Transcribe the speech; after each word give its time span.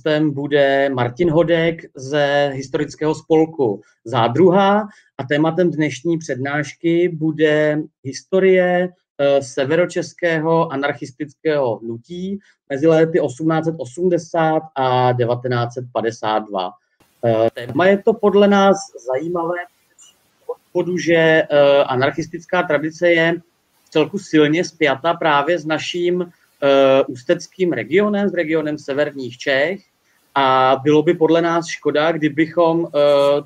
hostem 0.00 0.30
bude 0.30 0.88
Martin 0.88 1.30
Hodek 1.30 1.82
ze 1.94 2.50
historického 2.54 3.14
spolku 3.14 3.80
Zádruha 4.04 4.88
a 5.18 5.24
tématem 5.28 5.70
dnešní 5.70 6.18
přednášky 6.18 7.08
bude 7.08 7.82
historie 8.04 8.88
eh, 9.18 9.42
severočeského 9.42 10.72
anarchistického 10.72 11.76
hnutí 11.76 12.38
mezi 12.70 12.86
lety 12.86 13.18
1880 13.26 14.62
a 14.74 15.12
1952. 15.12 16.70
Eh, 17.24 17.50
téma 17.54 17.86
je 17.86 17.98
to 17.98 18.12
podle 18.12 18.48
nás 18.48 18.76
zajímavé 19.12 19.56
od 20.72 20.86
že 21.04 21.14
eh, 21.14 21.46
anarchistická 21.84 22.62
tradice 22.62 23.10
je 23.10 23.34
celku 23.90 24.18
silně 24.18 24.64
spjata 24.64 25.14
právě 25.14 25.58
s 25.58 25.66
naším 25.66 26.32
ústeckým 27.08 27.72
regionem, 27.72 28.28
s 28.28 28.34
regionem 28.34 28.78
severních 28.78 29.38
Čech 29.38 29.80
a 30.34 30.76
bylo 30.82 31.02
by 31.02 31.14
podle 31.14 31.42
nás 31.42 31.66
škoda, 31.66 32.12
kdybychom 32.12 32.80
uh, 32.80 32.88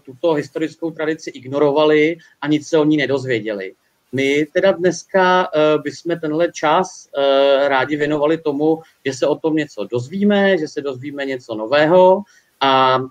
tuto 0.02 0.32
historickou 0.32 0.91
tradici 0.91 1.30
ignorovali 1.30 2.16
a 2.41 2.48
nic 2.48 2.68
se 2.68 2.78
o 2.78 2.84
ní 2.84 2.96
nedozvěděli. 2.96 3.72
My 4.12 4.46
teda 4.52 4.72
dneska 4.72 5.48
uh, 5.48 5.82
bychom 5.82 6.20
tenhle 6.20 6.52
čas 6.52 7.08
uh, 7.16 7.68
rádi 7.68 7.96
věnovali 7.96 8.38
tomu, 8.38 8.82
že 9.05 9.12
se 9.12 9.27
o 9.27 9.34
tom 9.34 9.56
něco 9.56 9.84
dozvíme, 9.84 10.58
že 10.58 10.68
se 10.68 10.80
dozvíme 10.80 11.27
něco 11.27 11.55
nového 11.55 12.22
a 12.60 12.98
uh, 12.98 13.08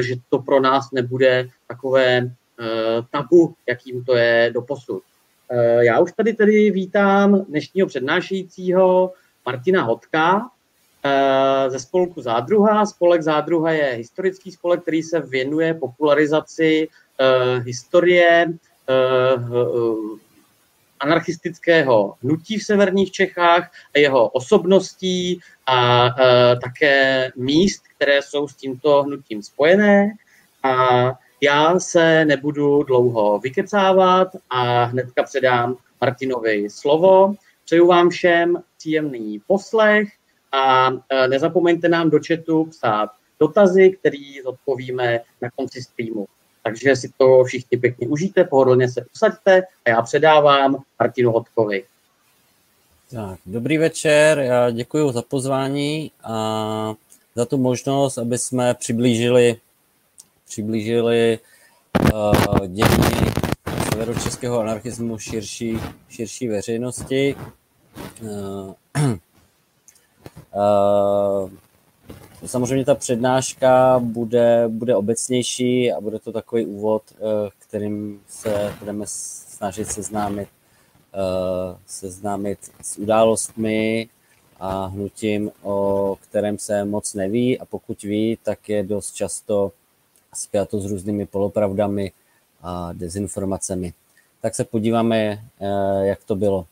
že 0.00 0.14
to 0.28 0.38
pro 0.38 0.60
nás 0.60 0.90
nebude 0.92 1.48
takové 1.68 2.22
uh, 2.22 2.26
tabu, 3.10 3.54
jakým 3.68 4.04
to 4.04 4.16
je 4.16 4.50
do 4.54 4.62
posud. 4.62 5.02
Uh, 5.52 5.80
já 5.80 6.00
už 6.00 6.12
tady 6.12 6.32
tedy 6.32 6.70
vítám 6.70 7.44
dnešního 7.48 7.86
přednášejícího 7.86 9.12
Martina 9.46 9.82
Hotka, 9.82 10.50
ze 11.68 11.78
spolku 11.78 12.22
Zádruha. 12.22 12.86
Spolek 12.86 13.22
Zádruha 13.22 13.70
je 13.70 13.84
historický 13.84 14.52
spolek, 14.52 14.82
který 14.82 15.02
se 15.02 15.20
věnuje 15.20 15.74
popularizaci 15.74 16.88
uh, 16.88 17.64
historie 17.64 18.46
uh, 18.88 20.18
anarchistického 21.00 22.14
hnutí 22.22 22.58
v 22.58 22.64
severních 22.64 23.12
Čechách 23.12 23.70
a 23.94 23.98
jeho 23.98 24.28
osobností 24.28 25.40
a 25.66 26.08
také 26.62 27.30
míst, 27.36 27.82
které 27.96 28.22
jsou 28.22 28.48
s 28.48 28.54
tímto 28.54 29.02
hnutím 29.02 29.42
spojené. 29.42 30.12
A 30.62 31.12
já 31.40 31.78
se 31.80 32.24
nebudu 32.24 32.82
dlouho 32.82 33.38
vykecávat 33.38 34.28
a 34.50 34.84
hnedka 34.84 35.22
předám 35.22 35.76
Martinovi 36.00 36.70
slovo. 36.70 37.34
Přeju 37.64 37.86
vám 37.86 38.10
všem 38.10 38.62
příjemný 38.78 39.40
poslech 39.46 40.08
a 40.54 40.90
e, 41.08 41.28
nezapomeňte 41.28 41.88
nám 41.88 42.10
do 42.10 42.18
chatu 42.26 42.64
psát 42.64 43.10
dotazy, 43.40 43.90
který 43.90 44.42
odpovíme 44.42 45.20
na 45.40 45.50
konci 45.56 45.82
streamu. 45.82 46.26
Takže 46.62 46.96
si 46.96 47.12
to 47.18 47.44
všichni 47.44 47.78
pěkně 47.78 48.08
užijte, 48.08 48.44
pohodlně 48.44 48.90
se 48.90 49.04
usaďte 49.14 49.62
a 49.84 49.90
já 49.90 50.02
předávám 50.02 50.76
Martinu 50.98 51.32
Hodkovi. 51.32 51.84
Tak, 53.10 53.38
dobrý 53.46 53.78
večer, 53.78 54.38
já 54.38 54.70
děkuji 54.70 55.12
za 55.12 55.22
pozvání 55.22 56.10
a 56.24 56.94
za 57.34 57.46
tu 57.46 57.58
možnost, 57.58 58.18
aby 58.18 58.38
jsme 58.38 58.74
přiblížili, 58.74 59.56
přiblížili 60.46 61.38
uh, 62.12 62.66
dění 62.66 63.32
severočeského 63.92 64.60
anarchismu 64.60 65.18
širší, 65.18 65.78
širší 66.08 66.48
veřejnosti. 66.48 67.36
Uh, 68.22 68.74
samozřejmě 72.46 72.84
ta 72.84 72.94
přednáška 72.94 73.98
bude, 73.98 74.64
bude 74.68 74.96
obecnější 74.96 75.92
a 75.92 76.00
bude 76.00 76.18
to 76.18 76.32
takový 76.32 76.66
úvod, 76.66 77.02
uh, 77.12 77.28
kterým 77.58 78.20
se 78.28 78.74
budeme 78.78 79.04
snažit 79.06 79.88
seznámit, 79.88 80.48
uh, 81.14 81.76
seznámit 81.86 82.58
s 82.82 82.98
událostmi 82.98 84.08
a 84.60 84.86
hnutím, 84.86 85.50
o 85.62 86.16
kterém 86.20 86.58
se 86.58 86.84
moc 86.84 87.14
neví 87.14 87.58
a 87.60 87.64
pokud 87.64 88.02
ví, 88.02 88.38
tak 88.42 88.68
je 88.68 88.82
dost 88.82 89.12
často 89.14 89.72
spjato 90.34 90.80
s 90.80 90.90
různými 90.90 91.26
polopravdami 91.26 92.12
a 92.62 92.92
dezinformacemi. 92.92 93.92
Tak 94.40 94.54
se 94.54 94.64
podíváme, 94.64 95.44
jak 96.02 96.24
to 96.24 96.36
bylo. 96.36 96.66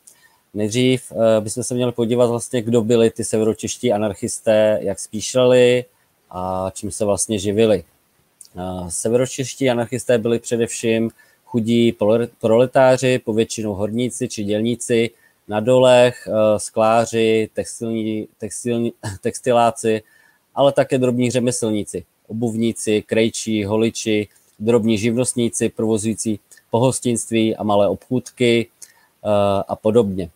Nejdřív 0.53 1.11
uh, 1.11 1.23
bychom 1.39 1.63
se 1.63 1.73
měli 1.73 1.91
podívat 1.91 2.25
vlastně, 2.25 2.61
kdo 2.61 2.81
byli 2.81 3.09
ty 3.09 3.23
severočeští 3.23 3.93
anarchisté, 3.93 4.79
jak 4.81 4.99
spíšeli 4.99 5.85
a 6.29 6.71
čím 6.73 6.91
se 6.91 7.05
vlastně 7.05 7.39
živili. 7.39 7.83
Uh, 8.55 8.87
severočeští 8.87 9.69
anarchisté 9.69 10.17
byli 10.17 10.39
především 10.39 11.11
chudí 11.45 11.97
proletáři, 12.39 13.19
povětšinou 13.19 13.73
horníci 13.73 14.27
či 14.29 14.43
dělníci 14.43 15.09
na 15.47 15.59
dolech, 15.59 16.27
uh, 16.27 16.57
skláři, 16.57 17.49
textilní, 17.53 18.27
textilní, 18.37 18.93
textiláci, 19.21 20.03
ale 20.55 20.71
také 20.71 20.97
drobní 20.97 21.31
řemeslníci, 21.31 22.05
obuvníci, 22.27 23.01
krejčí, 23.01 23.65
holiči, 23.65 24.27
drobní 24.59 24.97
živnostníci, 24.97 25.69
provozující 25.69 26.39
pohostinství 26.71 27.55
a 27.55 27.63
malé 27.63 27.87
obchůdky 27.87 28.67
a 29.67 29.75
podobně. 29.75 30.29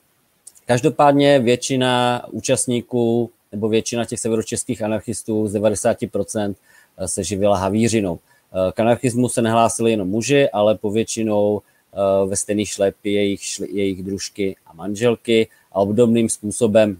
Každopádně 0.67 1.39
většina 1.39 2.23
účastníků 2.31 3.31
nebo 3.51 3.69
většina 3.69 4.05
těch 4.05 4.19
severočeských 4.19 4.81
anarchistů 4.81 5.47
z 5.47 5.55
90% 5.55 6.55
eh, 6.97 7.07
se 7.07 7.23
živila 7.23 7.57
havířinou. 7.57 8.19
Eh, 8.19 8.71
k 8.71 8.79
anarchismu 8.79 9.29
se 9.29 9.41
nehlásili 9.41 9.91
jenom 9.91 10.09
muži, 10.09 10.49
ale 10.49 10.75
povětšinou 10.75 11.61
eh, 11.61 11.97
ve 12.27 12.35
stejný 12.35 12.65
šlep 12.65 12.95
jejich, 13.03 13.41
jejich 13.59 14.03
družky 14.03 14.55
a 14.65 14.73
manželky 14.73 15.47
a 15.71 15.79
obdobným 15.79 16.29
způsobem 16.29 16.99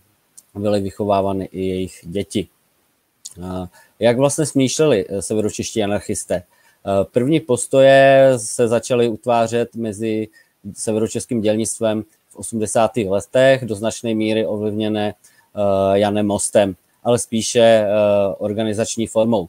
byly 0.56 0.82
vychovávány 0.82 1.50
i 1.52 1.62
jejich 1.62 2.00
děti. 2.04 2.48
Jak 4.00 4.18
vlastně 4.18 4.46
smýšleli 4.46 5.06
severočeští 5.20 5.84
anarchisté? 5.84 6.44
První 7.12 7.40
postoje 7.40 8.34
se 8.38 8.68
začaly 8.68 9.08
utvářet 9.08 9.76
mezi 9.76 10.28
severočeským 10.74 11.42
dělnictvem 11.42 12.04
80. 12.38 12.98
letech, 12.98 13.66
do 13.66 13.76
značné 13.76 14.14
míry 14.14 14.46
ovlivněné 14.46 15.14
uh, 15.14 15.94
Janem 15.94 16.28
Mostem, 16.28 16.76
ale 17.04 17.20
spíše 17.20 17.86
uh, 17.86 18.36
organizační 18.38 19.08
formou. 19.08 19.42
Uh, 19.42 19.48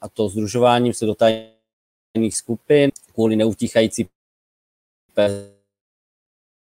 a 0.00 0.08
to 0.08 0.28
združováním 0.28 0.92
se 0.92 1.06
do 1.06 1.14
tajných 1.14 2.36
skupin 2.36 2.90
kvůli 3.14 3.36
neutíchající 3.36 4.08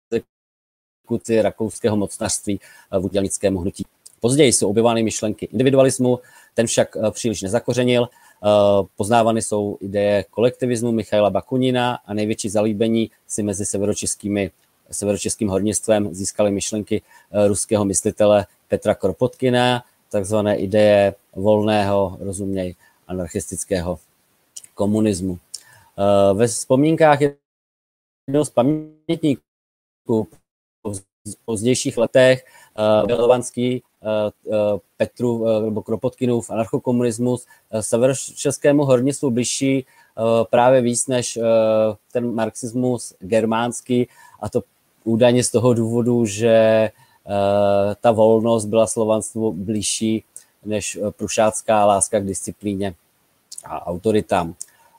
persekuci 0.08 1.42
rakouského 1.42 1.96
mocnářství 1.96 2.60
v 2.90 3.08
dělnickému 3.08 3.58
hnutí. 3.58 3.84
Později 4.20 4.52
jsou 4.52 4.70
objevány 4.70 5.02
myšlenky 5.02 5.46
individualismu, 5.46 6.18
ten 6.54 6.66
však 6.66 6.96
příliš 7.10 7.42
nezakořenil. 7.42 8.08
Poznávány 8.96 9.42
jsou 9.42 9.78
ideje 9.80 10.24
kolektivismu 10.30 10.92
Michaila 10.92 11.30
Bakunina 11.30 11.98
a 12.06 12.14
největší 12.14 12.48
zalíbení 12.48 13.10
si 13.26 13.42
mezi 13.42 13.66
severočeskými 13.66 14.50
severočeským 14.90 15.48
hornictvem 15.48 16.14
získali 16.14 16.50
myšlenky 16.50 17.02
eh, 17.02 17.48
ruského 17.48 17.84
myslitele 17.84 18.46
Petra 18.68 18.94
Kropotkina, 18.94 19.84
takzvané 20.10 20.56
ideje 20.56 21.14
volného, 21.34 22.16
rozuměj, 22.20 22.74
anarchistického 23.08 23.98
komunismu. 24.74 25.38
Eh, 25.38 26.34
ve 26.34 26.46
vzpomínkách 26.46 27.20
jednoho 27.20 28.44
z 28.44 28.50
pamětníků 28.50 30.28
v 31.26 31.44
pozdějších 31.44 31.98
letech 31.98 32.44
Bělovanský 33.06 33.82
eh, 33.82 34.78
Petru 34.96 35.44
nebo 35.64 35.82
Kropotkinův 35.82 36.50
anarchokomunismus 36.50 37.46
severočeskému 37.80 38.84
hornictvu 38.84 39.30
bližší 39.30 39.86
právě 40.50 40.80
víc 40.80 41.06
než 41.06 41.38
ten 42.12 42.34
marxismus 42.34 43.14
germánský 43.20 44.08
a 44.40 44.48
to 44.48 44.62
údajně 45.06 45.44
z 45.44 45.50
toho 45.50 45.74
důvodu, 45.74 46.26
že 46.26 46.48
eh, 46.48 46.90
ta 48.00 48.10
volnost 48.10 48.64
byla 48.64 48.86
slovanstvu 48.86 49.52
blížší 49.52 50.24
než 50.64 50.96
eh, 50.96 51.10
prušácká 51.10 51.86
láska 51.86 52.20
k 52.20 52.26
disciplíně 52.26 52.94
a 53.64 53.86
autoritám. 53.86 54.54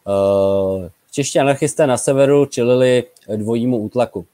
Eh, 0.07 0.89
čeští 1.11 1.39
anarchisté 1.39 1.87
na 1.87 1.97
severu 1.97 2.45
čelili 2.45 3.03
dvojímu 3.35 3.77
útlaku. 3.77 4.25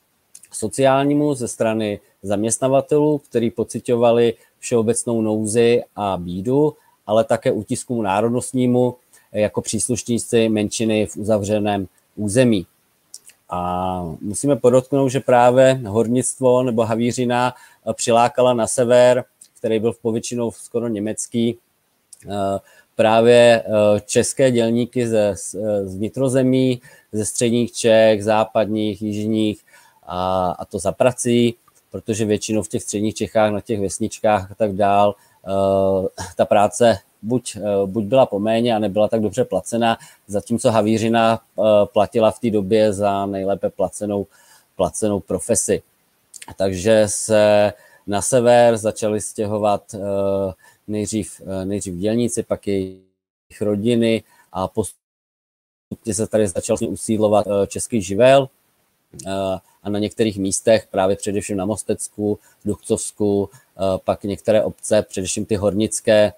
Sociálnímu 0.51 1.33
ze 1.33 1.47
strany 1.47 1.99
zaměstnavatelů, 2.23 3.17
kteří 3.17 3.49
pocitovali 3.51 4.33
všeobecnou 4.59 5.21
nouzi 5.21 5.83
a 5.95 6.17
bídu, 6.17 6.73
ale 7.07 7.23
také 7.23 7.51
útiskům 7.51 8.03
národnostnímu 8.03 8.95
jako 9.31 9.61
příslušníci 9.61 10.49
menšiny 10.49 11.05
v 11.05 11.17
uzavřeném 11.17 11.87
území. 12.15 12.65
A 13.53 14.15
musíme 14.21 14.55
podotknout, 14.55 15.09
že 15.09 15.19
právě 15.19 15.81
hornictvo 15.87 16.63
nebo 16.63 16.85
havířina 16.85 17.53
přilákala 17.93 18.53
na 18.53 18.67
sever, 18.67 19.23
který 19.57 19.79
byl 19.79 19.93
v 19.93 19.99
povětšinou 19.99 20.51
skoro 20.51 20.87
německý, 20.87 21.57
právě 22.95 23.63
české 24.05 24.51
dělníky 24.51 25.07
ze, 25.07 25.35
z 25.83 25.95
vnitrozemí, 25.95 26.81
ze 27.11 27.25
středních 27.25 27.71
Čech, 27.71 28.23
západních, 28.23 29.01
jižních 29.01 29.61
a, 30.03 30.51
a 30.59 30.65
to 30.65 30.79
za 30.79 30.91
prací, 30.91 31.55
protože 31.91 32.25
většinou 32.25 32.63
v 32.63 32.67
těch 32.67 32.83
středních 32.83 33.15
Čechách, 33.15 33.51
na 33.51 33.61
těch 33.61 33.81
vesničkách 33.81 34.51
a 34.51 34.55
tak 34.55 34.73
dál, 34.73 35.15
ta 36.35 36.45
práce 36.45 36.97
buď, 37.23 37.57
buď 37.85 38.03
byla 38.03 38.25
poméně 38.25 38.75
a 38.75 38.79
nebyla 38.79 39.07
tak 39.07 39.21
dobře 39.21 39.45
placena, 39.45 39.97
zatímco 40.27 40.71
Havířina 40.71 41.39
platila 41.85 42.31
v 42.31 42.39
té 42.39 42.49
době 42.49 42.93
za 42.93 43.25
nejlépe 43.25 43.69
placenou, 43.69 44.27
placenou 44.75 45.19
profesi. 45.19 45.81
Takže 46.57 47.03
se 47.07 47.73
na 48.07 48.21
sever 48.21 48.77
začali 48.77 49.21
stěhovat 49.21 49.93
eh, 49.93 49.99
nejdřív, 50.87 51.41
eh, 51.45 51.65
nejdřív 51.65 51.95
dělníci, 51.95 52.43
pak 52.43 52.67
jejich 52.67 53.61
rodiny 53.61 54.23
a 54.51 54.67
postupně 54.67 56.13
se 56.13 56.27
tady 56.27 56.47
začal 56.47 56.77
usídlovat 56.87 57.47
eh, 57.47 57.67
český 57.67 58.01
živel 58.01 58.49
a 59.83 59.89
na 59.89 59.99
některých 59.99 60.37
místech, 60.37 60.87
právě 60.91 61.15
především 61.15 61.57
na 61.57 61.65
Mostecku, 61.65 62.39
Duchcovsku, 62.65 63.49
pak 64.03 64.23
některé 64.23 64.63
obce, 64.63 65.01
především 65.01 65.45
ty 65.45 65.55
hornické, 65.55 66.33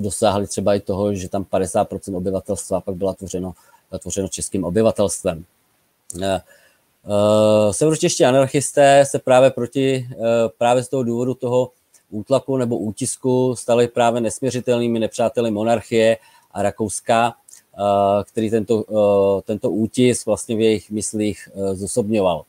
dosáhly 0.00 0.46
třeba 0.46 0.74
i 0.74 0.80
toho, 0.80 1.14
že 1.14 1.28
tam 1.28 1.44
50% 1.44 2.16
obyvatelstva 2.16 2.80
pak 2.80 2.94
byla 2.94 3.14
tvořeno, 3.14 3.54
tvořeno 3.98 4.28
českým 4.28 4.64
obyvatelstvem. 4.64 5.44
Uh, 6.14 7.70
severočeští 7.70 8.24
anarchisté 8.24 9.04
se 9.06 9.18
právě 9.18 9.50
proti, 9.50 10.08
právě 10.58 10.82
z 10.82 10.88
toho 10.88 11.02
důvodu 11.02 11.34
toho 11.34 11.70
útlaku 12.10 12.56
nebo 12.56 12.78
útisku 12.78 13.54
stali 13.56 13.88
právě 13.88 14.20
nesměřitelnými 14.20 14.98
nepřáteli 14.98 15.50
monarchie 15.50 16.16
a 16.50 16.62
Rakouska, 16.62 17.34
který 18.24 18.50
tento, 18.50 18.84
tento 19.44 19.70
útisk 19.70 20.26
vlastně 20.26 20.56
v 20.56 20.60
jejich 20.60 20.90
myslích 20.90 21.48
zosobňoval. 21.72 22.44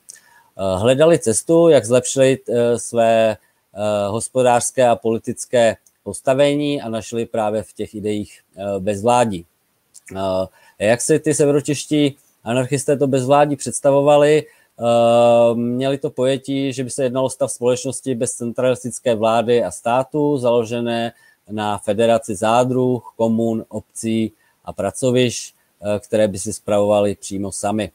Hledali 0.75 1.19
cestu, 1.19 1.69
jak 1.69 1.85
zlepšit 1.85 2.49
své 2.77 3.37
hospodářské 4.07 4.87
a 4.87 4.95
politické 4.95 5.75
postavení 6.07 6.81
a 6.81 6.89
našli 6.89 7.25
právě 7.25 7.63
v 7.63 7.73
těch 7.73 7.95
ideích 7.95 8.39
uh, 8.55 8.79
bezvládí. 8.79 9.45
Uh, 10.11 10.47
jak 10.79 11.01
se 11.01 11.19
ty 11.19 11.33
severočeští 11.33 12.15
anarchisté 12.43 12.97
to 12.97 13.07
bezvládí 13.07 13.55
představovali, 13.55 14.47
Uh, 14.77 15.57
měli 15.57 15.97
to 15.97 16.09
pojetí, 16.09 16.73
že 16.73 16.83
by 16.83 16.89
se 16.89 17.03
jednalo 17.03 17.29
stav 17.29 17.51
společnosti 17.51 18.15
bez 18.15 18.37
centralistické 18.37 19.15
vlády 19.15 19.63
a 19.63 19.71
státu, 19.71 20.37
založené 20.37 21.17
na 21.49 21.77
federaci 21.77 22.35
zádruh, 22.35 23.13
komun, 23.17 23.65
obcí 23.69 24.31
a 24.61 24.73
pracovišť, 24.73 25.41
uh, 25.49 25.97
které 25.97 26.27
by 26.27 26.37
si 26.39 26.53
spravovali 26.53 27.17
přímo 27.17 27.51
sami. 27.51 27.91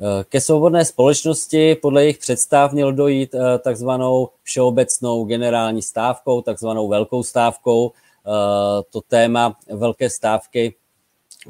Uh, 0.00 0.22
ke 0.28 0.40
svobodné 0.40 0.84
společnosti 0.84 1.74
podle 1.74 2.02
jejich 2.02 2.18
představ 2.18 2.72
mělo 2.72 2.92
dojít 2.92 3.34
takzvanou 3.58 4.28
všeobecnou 4.42 5.24
generální 5.24 5.82
stávkou, 5.82 6.42
takzvanou 6.42 6.88
velkou 6.88 7.22
stávkou. 7.22 7.92
To 8.90 9.00
téma 9.08 9.56
velké 9.70 10.10
stávky 10.10 10.74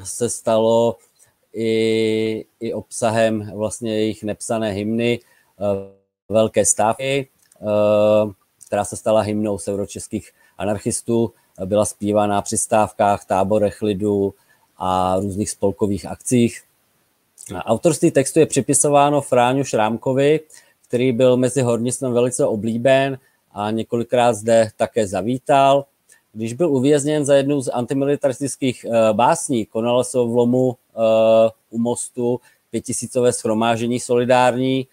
se 0.03 0.29
stalo 0.29 0.97
i, 1.53 2.45
i 2.59 2.73
obsahem 2.73 3.51
vlastně 3.55 3.95
jejich 3.95 4.23
nepsané 4.23 4.71
hymny 4.71 5.19
eh, 5.59 5.99
Velké 6.31 6.65
stávky, 6.65 7.29
eh, 7.61 8.33
která 8.67 8.85
se 8.85 8.95
stala 8.95 9.21
hymnou 9.21 9.57
severočeských 9.57 10.31
anarchistů, 10.57 11.33
byla 11.65 11.85
zpívána 11.85 12.41
při 12.41 12.57
stávkách, 12.57 13.25
táborech 13.25 13.81
lidu 13.81 14.33
a 14.77 15.19
různých 15.19 15.49
spolkových 15.49 16.05
akcích. 16.05 16.63
Autorství 17.55 18.11
textu 18.11 18.39
je 18.39 18.45
připisováno 18.45 19.21
Fráňu 19.21 19.63
Šrámkovi, 19.63 20.39
který 20.87 21.11
byl 21.11 21.37
mezi 21.37 21.61
hornictvem 21.61 22.13
velice 22.13 22.45
oblíben 22.45 23.17
a 23.51 23.71
několikrát 23.71 24.33
zde 24.33 24.69
také 24.77 25.07
zavítal. 25.07 25.85
Když 26.33 26.53
byl 26.53 26.69
uvězněn 26.69 27.25
za 27.25 27.35
jednu 27.35 27.61
z 27.61 27.67
antimilitaristických 27.67 28.85
uh, 28.87 28.93
básní, 29.13 29.65
konalo 29.65 30.03
se 30.03 30.17
v 30.17 30.21
lomu 30.21 30.67
uh, 30.67 30.75
u 31.69 31.79
mostu 31.79 32.39
pětisícové 32.71 33.33
schromáždění 33.33 33.99
solidární 33.99 34.87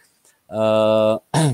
uh, 1.45 1.53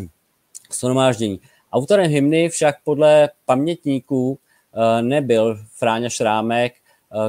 schromáždění. 0.70 1.40
Autorem 1.72 2.10
hymny 2.10 2.48
však 2.48 2.76
podle 2.84 3.30
pamětníků 3.44 4.38
nebyl 5.00 5.58
Fráňa 5.78 6.08
Šrámek, 6.08 6.72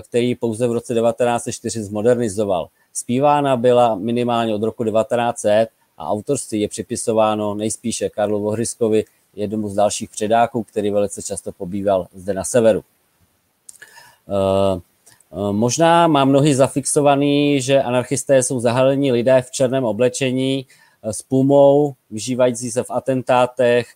který 0.01 0.35
pouze 0.35 0.67
v 0.67 0.71
roce 0.71 0.93
1904 0.93 1.83
zmodernizoval. 1.83 2.69
Zpívána 2.93 3.57
byla 3.57 3.95
minimálně 3.95 4.55
od 4.55 4.63
roku 4.63 4.83
1900 4.83 5.69
a 5.97 6.07
autorství 6.07 6.61
je 6.61 6.67
připisováno 6.67 7.55
nejspíše 7.55 8.09
Karlu 8.09 8.41
Vohryskovi, 8.41 9.05
jednomu 9.35 9.69
z 9.69 9.75
dalších 9.75 10.09
předáků, 10.09 10.63
který 10.63 10.91
velice 10.91 11.21
často 11.21 11.51
pobýval 11.51 12.07
zde 12.13 12.33
na 12.33 12.43
severu. 12.43 12.83
Eh, 14.29 14.79
eh, 15.31 15.51
možná 15.51 16.07
má 16.07 16.25
mnohý 16.25 16.53
zafixovaný, 16.53 17.61
že 17.61 17.81
anarchisté 17.81 18.43
jsou 18.43 18.59
zahalení 18.59 19.11
lidé 19.11 19.41
v 19.41 19.51
černém 19.51 19.83
oblečení 19.83 20.65
eh, 21.03 21.13
s 21.13 21.21
pumou, 21.21 21.93
vyžívající 22.11 22.71
se 22.71 22.83
v 22.83 22.91
atentátech 22.91 23.87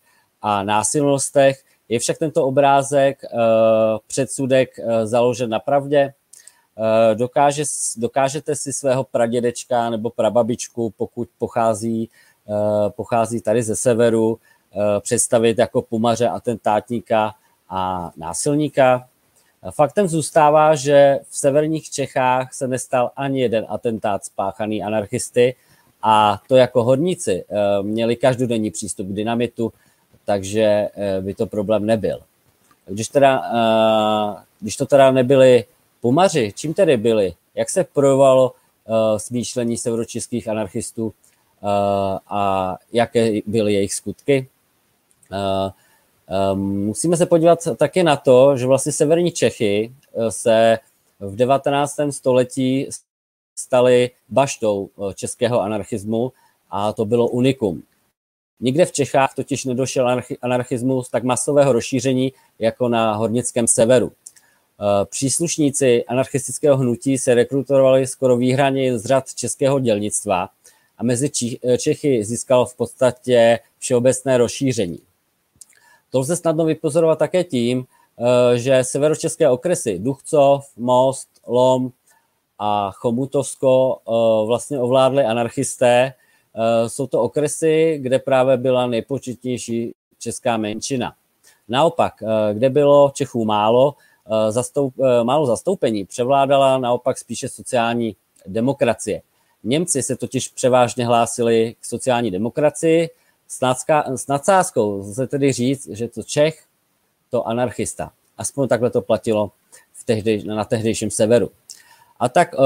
a 0.41 0.63
násilnostech. 0.63 1.63
Je 1.89 1.99
však 1.99 2.17
tento 2.17 2.45
obrázek 2.45 3.21
předsudek 4.07 4.79
založen 5.03 5.49
na 5.49 5.59
pravdě? 5.59 6.13
Dokáže, 7.13 7.63
dokážete 7.97 8.55
si 8.55 8.73
svého 8.73 9.03
pradědečka 9.03 9.89
nebo 9.89 10.09
prababičku, 10.09 10.93
pokud 10.97 11.29
pochází, 11.37 12.09
pochází 12.95 13.41
tady 13.41 13.63
ze 13.63 13.75
severu, 13.75 14.39
Eh, 14.77 14.99
představit 14.99 15.57
jako 15.57 15.81
pumaře, 15.81 16.29
atentátníka 16.29 17.33
a 17.69 18.11
násilníka. 18.17 19.07
Faktem 19.71 20.07
zůstává, 20.07 20.75
že 20.75 21.19
v 21.29 21.37
severních 21.37 21.89
Čechách 21.89 22.53
se 22.53 22.67
nestal 22.67 23.11
ani 23.15 23.41
jeden 23.41 23.65
atentát 23.69 24.25
spáchaný 24.25 24.83
anarchisty 24.83 25.55
a 26.01 26.41
to 26.47 26.55
jako 26.55 26.83
horníci 26.83 27.43
eh, 27.49 27.83
měli 27.83 28.15
každodenní 28.15 28.71
přístup 28.71 29.07
k 29.07 29.13
dynamitu, 29.13 29.73
takže 30.25 30.61
eh, 30.63 31.21
by 31.21 31.33
to 31.33 31.45
problém 31.45 31.85
nebyl. 31.85 32.19
Když, 32.85 33.07
teda, 33.07 33.43
když 34.59 34.77
to 34.77 34.85
teda 34.85 35.11
nebyli 35.11 35.65
pumaři, 36.07 36.53
čím 36.55 36.73
tedy 36.73 36.97
byli? 36.97 37.33
Jak 37.55 37.69
se 37.69 37.83
projevovalo 37.83 38.53
smýšlení 39.17 39.77
severočeských 39.77 40.47
anarchistů 40.47 41.13
a 42.27 42.75
jaké 42.93 43.31
byly 43.45 43.73
jejich 43.73 43.93
skutky? 43.93 44.47
Eh, 45.31 45.71
eh, 46.29 46.55
musíme 46.55 47.17
se 47.17 47.25
podívat 47.25 47.67
taky 47.77 48.03
na 48.03 48.15
to, 48.15 48.57
že 48.57 48.65
vlastně 48.65 48.91
severní 48.91 49.31
Čechy 49.31 49.91
eh, 49.91 50.31
se 50.31 50.79
v 51.19 51.35
19. 51.35 51.95
století 52.11 52.87
staly 53.55 54.11
baštou 54.29 54.89
českého 55.15 55.61
anarchismu 55.61 56.31
a 56.69 56.93
to 56.93 57.05
bylo 57.05 57.27
unikum. 57.27 57.83
Nikde 58.59 58.85
v 58.85 58.91
Čechách 58.91 59.35
totiž 59.35 59.65
nedošel 59.65 60.21
anarchismus 60.41 61.09
tak 61.09 61.23
masového 61.23 61.73
rozšíření 61.73 62.33
jako 62.59 62.89
na 62.89 63.13
hornickém 63.13 63.67
severu. 63.67 64.11
Příslušníci 65.05 66.05
anarchistického 66.05 66.77
hnutí 66.77 67.17
se 67.17 67.33
rekrutovali 67.33 68.07
skoro 68.07 68.37
výhraně 68.37 68.99
z 68.99 69.05
řad 69.05 69.33
českého 69.33 69.79
dělnictva 69.79 70.49
a 70.97 71.03
mezi 71.03 71.29
Čechy 71.77 72.25
získal 72.25 72.65
v 72.65 72.75
podstatě 72.75 73.59
všeobecné 73.77 74.37
rozšíření. 74.37 74.99
To 76.09 76.19
lze 76.19 76.35
snadno 76.35 76.65
vypozorovat 76.65 77.19
také 77.19 77.43
tím, 77.43 77.85
eh, 77.85 78.57
že 78.57 78.83
severočeské 78.83 79.49
okresy 79.49 79.99
Duchcov, 79.99 80.65
Most, 80.77 81.29
Lom 81.47 81.91
a 82.59 82.91
Chomutovsko 82.91 83.97
eh, 83.97 84.47
vlastně 84.47 84.79
ovládly 84.79 85.23
anarchisté. 85.23 86.13
Eh, 86.55 86.89
jsou 86.89 87.07
to 87.07 87.21
okresy, 87.21 87.99
kde 88.01 88.19
právě 88.19 88.57
byla 88.57 88.87
nejpočetnější 88.87 89.93
česká 90.19 90.57
menšina. 90.57 91.13
Naopak, 91.69 92.13
kde 92.53 92.69
bylo 92.69 93.11
Čechů 93.13 93.45
málo, 93.45 93.95
zastoup, 94.49 94.93
málo 95.23 95.45
zastoupení, 95.45 96.05
převládala 96.05 96.77
naopak 96.77 97.17
spíše 97.17 97.49
sociální 97.49 98.15
demokracie. 98.47 99.21
Němci 99.63 100.03
se 100.03 100.15
totiž 100.15 100.47
převážně 100.47 101.05
hlásili 101.05 101.75
k 101.79 101.85
sociální 101.85 102.31
demokracii, 102.31 103.09
s, 103.47 103.61
nadská, 103.61 104.03
s 104.15 104.27
nadsázkou 104.27 104.97
lze 104.97 105.27
tedy 105.27 105.51
říct, 105.51 105.87
že 105.87 106.07
to 106.07 106.23
Čech, 106.23 106.63
to 107.29 107.47
anarchista. 107.47 108.11
Aspoň 108.37 108.67
takhle 108.67 108.89
to 108.89 109.01
platilo 109.01 109.51
v 109.93 110.03
tehdej, 110.05 110.43
na 110.43 110.65
tehdejším 110.65 111.11
severu. 111.11 111.51
A 112.19 112.29
tak 112.29 112.53
e, 112.53 112.57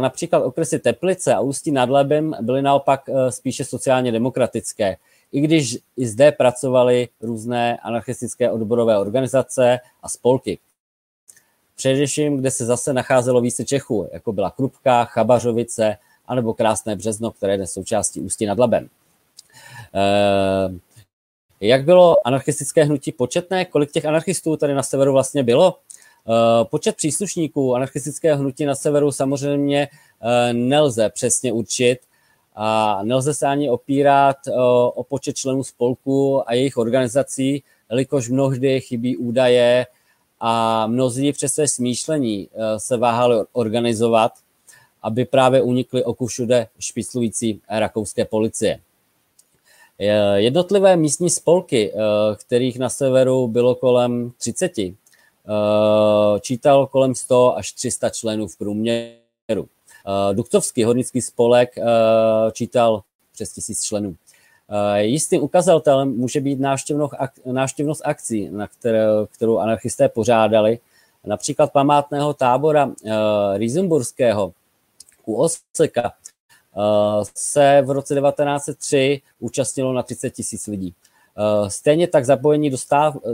například 0.00 0.44
okresy 0.44 0.78
Teplice 0.78 1.34
a 1.34 1.40
Ústí 1.40 1.70
nad 1.70 1.90
Labem 1.90 2.36
byly 2.40 2.62
naopak 2.62 3.00
spíše 3.30 3.64
sociálně 3.64 4.12
demokratické. 4.12 4.96
i 5.32 5.40
když 5.40 5.78
i 5.96 6.06
zde 6.06 6.32
pracovaly 6.32 7.08
různé 7.20 7.78
anarchistické 7.78 8.50
odborové 8.50 8.98
organizace 8.98 9.78
a 10.02 10.08
spolky. 10.08 10.58
Především, 11.80 12.36
kde 12.36 12.50
se 12.50 12.64
zase 12.64 12.92
nacházelo 12.92 13.40
více 13.40 13.64
Čechů, 13.64 14.08
jako 14.12 14.32
byla 14.32 14.50
Krupka, 14.50 15.04
Chabařovice, 15.04 15.96
anebo 16.26 16.54
Krásné 16.54 16.96
Březno, 16.96 17.30
které 17.30 17.54
je 17.54 17.66
součástí 17.66 18.20
Ústí 18.20 18.46
nad 18.46 18.58
Labem. 18.58 18.88
Eh, 19.94 20.74
jak 21.60 21.84
bylo 21.84 22.26
anarchistické 22.26 22.84
hnutí 22.84 23.12
početné? 23.12 23.64
Kolik 23.64 23.90
těch 23.90 24.04
anarchistů 24.04 24.56
tady 24.56 24.74
na 24.74 24.82
severu 24.82 25.12
vlastně 25.12 25.42
bylo? 25.42 25.78
Eh, 26.28 26.64
počet 26.64 26.96
příslušníků 26.96 27.74
anarchistického 27.74 28.38
hnutí 28.38 28.64
na 28.64 28.74
severu 28.74 29.12
samozřejmě 29.12 29.88
eh, 30.22 30.52
nelze 30.52 31.10
přesně 31.10 31.52
určit 31.52 31.98
a 32.54 33.00
nelze 33.02 33.34
se 33.34 33.46
ani 33.46 33.70
opírat 33.70 34.36
o 34.94 35.04
počet 35.08 35.36
členů 35.36 35.64
spolku 35.64 36.48
a 36.48 36.54
jejich 36.54 36.76
organizací, 36.76 37.62
jelikož 37.90 38.28
mnohdy 38.28 38.80
chybí 38.80 39.16
údaje 39.16 39.86
a 40.40 40.86
mnozí 40.86 41.32
přes 41.32 41.54
své 41.54 41.68
smýšlení 41.68 42.48
se 42.76 42.96
váhali 42.96 43.44
organizovat, 43.52 44.32
aby 45.02 45.24
právě 45.24 45.62
unikli 45.62 46.04
oku 46.04 46.26
všude 46.26 46.66
špiclující 46.78 47.60
rakouské 47.68 48.24
policie. 48.24 48.80
Jednotlivé 50.34 50.96
místní 50.96 51.30
spolky, 51.30 51.92
eh, 51.92 51.96
kterých 52.36 52.78
na 52.78 52.88
severu 52.88 53.48
bylo 53.48 53.74
kolem 53.74 54.32
30, 54.38 54.78
eh, 54.78 56.40
čítal 56.40 56.86
kolem 56.86 57.14
100 57.14 57.56
až 57.56 57.72
300 57.72 58.10
členů 58.10 58.48
v 58.48 58.56
průměru. 58.56 59.18
Eh, 59.50 60.34
Duktovský 60.34 60.84
hornický 60.84 61.20
spolek 61.20 61.74
čítal 62.52 63.02
přes 63.32 63.52
tisíc 63.52 63.82
členů. 63.82 64.16
Jistým 64.98 65.42
ukazatelem 65.42 66.16
může 66.16 66.40
být 66.40 66.60
návštěvnost 67.46 68.02
akcí, 68.04 68.48
na 68.50 68.68
kterou 69.32 69.58
anarchisté 69.58 70.08
pořádali, 70.08 70.78
například 71.24 71.72
památného 71.72 72.34
tábora 72.34 72.92
Riesenburského 73.56 74.52
u 75.26 75.34
Oseka 75.34 76.12
Eh, 76.76 77.24
se 77.34 77.82
v 77.84 77.90
roce 77.90 78.14
1903 78.14 79.20
účastnilo 79.40 79.92
na 79.92 80.02
30 80.02 80.30
tisíc 80.30 80.66
lidí. 80.66 80.94
Eh, 81.38 81.70
stejně 81.70 82.08
tak 82.08 82.24
zapojení 82.24 82.70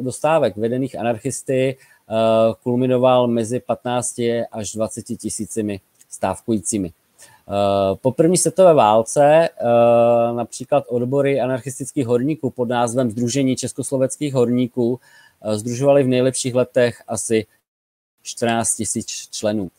do 0.01 0.13
stávek 0.13 0.57
vedených 0.57 0.99
anarchisty 0.99 1.77
eh, 1.77 2.15
kulminoval 2.63 3.27
mezi 3.27 3.61
15 3.61 4.47
až 4.53 4.73
20 4.73 5.03
tisícimi 5.03 5.81
stávkujícími. 6.11 6.93
Po 8.01 8.13
první 8.13 8.37
světové 8.37 8.75
válce 8.75 9.49
například 10.37 10.85
odbory 10.89 11.41
anarchistických 11.41 12.07
horníků 12.07 12.51
pod 12.51 12.69
názvem 12.69 13.11
Združení 13.11 13.57
československých 13.57 14.35
horníků 14.35 15.01
združovali 15.53 16.03
v 16.03 16.09
nejlepších 16.09 16.55
letech 16.55 17.03
asi 17.09 17.47
14 18.23 18.75
tisíc 18.75 19.07
členů 19.31 19.71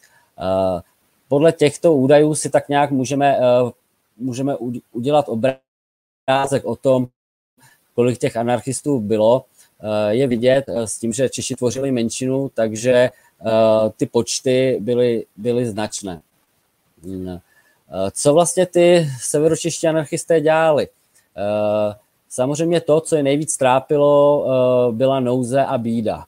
podle 1.28 1.52
těchto 1.52 1.94
údajů 1.94 2.36
si 2.36 2.50
tak 2.50 2.70
nějak 2.70 2.92
můžeme, 2.92 3.38
eh, 3.38 3.72
můžeme 4.18 4.56
udělat 4.92 5.26
obrázek 5.30 6.66
o 6.66 6.76
tom, 6.76 7.08
kolik 7.94 8.18
těch 8.18 8.38
anarchistů 8.38 9.00
bylo. 9.00 9.46
Eh, 9.80 10.16
je 10.16 10.28
vidět 10.28 10.66
eh, 10.68 10.88
s 10.88 10.98
tím, 10.98 11.14
že 11.14 11.30
Češi 11.30 11.56
tvořili 11.56 11.92
menšinu, 11.92 12.52
takže 12.54 13.10
ty 13.98 14.06
počty 14.06 14.78
byly, 14.82 15.26
byly 15.36 15.66
značné. 15.66 16.22
Hmm. 17.90 18.12
Co 18.12 18.34
vlastně 18.34 18.66
ty 18.66 19.08
severočeští 19.22 19.88
anarchisté 19.88 20.42
dělali? 20.42 20.88
Samozřejmě 22.30 22.82
to, 22.82 23.02
co 23.02 23.16
je 23.16 23.24
nejvíc 23.24 23.58
trápilo, 23.58 24.46
byla 24.92 25.20
nouze 25.20 25.66
a 25.66 25.78
bída. 25.78 26.26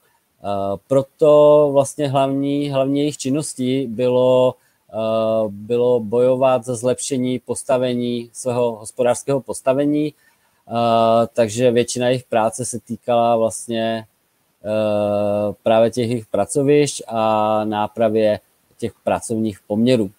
Proto 0.88 1.70
vlastně 1.74 2.08
hlavní, 2.08 2.70
hlavní 2.70 3.00
jejich 3.00 3.18
činností 3.18 3.88
bylo 3.88 4.56
Eh, 4.94 5.48
bylo 5.50 6.00
bojovat 6.00 6.66
za 6.66 6.76
zlepšení 6.76 7.40
postavení 7.40 8.30
svého 8.34 8.76
hospodářského 8.76 9.42
postavení, 9.42 10.14
eh, 10.14 11.28
takže 11.34 11.72
většina 11.72 12.08
jejich 12.08 12.24
práce 12.24 12.66
se 12.66 12.80
týkala 12.80 13.38
vlastně 13.38 14.06
eh, 14.66 15.54
právě 15.64 15.92
těch 15.92 16.10
jejich 16.10 16.26
pracovišť 16.26 17.02
a 17.08 17.64
nápravě 17.64 18.40
těch 18.78 18.94
pracovních 19.04 19.60
poměrů. 19.68 20.12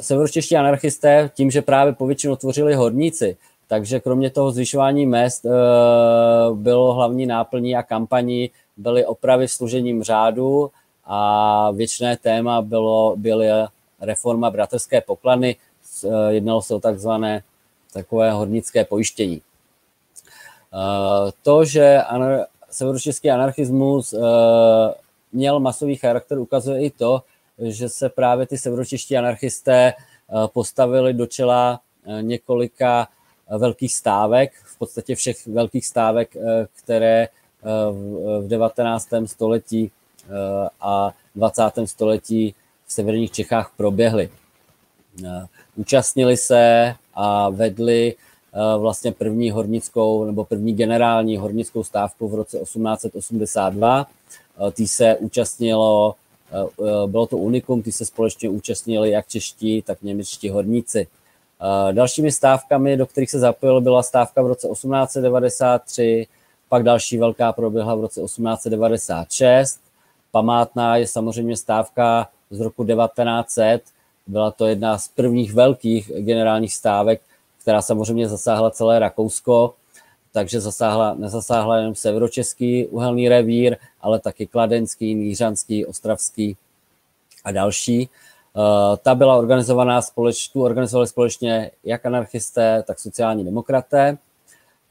Severočeští 0.00 0.56
anarchisté 0.56 1.30
tím, 1.34 1.50
že 1.50 1.62
právě 1.62 1.92
povětšinou 1.92 2.36
tvořili 2.36 2.74
horníci, 2.74 3.36
takže 3.68 4.00
kromě 4.00 4.30
toho 4.30 4.50
zvyšování 4.50 5.06
mest 5.06 5.46
bylo 6.54 6.94
hlavní 6.94 7.26
náplní 7.26 7.76
a 7.76 7.82
kampaní 7.82 8.50
byly 8.76 9.06
opravy 9.06 9.46
v 9.46 9.52
služením 9.52 10.02
řádu 10.02 10.70
a 11.04 11.70
většiné 11.70 12.16
téma 12.16 12.62
bylo, 12.62 13.16
byly 13.16 13.48
reforma 14.00 14.50
bratrské 14.50 15.00
poklady, 15.00 15.56
jednalo 16.28 16.62
se 16.62 16.74
o 16.74 16.80
takzvané 16.80 17.42
takové 17.92 18.32
hornické 18.32 18.84
pojištění. 18.84 19.40
Eh, 20.74 21.32
to, 21.42 21.64
že 21.64 21.98
severočeský 22.70 23.30
anarchismus 23.30 24.12
eh, 24.12 24.18
měl 25.32 25.60
masový 25.60 25.96
charakter, 25.96 26.38
ukazuje 26.38 26.82
i 26.82 26.90
to, 26.90 27.22
že 27.58 27.88
se 27.88 28.08
právě 28.08 28.46
ty 28.46 28.58
severočeští 28.58 29.16
anarchisté 29.16 29.92
eh, 29.92 29.94
postavili 30.52 31.14
do 31.14 31.26
čela 31.26 31.80
několika 32.20 33.08
velkých 33.58 33.94
stávek, 33.94 34.52
v 34.64 34.78
podstatě 34.78 35.14
všech 35.14 35.46
velkých 35.46 35.86
stávek, 35.86 36.36
které 36.82 37.28
v 38.42 38.44
19. 38.48 39.08
století 39.26 39.90
a 40.80 41.12
20. 41.34 41.62
století 41.84 42.54
v 42.86 42.92
severních 42.92 43.32
Čechách 43.32 43.72
proběhly. 43.76 44.30
Eh, 45.24 45.46
účastnili 45.76 46.36
se 46.36 46.94
a 47.14 47.50
vedli 47.50 48.14
eh, 48.14 48.78
vlastně 48.78 49.12
první 49.12 49.50
hornickou 49.50 50.24
nebo 50.24 50.44
první 50.44 50.74
generální 50.74 51.36
hornickou 51.36 51.84
stávku 51.84 52.28
v 52.28 52.34
roce 52.34 52.58
1882. 52.58 54.06
Eh, 54.68 54.70
tý 54.72 54.88
se 54.88 55.16
účastnilo, 55.16 56.14
bylo 57.06 57.26
to 57.26 57.36
unikum, 57.38 57.82
ty 57.82 57.92
se 57.92 58.04
společně 58.04 58.48
účastnili 58.48 59.10
jak 59.10 59.28
čeští, 59.28 59.82
tak 59.82 60.02
němečtí 60.02 60.50
horníci. 60.50 61.06
Dalšími 61.92 62.32
stávkami, 62.32 62.96
do 62.96 63.06
kterých 63.06 63.30
se 63.30 63.38
zapojil, 63.38 63.80
byla 63.80 64.02
stávka 64.02 64.42
v 64.42 64.46
roce 64.46 64.68
1893, 64.68 66.26
pak 66.68 66.82
další 66.82 67.18
velká 67.18 67.52
proběhla 67.52 67.94
v 67.94 68.00
roce 68.00 68.20
1896 68.20 69.84
Památná 70.34 70.96
je 70.96 71.06
samozřejmě 71.06 71.56
stávka 71.56 72.28
z 72.50 72.60
roku 72.60 72.84
1900. 72.84 73.82
Byla 74.26 74.50
to 74.50 74.66
jedna 74.66 74.98
z 74.98 75.08
prvních 75.08 75.54
velkých 75.54 76.12
generálních 76.18 76.74
stávek, 76.74 77.22
která 77.60 77.82
samozřejmě 77.82 78.28
zasáhla 78.28 78.70
celé 78.70 78.98
Rakousko, 78.98 79.74
takže 80.32 80.60
zasáhla, 80.60 81.14
nezasáhla 81.14 81.76
jenom 81.76 81.94
severočeský 81.94 82.86
uhelný 82.86 83.28
revír, 83.28 83.76
ale 84.04 84.20
taky 84.20 84.46
kladenský, 84.46 85.14
mířanský, 85.14 85.86
ostravský 85.86 86.56
a 87.44 87.52
další. 87.52 88.08
Uh, 88.54 88.96
ta 88.96 89.14
byla 89.14 89.36
organizovaná 89.36 90.02
společně, 90.02 90.52
tu 90.52 90.62
organizovali 90.62 91.08
společně 91.08 91.70
jak 91.84 92.06
anarchisté, 92.06 92.82
tak 92.86 92.98
sociální 92.98 93.44
demokraté. 93.44 94.18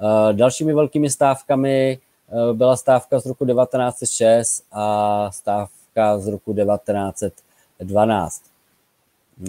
Uh, 0.01 0.33
dalšími 0.33 0.73
velkými 0.73 1.09
stávkami 1.09 1.99
Eh, 2.33 2.53
byla 2.53 2.77
stávka 2.77 3.19
z 3.19 3.25
roku 3.25 3.45
1906 3.45 4.63
a 4.71 5.29
stávka 5.31 6.19
z 6.19 6.27
roku 6.27 6.53
1912. 6.53 8.43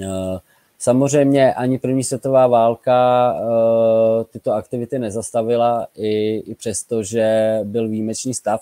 Eh, 0.02 0.06
samozřejmě 0.78 1.54
ani 1.54 1.78
první 1.78 2.04
světová 2.04 2.46
válka 2.46 3.34
eh, 3.36 4.24
tyto 4.24 4.52
aktivity 4.52 4.98
nezastavila, 4.98 5.86
i, 5.96 6.36
i 6.36 6.54
přesto, 6.54 7.02
že 7.02 7.58
byl 7.64 7.88
výjimečný 7.88 8.34
stav. 8.34 8.60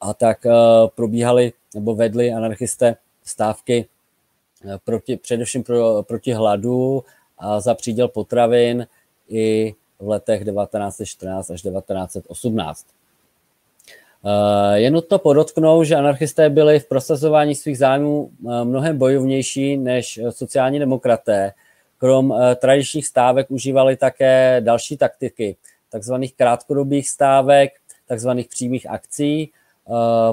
A 0.00 0.14
tak 0.14 0.46
probíhaly 0.94 1.52
nebo 1.74 1.94
vedli 1.94 2.32
anarchisté 2.32 2.96
stávky 3.24 3.88
proti, 4.84 5.16
především 5.16 5.62
pro, 5.62 6.02
proti 6.02 6.32
hladu 6.32 7.04
a 7.38 7.60
za 7.60 7.74
příděl 7.74 8.08
potravin 8.08 8.86
i 9.28 9.74
v 9.98 10.08
letech 10.08 10.44
1914 10.44 11.50
až 11.50 11.62
1918. 11.62 12.86
Eh, 14.24 14.78
je 14.78 14.90
nutno 14.90 15.18
podotknout, 15.18 15.84
že 15.84 15.96
anarchisté 15.96 16.50
byli 16.50 16.80
v 16.80 16.88
prosazování 16.88 17.54
svých 17.54 17.78
zájmů 17.78 18.30
eh, 18.30 18.64
mnohem 18.64 18.98
bojovnější 18.98 19.76
než 19.76 20.20
sociální 20.30 20.78
demokraté. 20.78 21.52
Krom 21.98 22.34
eh, 22.34 22.54
tradičních 22.54 23.06
stávek 23.06 23.50
užívali 23.50 23.96
také 23.96 24.60
další 24.64 24.96
taktiky, 24.96 25.56
takzvaných 25.90 26.34
krátkodobých 26.34 27.08
stávek, 27.08 27.72
takzvaných 28.08 28.48
přímých 28.48 28.90
akcí 28.90 29.52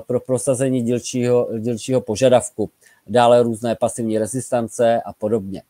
pro 0.08 0.20
prosazení 0.20 0.82
dílčího, 0.82 1.48
dílčího 1.60 2.02
požadavku, 2.02 2.70
dále 3.08 3.44
různé 3.44 3.76
pasivní 3.76 4.18
rezistance 4.18 5.02
a 5.06 5.14
podobně. 5.14 5.62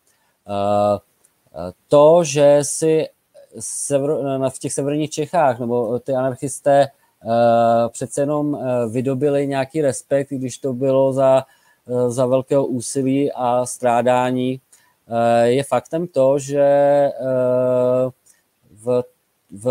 To, 1.87 2.23
že 2.23 2.59
si 2.61 3.09
v 4.49 4.59
těch 4.59 4.73
severních 4.73 5.09
Čechách 5.09 5.59
nebo 5.59 5.99
ty 5.99 6.13
anarchisté 6.13 6.87
přece 7.89 8.21
jenom 8.21 8.59
vydobili 8.91 9.47
nějaký 9.47 9.81
respekt, 9.81 10.29
když 10.29 10.57
to 10.57 10.73
bylo 10.73 11.13
za, 11.13 11.43
za 12.07 12.25
velkého 12.25 12.65
úsilí 12.65 13.31
a 13.31 13.65
strádání, 13.65 14.61
je 15.43 15.63
faktem 15.63 16.07
to, 16.07 16.39
že 16.39 17.09
v, 18.71 19.03
v 19.51 19.67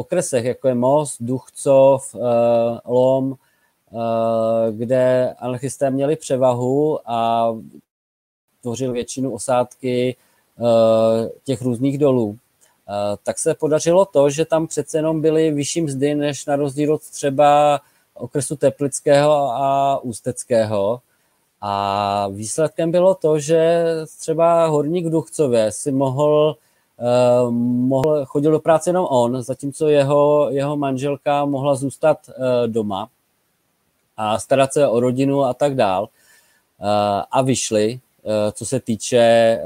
okresech, 0.00 0.44
jako 0.44 0.68
je 0.68 0.74
Most, 0.74 1.16
Duchcov, 1.22 2.16
Lom, 2.84 3.34
kde 4.70 5.34
anarchisté 5.38 5.90
měli 5.90 6.16
převahu 6.16 6.98
a 7.04 7.48
tvořil 8.62 8.92
většinu 8.92 9.34
osádky 9.34 10.16
těch 11.44 11.62
různých 11.62 11.98
dolů, 11.98 12.38
tak 13.22 13.38
se 13.38 13.54
podařilo 13.54 14.04
to, 14.04 14.30
že 14.30 14.44
tam 14.44 14.66
přece 14.66 14.98
jenom 14.98 15.20
byly 15.20 15.50
vyšší 15.50 15.82
mzdy 15.82 16.14
než 16.14 16.46
na 16.46 16.56
rozdíl 16.56 16.94
od 16.94 17.02
třeba 17.02 17.80
okresu 18.14 18.56
Teplického 18.56 19.32
a 19.32 19.98
Ústeckého. 20.02 21.00
A 21.62 22.28
výsledkem 22.28 22.90
bylo 22.90 23.14
to, 23.14 23.38
že 23.38 23.84
třeba 24.18 24.66
horník 24.66 25.06
Duchcově 25.06 25.72
si 25.72 25.92
mohl, 25.92 26.56
mohl 27.50 28.24
chodil 28.24 28.52
do 28.52 28.60
práce 28.60 28.90
jenom 28.90 29.06
on, 29.10 29.42
zatímco 29.42 29.88
jeho, 29.88 30.48
jeho 30.50 30.76
manželka 30.76 31.44
mohla 31.44 31.74
zůstat 31.74 32.18
uh, 32.28 32.34
doma 32.66 33.08
a 34.16 34.38
starat 34.38 34.72
se 34.72 34.88
o 34.88 35.00
rodinu 35.00 35.44
a 35.44 35.54
tak 35.54 35.74
dál. 35.74 36.02
Uh, 36.02 36.86
a 37.30 37.42
vyšli, 37.42 38.00
co 38.52 38.66
se 38.66 38.80
týče 38.80 39.58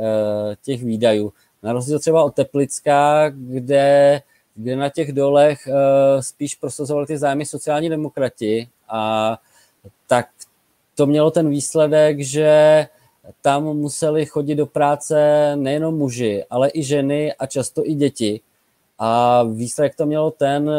těch 0.62 0.85
výdajů. 0.85 1.33
Na 1.62 1.73
rozdíl 1.73 1.99
třeba 1.99 2.25
od 2.25 2.35
Teplická, 2.35 3.29
kde, 3.29 4.23
kde 4.55 4.76
na 4.76 4.88
těch 4.88 5.12
dolech 5.12 5.69
spíš 6.21 6.55
prosazovali 6.55 7.07
ty 7.07 7.19
zájmy 7.19 7.47
sociální 7.47 7.88
demokrati 7.88 8.69
a 8.88 9.37
tak 10.07 10.26
to 10.95 11.07
mělo 11.07 11.31
ten 11.31 11.49
výsledek, 11.49 12.21
že 12.21 12.87
tam 13.43 13.64
museli 13.64 14.26
chodit 14.26 14.54
do 14.54 14.66
práce 14.66 15.16
nejenom 15.57 15.99
muži, 15.99 16.45
ale 16.50 16.71
i 16.75 16.83
ženy 16.83 17.33
a 17.33 17.47
často 17.47 17.87
i 17.87 17.95
děti. 17.95 18.40
A 18.99 19.43
výsledek 19.43 19.95
to 19.95 20.07
mělo 20.07 20.31
ten, 20.31 20.71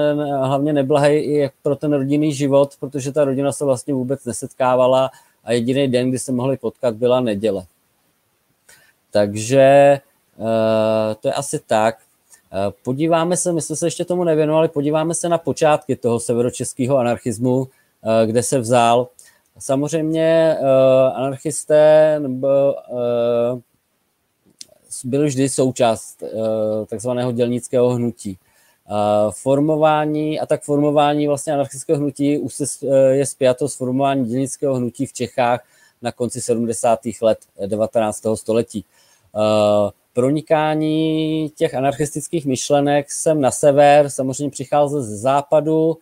hlavně 0.43 0.73
neblahý 0.73 1.15
i 1.15 1.49
pro 1.63 1.75
ten 1.75 1.93
rodinný 1.93 2.33
život, 2.33 2.75
protože 2.79 3.11
ta 3.11 3.25
rodina 3.25 3.51
se 3.51 3.65
vlastně 3.65 3.93
vůbec 3.93 4.25
nesetkávala 4.25 5.11
a 5.43 5.51
jediný 5.51 5.87
den, 5.87 6.09
kdy 6.09 6.19
se 6.19 6.31
mohli 6.31 6.57
potkat, 6.57 6.95
byla 6.95 7.19
neděle. 7.19 7.65
Takže 9.11 9.61
eh, 9.61 11.15
to 11.19 11.27
je 11.27 11.33
asi 11.33 11.59
tak. 11.59 11.97
Eh, 12.53 12.73
podíváme 12.83 13.37
se, 13.37 13.53
my 13.53 13.61
jsme 13.61 13.75
se 13.75 13.87
ještě 13.87 14.05
tomu 14.05 14.23
nevěnovali, 14.23 14.67
podíváme 14.67 15.13
se 15.13 15.29
na 15.29 15.37
počátky 15.37 15.95
toho 15.95 16.19
severočeského 16.19 16.97
anarchismu, 16.97 17.67
eh, 17.67 18.27
kde 18.27 18.43
se 18.43 18.59
vzal. 18.59 19.07
Samozřejmě 19.59 20.57
anarchisté 21.13 22.15
nebo 22.19 22.75
byli 25.05 25.27
vždy 25.27 25.49
součást 25.49 26.23
takzvaného 26.89 27.31
dělnického 27.31 27.89
hnutí. 27.89 28.37
Formování 29.31 30.39
a 30.39 30.45
tak 30.45 30.63
formování 30.63 31.27
vlastně 31.27 31.53
anarchistického 31.53 31.99
hnutí 31.99 32.37
už 32.37 32.61
je 33.09 33.25
spjato 33.25 33.69
s 33.69 33.75
formováním 33.75 34.25
dělnického 34.25 34.75
hnutí 34.75 35.05
v 35.05 35.13
Čechách 35.13 35.65
na 36.01 36.11
konci 36.11 36.41
70. 36.41 36.99
let 37.21 37.37
19. 37.65 38.23
století 38.35 38.85
pronikání 40.13 41.51
těch 41.55 41.75
anarchistických 41.75 42.45
myšlenek 42.45 43.11
sem 43.11 43.41
na 43.41 43.51
sever 43.51 44.09
samozřejmě 44.09 44.51
přicházel 44.51 45.01
ze 45.03 45.17
západu. 45.17 45.97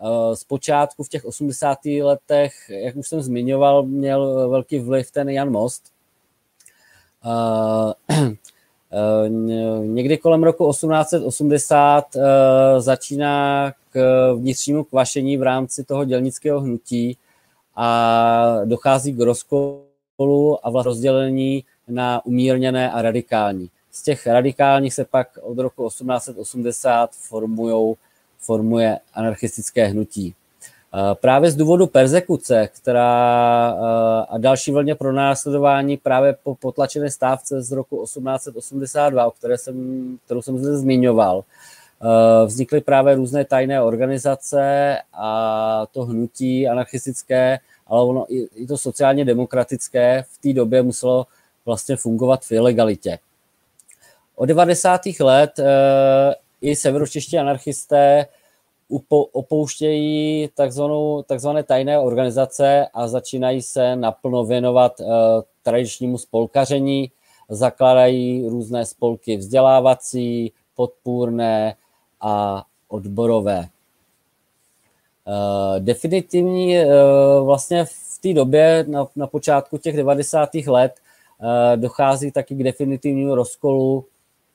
Eh, 0.00 0.32
eh, 0.32 0.36
zpočátku 0.36 1.02
v 1.02 1.08
těch 1.08 1.24
80. 1.24 2.02
letech, 2.02 2.54
jak 2.68 2.96
už 2.96 3.08
jsem 3.08 3.22
zmiňoval, 3.22 3.82
měl 3.82 4.50
velký 4.50 4.78
vliv 4.78 5.10
ten 5.10 5.28
Jan 5.28 5.50
Most. 5.50 5.92
Eh, 7.26 7.94
někdy 9.84 10.18
kolem 10.18 10.42
roku 10.42 10.70
1880 10.70 12.16
začíná 12.78 13.72
k 13.90 14.32
vnitřnímu 14.34 14.84
kvašení 14.84 15.36
v 15.36 15.42
rámci 15.42 15.84
toho 15.84 16.04
dělnického 16.04 16.60
hnutí 16.60 17.16
a 17.76 18.58
dochází 18.64 19.12
k 19.12 19.20
rozkolu 19.20 20.58
a 20.62 20.70
vlastně 20.70 20.90
rozdělení 20.90 21.64
na 21.88 22.26
umírněné 22.26 22.92
a 22.92 23.02
radikální. 23.02 23.70
Z 23.90 24.02
těch 24.02 24.26
radikálních 24.26 24.94
se 24.94 25.04
pak 25.04 25.38
od 25.42 25.58
roku 25.58 25.88
1880 25.88 27.10
formujou, 27.12 27.96
formuje 28.44 28.98
anarchistické 29.14 29.86
hnutí. 29.86 30.34
Právě 31.14 31.50
z 31.50 31.56
důvodu 31.56 31.86
persekuce, 31.86 32.68
která 32.76 33.70
a 34.28 34.38
další 34.38 34.72
vlně 34.72 34.94
pro 34.94 35.12
následování 35.12 35.96
právě 35.96 36.36
po 36.42 36.54
potlačené 36.54 37.10
stávce 37.10 37.62
z 37.62 37.72
roku 37.72 38.04
1882, 38.04 39.26
o 39.26 39.30
které 39.30 39.58
jsem, 39.58 40.18
kterou 40.24 40.42
jsem 40.42 40.58
zde 40.58 40.76
zmiňoval, 40.76 41.44
vznikly 42.46 42.80
právě 42.80 43.14
různé 43.14 43.44
tajné 43.44 43.82
organizace 43.82 44.96
a 45.12 45.86
to 45.92 46.04
hnutí 46.04 46.68
anarchistické, 46.68 47.58
ale 47.86 48.04
ono 48.04 48.26
i, 48.28 48.48
i 48.54 48.66
to 48.66 48.78
sociálně 48.78 49.24
demokratické 49.24 50.24
v 50.30 50.38
té 50.38 50.52
době 50.52 50.82
muselo 50.82 51.26
vlastně 51.66 51.96
fungovat 51.96 52.44
v 52.44 52.52
ilegalitě. 52.52 53.18
Od 54.36 54.46
90. 54.46 55.00
let 55.20 55.60
i 56.64 56.76
severočeští 56.76 57.38
anarchisté 57.38 58.26
opouštějí 59.32 60.48
takzvanou, 60.54 61.22
takzvané 61.22 61.62
tajné 61.62 61.98
organizace 61.98 62.86
a 62.94 63.08
začínají 63.08 63.62
se 63.62 63.96
naplno 63.96 64.44
věnovat 64.44 65.00
e, 65.00 65.04
tradičnímu 65.62 66.18
spolkaření, 66.18 67.10
zakládají 67.48 68.48
různé 68.48 68.86
spolky 68.86 69.36
vzdělávací, 69.36 70.52
podpůrné 70.74 71.74
a 72.20 72.64
odborové. 72.88 73.68
Uh, 75.26 75.84
definitivní 75.84 76.78
uh, 76.78 76.86
vlastně 77.46 77.84
v 77.84 78.18
té 78.20 78.32
době, 78.32 78.84
na, 78.88 79.06
na 79.16 79.26
počátku 79.26 79.78
těch 79.78 79.96
90. 79.96 80.54
let, 80.54 80.94
dochází 81.76 82.30
taky 82.30 82.54
k 82.54 82.62
definitivnímu 82.62 83.34
rozkolu 83.34 84.04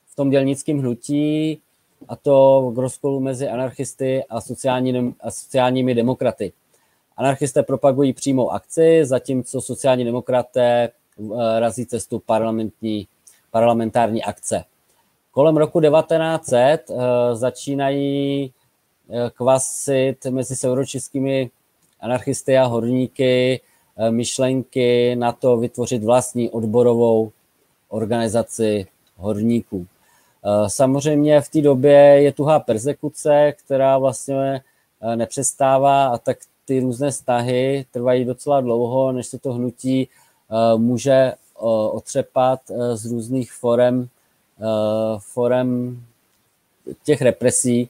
v 0.06 0.16
tom 0.16 0.30
dělnickém 0.30 0.78
hnutí, 0.78 1.60
a 2.08 2.16
to 2.16 2.70
k 2.74 2.78
rozkolu 2.78 3.20
mezi 3.20 3.48
anarchisty 3.48 4.24
a, 4.24 4.40
sociální, 4.40 5.14
a 5.20 5.30
sociálními 5.30 5.94
demokraty. 5.94 6.52
Anarchisté 7.16 7.62
propagují 7.62 8.12
přímou 8.12 8.50
akci, 8.50 9.00
zatímco 9.04 9.60
sociální 9.60 10.04
demokraté 10.04 10.88
eh, 10.88 11.60
razí 11.60 11.86
cestu 11.86 12.18
parlamentní, 12.18 13.06
parlamentární 13.50 14.24
akce. 14.24 14.64
Kolem 15.32 15.56
roku 15.56 15.80
1900 15.80 16.90
uh, 16.90 16.96
eh, 16.96 17.36
začínají 17.36 18.52
kvasit 19.34 20.26
mezi 20.26 20.56
severočeskými 20.56 21.50
anarchisty 22.00 22.58
a 22.58 22.64
horníky 22.64 23.60
Eh, 24.02 24.10
myšlenky 24.10 25.16
na 25.16 25.32
to 25.32 25.56
vytvořit 25.56 26.04
vlastní 26.04 26.50
odborovou 26.50 27.32
organizaci 27.88 28.86
horníků. 29.16 29.86
Eh, 30.44 30.70
samozřejmě 30.70 31.40
v 31.40 31.48
té 31.48 31.60
době 31.60 31.92
je 31.98 32.32
tuhá 32.32 32.60
persekuce, 32.60 33.52
která 33.52 33.98
vlastně 33.98 34.60
eh, 35.02 35.16
nepřestává 35.16 36.06
a 36.06 36.18
tak 36.18 36.38
ty 36.64 36.80
různé 36.80 37.10
vztahy 37.10 37.86
trvají 37.92 38.24
docela 38.24 38.60
dlouho, 38.60 39.12
než 39.12 39.26
se 39.26 39.38
to 39.38 39.52
hnutí 39.52 40.08
může 40.76 41.32
otřepat 41.92 42.60
z 42.94 43.12
různých 43.12 43.52
forem, 43.52 44.08
forem 45.18 46.00
těch 47.04 47.22
represí, 47.22 47.88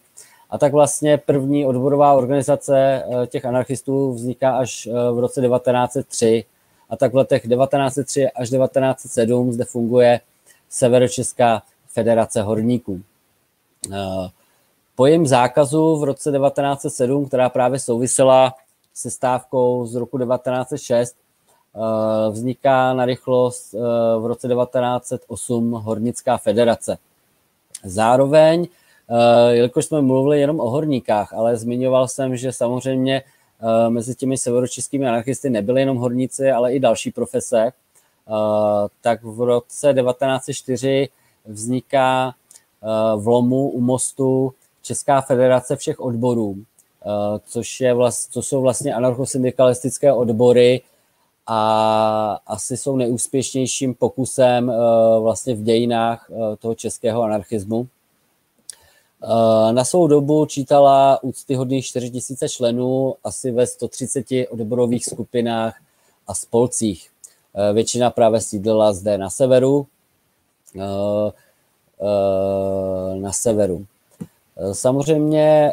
a 0.51 0.59
tak 0.59 0.73
vlastně 0.73 1.19
první 1.19 1.67
odborová 1.67 2.13
organizace 2.13 3.05
eh, 3.05 3.27
těch 3.27 3.45
anarchistů 3.45 4.13
vzniká 4.13 4.57
až 4.57 4.87
eh, 4.87 5.13
v 5.13 5.19
roce 5.19 5.41
1903. 5.41 6.45
A 6.91 6.97
tak 6.97 7.13
v 7.13 7.17
letech 7.17 7.43
1903 7.43 8.29
až 8.29 8.51
1907 8.51 9.53
zde 9.53 9.65
funguje 9.65 10.21
Severočeská 10.69 11.63
federace 11.93 12.43
horníků. 12.43 13.01
Eh, 13.93 14.29
pojem 14.97 15.27
zákazu 15.27 15.97
v 15.97 16.05
roce 16.05 16.33
1907, 16.33 17.27
která 17.27 17.49
právě 17.49 17.79
souvisela 17.79 18.55
se 18.95 19.11
stávkou 19.11 19.87
z 19.87 19.95
roku 19.95 20.19
1906, 20.19 21.17
vzniká 22.31 22.93
na 22.93 23.05
rychlost 23.05 23.73
v 24.19 24.27
roce 24.27 24.49
1908 24.49 25.73
Hornická 25.73 26.37
federace. 26.37 26.99
Zároveň 27.85 28.69
Eh, 29.11 29.55
jelikož 29.55 29.85
jsme 29.85 30.01
mluvili 30.01 30.41
jenom 30.41 30.61
o 30.61 30.71
horníkách, 30.71 31.33
ale 31.33 31.57
zmiňoval 31.57 32.09
jsem, 32.09 32.37
že 32.37 32.53
samozřejmě 32.53 33.23
eh, 33.23 33.91
mezi 33.91 34.15
těmi 34.15 34.39
severočeskými 34.39 35.09
anarchisty 35.09 35.51
nebyly 35.51 35.81
jenom 35.81 35.97
horníci, 35.97 36.51
ale 36.51 36.73
i 36.75 36.81
další 36.81 37.11
profese. 37.11 37.73
tak 39.01 39.23
v 39.23 39.41
roce 39.41 39.95
1904 39.95 41.09
vzniká 41.47 42.35
v 43.17 43.27
Lomu 43.27 43.69
u 43.69 43.81
mostu 43.81 44.53
Česká 44.83 45.21
federace 45.21 45.77
všech 45.77 46.01
odborů, 46.01 46.57
což, 47.47 47.81
je 47.81 47.95
vlast, 47.95 48.33
co 48.33 48.43
jsou 48.43 48.61
vlastně 48.61 48.95
anarchosyndikalistické 48.95 50.13
odbory 50.13 50.83
a 51.47 52.41
asi 52.47 52.77
jsou 52.77 52.97
neúspěšnějším 52.97 53.95
pokusem 53.95 54.73
vlastně 55.21 55.55
v 55.55 55.63
dějinách 55.63 56.31
toho 56.59 56.75
českého 56.75 57.23
anarchismu. 57.23 57.89
Na 59.73 59.85
svou 59.85 60.07
dobu 60.07 60.47
čítala 60.47 61.23
úctyhodných 61.23 61.87
4000 61.87 62.49
členů 62.49 63.15
asi 63.25 63.51
ve 63.51 63.67
130 63.67 64.27
odborových 64.51 65.07
skupinách 65.07 65.81
a 66.27 66.35
spolcích. 66.35 67.11
Většina 67.73 68.11
právě 68.11 68.41
sídlila 68.41 68.93
zde 68.93 69.19
na 69.19 69.31
severu, 69.31 69.87
na 73.15 73.33
severu. 73.33 73.87
Samozřejmě 74.73 75.73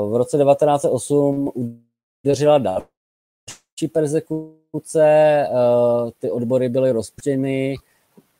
v 0.00 0.16
roce 0.16 0.38
1908 0.38 1.52
udeřila 2.24 2.58
další 2.58 3.88
persekuce, 3.92 5.48
ty 6.18 6.30
odbory 6.30 6.68
byly 6.68 6.92
rozpuštěny, 6.92 7.76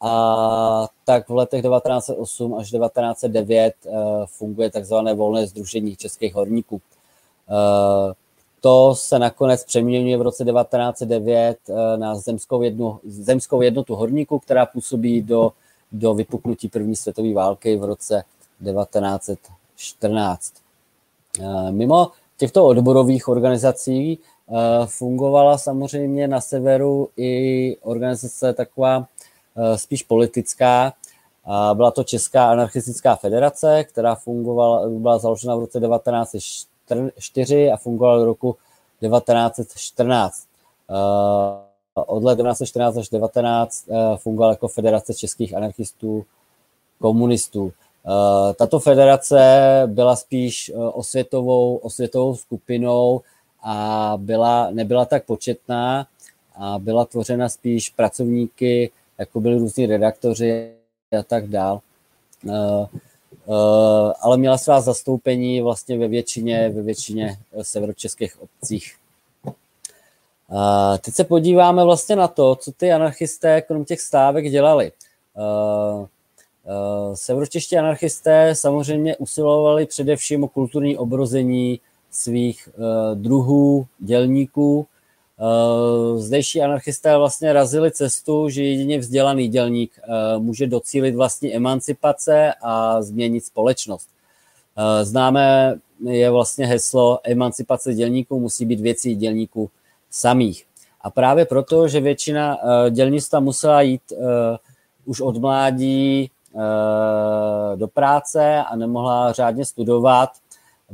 a 0.07 0.89
tak 1.05 1.29
v 1.29 1.35
letech 1.35 1.63
1908 1.63 2.55
až 2.55 2.71
1909 2.71 3.75
uh, 3.87 3.93
eh, 3.95 4.27
funguje 4.27 4.71
takzvané 4.71 5.15
volné 5.15 5.47
združení 5.47 5.97
českých 5.97 6.35
horníků. 6.35 6.81
To 8.65 8.95
se 8.95 9.19
nakonec 9.19 9.65
přeměňuje 9.65 10.17
v 10.17 10.23
roce 10.23 10.45
1909 10.45 11.59
uh, 11.69 11.77
eh, 11.77 11.97
na 11.97 12.15
zemskou, 12.15 12.63
jednu, 12.63 13.01
zemskou 13.05 13.63
jednotu 13.63 13.95
horníků, 13.95 14.39
která 14.39 14.67
působí 14.67 15.23
do, 15.23 15.53
do 15.93 16.15
vypuknutí 16.15 16.69
první 16.69 16.97
světové 16.97 17.35
války 17.35 17.77
v 17.77 17.85
roce 17.85 18.25
1914. 18.65 20.55
Mimo 21.71 22.11
těchto 22.37 22.65
odborových 22.67 23.29
organizací 23.29 24.19
fungovala 24.87 25.59
samozřejmě 25.59 26.29
na 26.29 26.41
severu 26.41 27.09
i 27.17 27.77
organizace 27.83 28.53
taková 28.53 29.07
Eh, 29.57 29.79
spíš 29.79 30.03
politická. 30.03 30.93
Byla 31.75 31.91
to 31.91 32.05
Česká 32.05 32.51
anarchistická 32.51 33.17
federace, 33.17 33.85
která 33.85 34.15
fungovala, 34.15 34.89
byla 34.89 35.19
založena 35.19 35.57
v 35.57 35.59
roce 35.59 35.81
1904 36.89 37.73
a 37.73 37.77
fungovala 37.77 38.19
do 38.19 38.25
roku 38.25 38.57
1914. 39.01 40.47
Eh, 40.91 40.95
od 41.95 42.25
let 42.25 42.37
1914 42.37 42.97
až 42.97 43.09
19 43.09 43.85
eh, 43.89 44.17
fungovala 44.17 44.53
jako 44.53 44.69
Federace 44.69 45.15
českých 45.15 45.55
anarchistů 45.57 46.25
komunistů. 47.01 47.73
Tato 48.57 48.81
federace 48.81 49.83
byla 49.87 50.17
spíš 50.17 50.73
osvětovou, 50.93 51.77
osvětovou 51.77 52.37
skupinou 52.37 53.21
a 53.63 54.13
byla, 54.17 54.71
nebyla 54.71 55.05
tak 55.05 55.25
početná 55.25 56.07
a 56.57 56.79
byla 56.79 57.05
tvořena 57.05 57.49
spíš 57.49 57.91
pracovníky 57.91 58.91
jako 59.19 59.41
byli 59.41 59.59
různí 59.59 59.87
redaktoři 59.87 60.73
a 61.19 61.23
tak 61.23 61.49
dál. 61.49 61.81
Uh, 63.47 64.13
ale 64.21 64.37
měla 64.37 64.59
svá 64.59 64.81
zastoupení 64.81 65.61
vlastně 65.61 65.99
ve 65.99 66.09
většině, 66.09 66.69
ve 66.69 66.83
většině 66.83 67.37
severočeských 67.63 68.43
obcích. 68.43 68.97
Uh, 69.45 70.99
teď 71.01 71.15
se 71.15 71.25
podíváme 71.25 71.85
vlastně 71.85 72.17
na 72.17 72.29
to, 72.29 72.55
co 72.55 72.73
ty 72.73 72.93
anarchisté 72.93 73.63
krom 73.63 73.85
těch 73.85 74.01
stávek 74.01 74.51
dělali. 74.51 74.93
Severočeští 77.15 77.79
anarchisté 77.79 78.55
samozřejmě 78.55 79.17
usilovali 79.17 79.87
především 79.87 80.45
o 80.45 80.49
kulturní 80.49 80.97
obrození 80.97 81.81
svých 82.11 82.69
uh, 82.77 82.85
druhů, 83.19 83.87
dělníků, 83.99 84.87
Eh, 84.87 84.94
zdejší 86.17 86.63
anarchisté 86.63 87.17
vlastně 87.17 87.53
razili 87.53 87.91
cestu, 87.91 88.49
že 88.49 88.63
jedině 88.63 88.99
vzdělaný 88.99 89.49
dělník 89.49 89.93
eh, 89.99 90.39
může 90.39 90.67
docílit 90.67 91.15
vlastní 91.15 91.55
emancipace 91.55 92.55
a 92.63 93.03
změnit 93.03 93.45
společnost. 93.45 94.09
Eh, 94.77 95.05
známe 95.05 95.75
je 96.07 96.31
vlastně 96.31 96.67
heslo 96.67 97.19
emancipace 97.25 97.95
dělníků 97.95 98.41
musí 98.41 98.67
být 98.67 98.81
věcí 98.81 99.15
dělníků 99.15 99.71
samých. 100.11 100.67
A 101.01 101.11
právě 101.11 101.45
proto, 101.45 101.89
že 101.89 102.01
většina 102.01 102.59
dělnictva 102.91 103.41
musela 103.41 103.81
jít 103.81 104.13
už 105.05 105.21
od 105.21 105.37
mládí 105.39 106.31
do 107.75 107.89
práce 107.89 108.59
a 108.59 108.77
nemohla 108.77 109.33
řádně 109.33 109.65
studovat, 109.65 110.31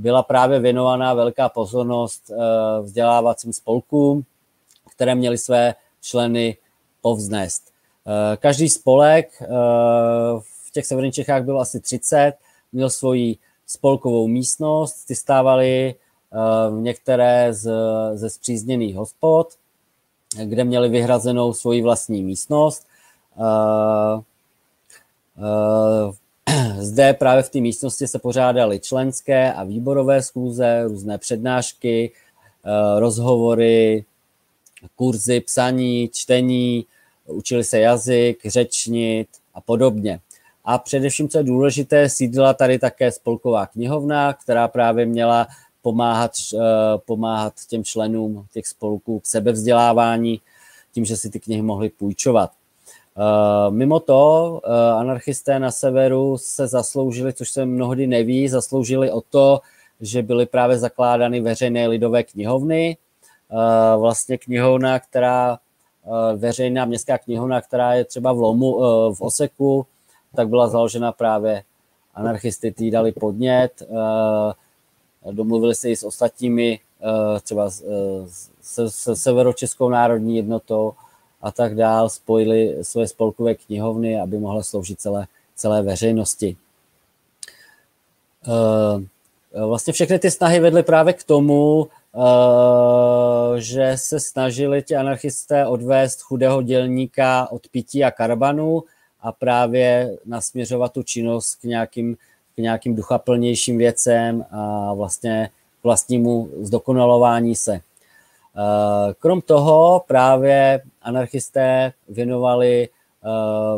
byla 0.01 0.23
právě 0.23 0.61
věnovaná 0.61 1.15
velká 1.15 1.49
pozornost 1.49 2.31
vzdělávacím 2.83 3.53
spolkům, 3.53 4.25
které 4.95 5.15
měly 5.15 5.39
své 5.39 5.75
členy 6.01 6.57
povznést. 7.01 7.71
Eh, 8.07 8.37
každý 8.37 8.69
spolek 8.69 9.43
eh, 9.43 9.47
v 10.67 10.71
těch 10.73 10.87
severních 10.87 11.15
Čechách 11.15 11.45
bylo 11.45 11.61
asi 11.61 11.81
30, 11.81 12.33
měl 12.73 12.91
svoji 12.91 13.37
spolkovou 13.67 14.29
místnost, 14.29 15.05
ty 15.05 15.15
stávaly 15.15 15.95
eh, 15.95 15.97
některé 16.81 17.55
z, 17.55 17.73
ze 18.15 18.31
zpřízněných 18.31 18.97
hospod, 18.97 19.49
kde 20.45 20.65
měli 20.65 20.89
vyhrazenou 20.89 21.53
svoji 21.53 21.83
vlastní 21.83 22.23
místnost. 22.23 22.87
Zde 26.79 27.15
právě 27.15 27.43
v 27.43 27.51
té 27.51 27.61
místnosti 27.61 28.07
se 28.07 28.19
pořádaly 28.19 28.81
členské 28.81 29.53
a 29.53 29.65
výborové 29.65 30.23
schůze, 30.23 30.85
různé 30.85 31.19
přednášky, 31.19 32.13
rozhovory, 32.99 34.05
kurzy 34.97 35.41
psaní, 35.41 36.11
čtení, 36.13 36.87
učili 37.27 37.65
se 37.65 37.81
jazyk, 37.81 38.47
řečnit 38.47 39.29
a 39.55 39.61
podobně. 39.61 40.21
A 40.65 40.79
především, 40.79 41.29
co 41.29 41.39
je 41.39 41.45
důležité, 41.45 42.09
sídla 42.09 42.55
tady 42.55 42.79
také 42.79 43.13
spolková 43.13 43.67
knihovna, 43.67 44.33
která 44.33 44.69
právě 44.69 45.07
měla 45.07 45.47
pomáhat, 45.83 46.31
eh, 46.55 46.59
pomáhat 47.07 47.55
těm 47.69 47.85
členům 47.85 48.47
těch 48.53 48.67
spolků 48.67 49.21
k 49.21 49.27
sebevzdělávání, 49.27 50.41
tím, 50.93 51.05
že 51.05 51.17
si 51.17 51.31
ty 51.31 51.41
knihy 51.41 51.63
mohli 51.63 51.89
půjčovat. 51.89 52.51
Eh, 53.17 53.71
mimo 53.71 54.01
to, 54.01 54.61
eh, 54.65 54.93
anarchisté 54.93 55.59
na 55.59 55.71
severu 55.71 56.39
se 56.39 56.67
zasloužili, 56.67 57.33
což 57.33 57.51
se 57.51 57.67
mnohdy 57.67 58.07
neví, 58.07 58.49
zasloužili 58.49 59.11
o 59.11 59.21
to, 59.21 59.61
že 60.01 60.23
byly 60.23 60.47
právě 60.47 60.79
zakládány 60.79 61.41
veřejné 61.41 61.87
lidové 61.87 62.23
knihovny, 62.23 62.97
Eh, 63.53 63.97
vlastně 63.97 64.39
knihovna, 64.39 64.99
která 64.99 65.59
veřejná 66.37 66.85
městská 66.85 67.19
knihovna, 67.19 67.61
která 67.61 67.95
je 67.95 68.05
třeba 68.05 68.33
v 68.33 68.39
Lomu, 68.39 68.79
v 69.15 69.21
Oseku, 69.21 69.87
tak 70.35 70.49
byla 70.49 70.69
založena 70.69 71.13
právě 71.13 71.63
anarchisty, 72.15 72.73
tý 72.73 72.91
dali 72.91 73.13
podnět, 73.13 73.83
domluvili 75.31 75.75
se 75.75 75.91
i 75.91 75.97
s 75.97 76.05
ostatními, 76.05 76.81
třeba 77.43 77.71
se, 78.61 78.91
se 78.91 79.17
Severočeskou 79.17 79.89
národní 79.89 80.37
jednotou 80.37 80.93
a 81.43 81.51
tak 81.51 81.75
dál, 81.75 82.09
spojili 82.09 82.77
své 82.83 83.09
spolkové 83.09 83.55
knihovny, 83.55 84.21
aby 84.21 84.39
mohla 84.39 84.63
sloužit 84.63 85.01
celé, 85.01 85.27
celé 85.55 85.83
veřejnosti. 85.83 86.57
Vlastně 89.67 89.93
všechny 89.93 90.19
ty 90.19 90.31
snahy 90.31 90.61
vedly 90.61 90.83
právě 90.83 91.13
k 91.13 91.25
tomu, 91.25 91.89
Eh, 92.15 93.61
že 93.61 93.93
se 93.95 94.21
snažili 94.21 94.83
ti 94.83 94.97
anarchisté 94.97 95.67
odvést 95.67 96.21
chudého 96.21 96.63
dělníka 96.63 97.49
od 97.53 97.69
pití 97.69 98.05
a 98.05 98.11
karbanu 98.11 98.83
a 99.21 99.33
právě 99.33 100.17
nasměřovat 100.25 100.93
tu 100.93 101.03
činnost 101.03 101.55
k 101.55 101.65
nějakým, 101.65 102.17
k 102.55 102.59
nějakým 102.59 102.97
duchaplnějším 102.97 103.79
věcem 103.79 104.45
a 104.51 104.95
vlastně 104.95 105.51
k 105.81 105.85
vlastnímu 105.85 106.51
zdokonalování 106.61 107.55
se. 107.55 107.81
Eh, 108.57 109.15
krom 109.19 109.41
toho 109.41 110.03
právě 110.07 110.83
anarchisté 111.03 111.93
věnovali 112.09 112.89
eh, 112.89 113.29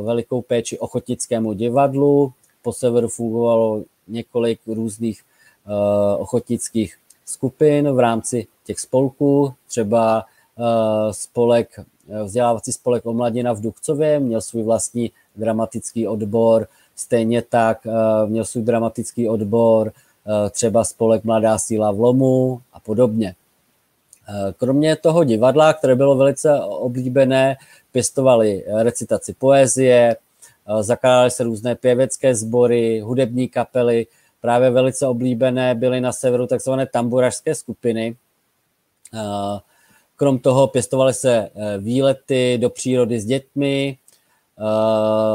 velikou 0.04 0.42
péči 0.42 0.78
ochotnickému 0.78 1.52
divadlu. 1.52 2.32
Po 2.62 2.72
severu 2.72 3.08
fungovalo 3.08 3.82
několik 4.08 4.60
různých 4.66 5.22
ochotnických 6.18 6.96
skupin 7.24 7.92
v 7.92 7.98
rámci 7.98 8.46
těch 8.64 8.80
spolků, 8.80 9.54
třeba 9.68 10.24
eh, 10.58 11.12
spolek, 11.12 11.78
eh, 11.78 12.24
vzdělávací 12.24 12.72
spolek 12.72 13.06
Omladina 13.06 13.52
v 13.52 13.60
Dukcově 13.60 14.20
měl 14.20 14.40
svůj 14.40 14.62
vlastní 14.62 15.10
dramatický 15.36 16.08
odbor, 16.08 16.68
stejně 16.96 17.42
tak 17.42 17.86
eh, 17.86 18.26
měl 18.26 18.44
svůj 18.44 18.64
dramatický 18.64 19.28
odbor 19.28 19.92
třeba 20.50 20.84
spolek 20.84 21.24
Mladá 21.24 21.58
síla 21.58 21.90
v 21.92 22.00
Lomu 22.00 22.60
a 22.72 22.80
podobně. 22.80 23.34
Kromě 24.56 24.96
toho 24.96 25.24
divadla, 25.24 25.72
které 25.72 25.94
bylo 25.94 26.16
velice 26.16 26.60
oblíbené, 26.60 27.56
pěstovali 27.92 28.64
recitaci 28.82 29.34
poezie, 29.34 30.16
zakládaly 30.80 31.30
se 31.30 31.44
různé 31.44 31.74
pěvecké 31.74 32.34
sbory, 32.34 33.00
hudební 33.00 33.48
kapely, 33.48 34.06
právě 34.40 34.70
velice 34.70 35.06
oblíbené 35.06 35.74
byly 35.74 36.00
na 36.00 36.12
severu 36.12 36.46
takzvané 36.46 36.86
tamburařské 36.86 37.54
skupiny. 37.54 38.16
Krom 40.16 40.38
toho 40.38 40.66
pěstovaly 40.66 41.14
se 41.14 41.34
e, 41.34 41.78
výlety 41.78 42.58
do 42.60 42.70
přírody 42.70 43.20
s 43.20 43.24
dětmi, 43.24 43.98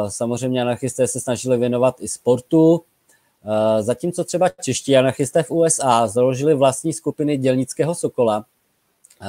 samozřejmě 0.08 0.62
anarchisté 0.62 1.08
se 1.08 1.20
snažili 1.20 1.58
věnovat 1.58 1.96
i 2.00 2.08
sportu, 2.08 2.84
zatímco 3.80 4.24
třeba 4.24 4.50
čeští 4.50 4.98
anarchisté 4.98 5.44
v 5.44 5.52
USA 5.52 6.08
založili 6.08 6.54
vlastní 6.54 6.94
skupiny 6.94 7.38
dělnického 7.38 7.96
sokola, 7.96 8.46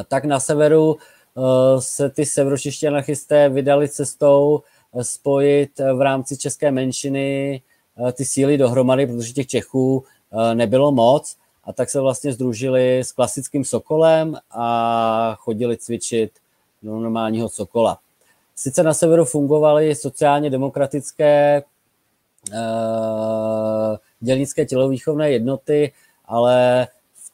tak 0.08 0.24
na 0.24 0.40
severu 0.40 0.96
e, 0.96 1.80
se 1.80 2.10
ty 2.10 2.26
severočeští 2.26 2.88
anarchisté 2.88 3.48
vydali 3.48 3.88
cestou 3.88 4.62
e, 4.94 5.04
spojit 5.04 5.78
v 5.78 6.00
rámci 6.00 6.36
české 6.36 6.70
menšiny 6.70 7.62
ty 8.12 8.24
síly 8.24 8.58
dohromady, 8.58 9.06
protože 9.06 9.32
těch 9.32 9.46
Čechů 9.46 10.04
nebylo 10.54 10.92
moc 10.92 11.36
a 11.64 11.72
tak 11.72 11.90
se 11.90 12.00
vlastně 12.00 12.32
združili 12.32 12.98
s 12.98 13.12
klasickým 13.12 13.64
Sokolem 13.64 14.36
a 14.50 15.36
chodili 15.38 15.76
cvičit 15.76 16.30
do 16.82 17.00
normálního 17.00 17.48
Sokola. 17.48 17.98
Sice 18.54 18.82
na 18.82 18.94
severu 18.94 19.24
fungovaly 19.24 19.94
sociálně 19.94 20.50
demokratické 20.50 21.62
dělnické 24.20 24.66
tělovýchovné 24.66 25.30
jednoty, 25.30 25.92
ale 26.24 26.88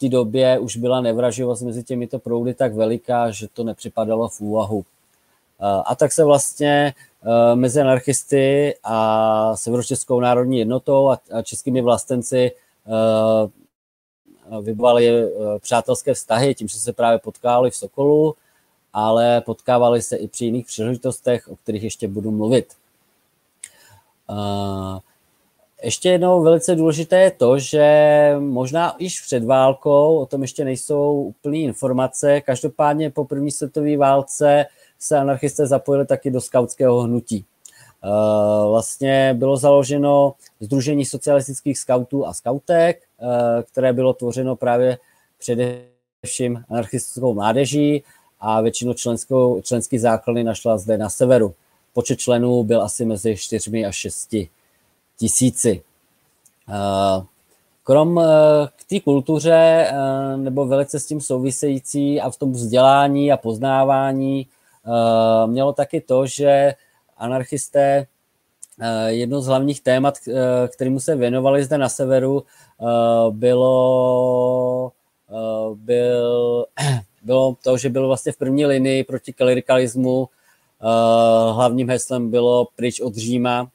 té 0.04 0.08
době 0.08 0.58
už 0.58 0.76
byla 0.76 1.00
nevraživost 1.00 1.62
mezi 1.62 1.84
těmito 1.84 2.18
proudy 2.18 2.54
tak 2.54 2.74
veliká, 2.74 3.30
že 3.30 3.48
to 3.48 3.64
nepřipadalo 3.64 4.28
v 4.28 4.40
úvahu. 4.40 4.76
Uh, 4.76 4.84
a 5.86 5.94
tak 5.94 6.12
se 6.12 6.24
vlastně 6.24 6.94
uh, 7.22 7.58
mezi 7.58 7.80
anarchisty 7.80 8.74
a 8.84 9.56
Severočeskou 9.56 10.20
národní 10.20 10.58
jednotou 10.58 11.10
a, 11.10 11.18
českými 11.42 11.80
vlastenci 11.80 12.52
vybavali 14.62 15.32
přátelské 15.58 16.14
vztahy 16.14 16.54
tím, 16.54 16.68
že 16.68 16.78
se 16.78 16.92
právě 16.92 17.18
potkávali 17.18 17.70
v 17.70 17.76
Sokolu 17.76 18.34
ale 18.94 19.40
potkávali 19.40 20.02
se 20.02 20.16
i 20.16 20.28
při 20.28 20.44
jiných 20.44 20.66
příležitostech, 20.66 21.48
o 21.48 21.56
kterých 21.56 21.82
ještě 21.82 22.08
budu 22.08 22.30
mluvit. 22.30 22.76
Ještě 25.85 26.09
jednou 26.09 26.42
velice 26.42 26.75
důležité 26.75 27.20
je 27.20 27.31
to, 27.31 27.59
že 27.59 28.37
možná 28.38 28.97
již 28.99 29.20
před 29.20 29.44
válkou, 29.44 30.18
o 30.18 30.27
tom 30.27 30.42
ještě 30.42 30.64
nejsou 30.64 31.14
úplné 31.14 31.59
informace, 31.59 32.40
každopádně 32.40 33.11
po 33.11 33.25
první 33.25 33.51
světové 33.51 33.97
válce 33.97 34.66
se 34.99 35.18
anarchisté 35.18 35.66
zapojili 35.66 36.07
taky 36.07 36.31
do 36.31 36.40
skautského 36.40 37.01
hnutí. 37.01 37.44
Vlastně 38.68 39.35
bylo 39.38 39.57
založeno 39.57 40.35
Združení 40.61 41.05
socialistických 41.05 41.79
skautů 41.79 42.27
a 42.27 42.35
skautek, 42.35 43.03
které 43.62 43.92
bylo 43.92 44.12
tvořeno 44.12 44.57
právě 44.57 44.99
především 45.38 46.64
anarchistickou 46.70 47.35
mládeží 47.35 48.05
a 48.40 48.61
většinu 48.61 48.94
členskou, 48.94 49.61
členský 49.61 49.99
základny 49.99 50.44
našla 50.44 50.79
zde 50.79 50.99
na 50.99 51.11
severu. 51.11 51.55
Počet 51.92 52.18
členů 52.18 52.64
byl 52.64 52.83
asi 52.83 53.05
mezi 53.05 53.37
4 53.37 53.85
a 53.85 53.92
6 53.92 54.37
tisíci. 55.18 55.83
Eh, 56.68 57.24
krom 57.83 58.18
eh, 58.18 58.24
k 58.77 58.85
té 58.85 59.00
kultuře 59.00 59.87
eh, 59.88 60.37
nebo 60.37 60.66
velice 60.66 61.00
s 61.00 61.07
tím 61.07 61.20
související 61.20 62.20
a 62.20 62.31
v 62.31 62.37
tom 62.37 62.53
vzdělání 62.53 63.33
a 63.33 63.37
poznávání 63.37 64.46
mělo 65.46 65.72
taky 65.72 66.00
to, 66.00 66.27
že 66.27 66.74
anarchisté 67.16 68.07
jedno 69.07 69.40
z 69.40 69.46
hlavních 69.46 69.81
témat, 69.81 70.14
kterým 70.68 71.00
se 71.00 71.16
věnovali 71.16 71.64
zde 71.64 71.79
na 71.79 71.88
severu, 71.88 72.44
bylo, 73.31 74.92
byl 75.74 76.66
bylo 77.22 77.57
to, 77.62 77.77
že 77.77 77.88
byl 77.88 78.07
vlastně 78.07 78.33
v 78.33 78.37
první 78.37 78.66
linii 78.66 79.05
proti 79.05 79.33
klerikalismu. 79.33 80.29
Hlavním 81.53 81.90
heslem 81.90 82.31
bylo 82.31 82.68
pryč 82.77 83.00
od 83.00 83.14
Říma. 83.14 83.68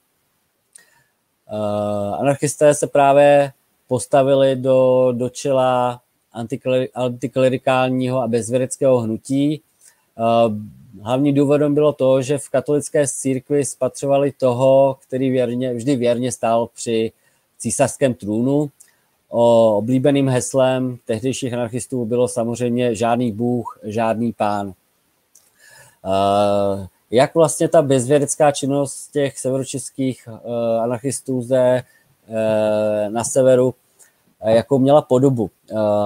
Uh, 1.51 2.15
anarchisté 2.19 2.73
se 2.73 2.87
právě 2.87 3.51
postavili 3.87 4.55
do, 4.55 5.11
do 5.11 5.29
čela 5.29 6.01
antiklerikálního 6.93 8.21
a 8.21 8.27
bezvěreckého 8.27 8.99
hnutí. 8.99 9.61
Uh, 10.15 10.55
hlavním 11.03 11.35
důvodem 11.35 11.73
bylo 11.73 11.93
to, 11.93 12.21
že 12.21 12.37
v 12.37 12.49
katolické 12.49 13.07
církvi 13.07 13.65
spatřovali 13.65 14.31
toho, 14.31 14.97
který 15.07 15.29
věrně, 15.29 15.73
vždy 15.73 15.95
věrně 15.95 16.31
stál 16.31 16.69
při 16.75 17.11
císařském 17.57 18.13
trůnu 18.13 18.71
O 19.29 19.77
oblíbeným 19.77 20.29
heslem 20.29 20.97
tehdejších 21.05 21.53
anarchistů 21.53 22.05
bylo 22.05 22.27
samozřejmě 22.27 22.95
žádný 22.95 23.31
bůh, 23.31 23.79
žádný 23.83 24.33
pán. 24.33 24.73
Jak 27.11 27.35
vlastně 27.35 27.67
ta 27.67 27.81
bezvědecká 27.81 28.51
činnost 28.51 29.11
těch 29.11 29.39
severočeských 29.39 30.27
e, 30.27 30.79
anarchistů 30.79 31.41
zde 31.41 31.83
e, 32.27 33.09
na 33.09 33.23
severu, 33.23 33.73
e, 34.41 34.55
jakou 34.55 34.79
měla 34.79 35.01
podobu. 35.01 35.49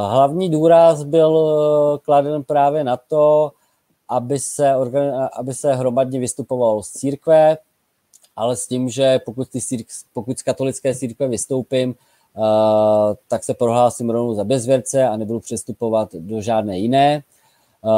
Hlavní 0.10 0.50
důraz 0.50 1.04
byl 1.04 2.02
kladen 2.06 2.44
právě 2.44 2.84
na 2.84 2.98
to, 2.98 3.52
aby 4.10 4.40
se, 4.40 4.74
aby 5.34 5.54
se 5.54 5.74
hromadně 5.74 6.20
vystupovalo 6.20 6.84
z 6.84 6.90
církve, 6.90 7.58
ale 8.36 8.56
s 8.56 8.68
tím, 8.68 8.90
že 8.90 9.20
pokud, 9.26 9.50
ty 9.50 9.62
círk, 9.62 9.88
pokud 10.14 10.40
z 10.40 10.44
katolické 10.44 10.96
církve 10.96 11.28
vystoupím, 11.28 11.96
Uh, 12.38 13.16
tak 13.28 13.44
se 13.44 13.54
prohlásím 13.54 14.10
rovnou 14.10 14.34
za 14.34 14.44
bezvěrce 14.44 15.08
a 15.08 15.18
nebudu 15.18 15.40
přestupovat 15.40 16.16
do 16.16 16.42
žádné 16.42 16.80
jiné. 16.80 17.24
Uh, 17.82 17.92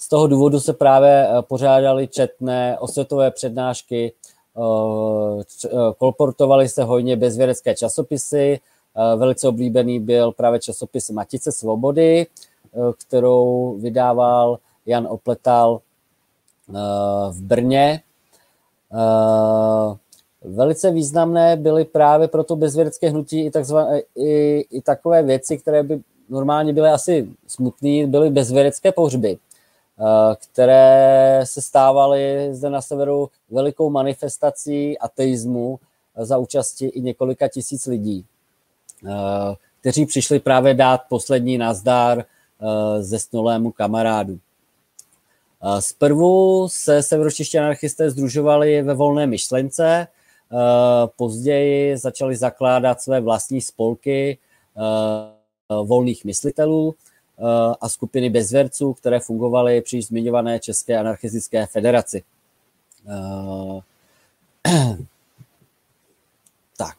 z 0.00 0.08
toho 0.08 0.26
důvodu 0.26 0.60
se 0.60 0.72
právě 0.72 1.28
uh, 1.28 1.42
pořádali 1.42 2.08
četné 2.08 2.78
osvětové 2.78 3.30
přednášky, 3.30 4.12
kolportovaly 5.98 6.68
se 6.68 6.84
hojně 6.84 7.16
bezvěrecké 7.16 7.74
časopisy. 7.74 8.60
Velice 9.16 9.48
oblíbený 9.48 10.00
byl 10.00 10.32
právě 10.32 10.60
časopis 10.60 11.10
Matice 11.10 11.52
svobody, 11.52 12.26
kterou 12.98 13.74
vydával 13.78 14.58
Jan 14.86 15.06
Opletal 15.10 15.80
v 17.30 17.42
Brně. 17.42 18.02
Velice 20.44 20.90
významné 20.90 21.56
byly 21.56 21.84
právě 21.84 22.28
pro 22.28 22.44
to 22.44 22.56
bezvědecké 22.56 23.10
hnutí 23.10 23.46
i, 23.46 23.50
takzvané, 23.50 24.02
i, 24.16 24.64
i 24.70 24.82
takové 24.82 25.22
věci, 25.22 25.58
které 25.58 25.82
by 25.82 26.00
normálně 26.28 26.72
byly 26.72 26.88
asi 26.88 27.28
smutné, 27.46 28.06
byly 28.06 28.30
bezvědecké 28.30 28.92
pohřby, 28.92 29.38
eh, 29.38 29.49
které 30.36 31.40
se 31.44 31.62
stávaly 31.62 32.48
zde 32.54 32.70
na 32.70 32.82
severu 32.82 33.30
velikou 33.50 33.90
manifestací 33.90 34.98
ateismu 34.98 35.80
za 36.16 36.38
účasti 36.38 36.86
i 36.86 37.00
několika 37.00 37.48
tisíc 37.48 37.86
lidí, 37.86 38.24
eh, 39.06 39.10
kteří 39.80 40.06
přišli 40.06 40.40
právě 40.40 40.74
dát 40.74 41.00
poslední 41.08 41.58
nazdár 41.58 42.18
eh, 42.18 43.02
zesnulému 43.02 43.72
kamarádu. 43.72 44.38
Zprvu 45.80 46.68
se 46.68 47.02
severočiští 47.02 47.58
anarchisté 47.58 48.10
združovali 48.10 48.82
ve 48.82 48.94
volné 48.94 49.26
myšlence, 49.26 50.06
Eh, 50.52 51.08
později 51.16 51.96
začali 51.96 52.36
zakládat 52.36 53.02
své 53.02 53.20
vlastní 53.20 53.60
spolky 53.60 54.38
eh, 54.76 54.80
volných 55.84 56.24
myslitelů 56.24 56.94
eh, 56.94 57.09
a 57.80 57.88
skupiny 57.88 58.30
bezverců, 58.30 58.92
které 58.94 59.20
fungovaly 59.20 59.80
při 59.80 60.02
zmiňované 60.02 60.58
České 60.58 60.98
anarchistické 60.98 61.66
federaci. 61.66 62.22
Tak. 66.76 66.96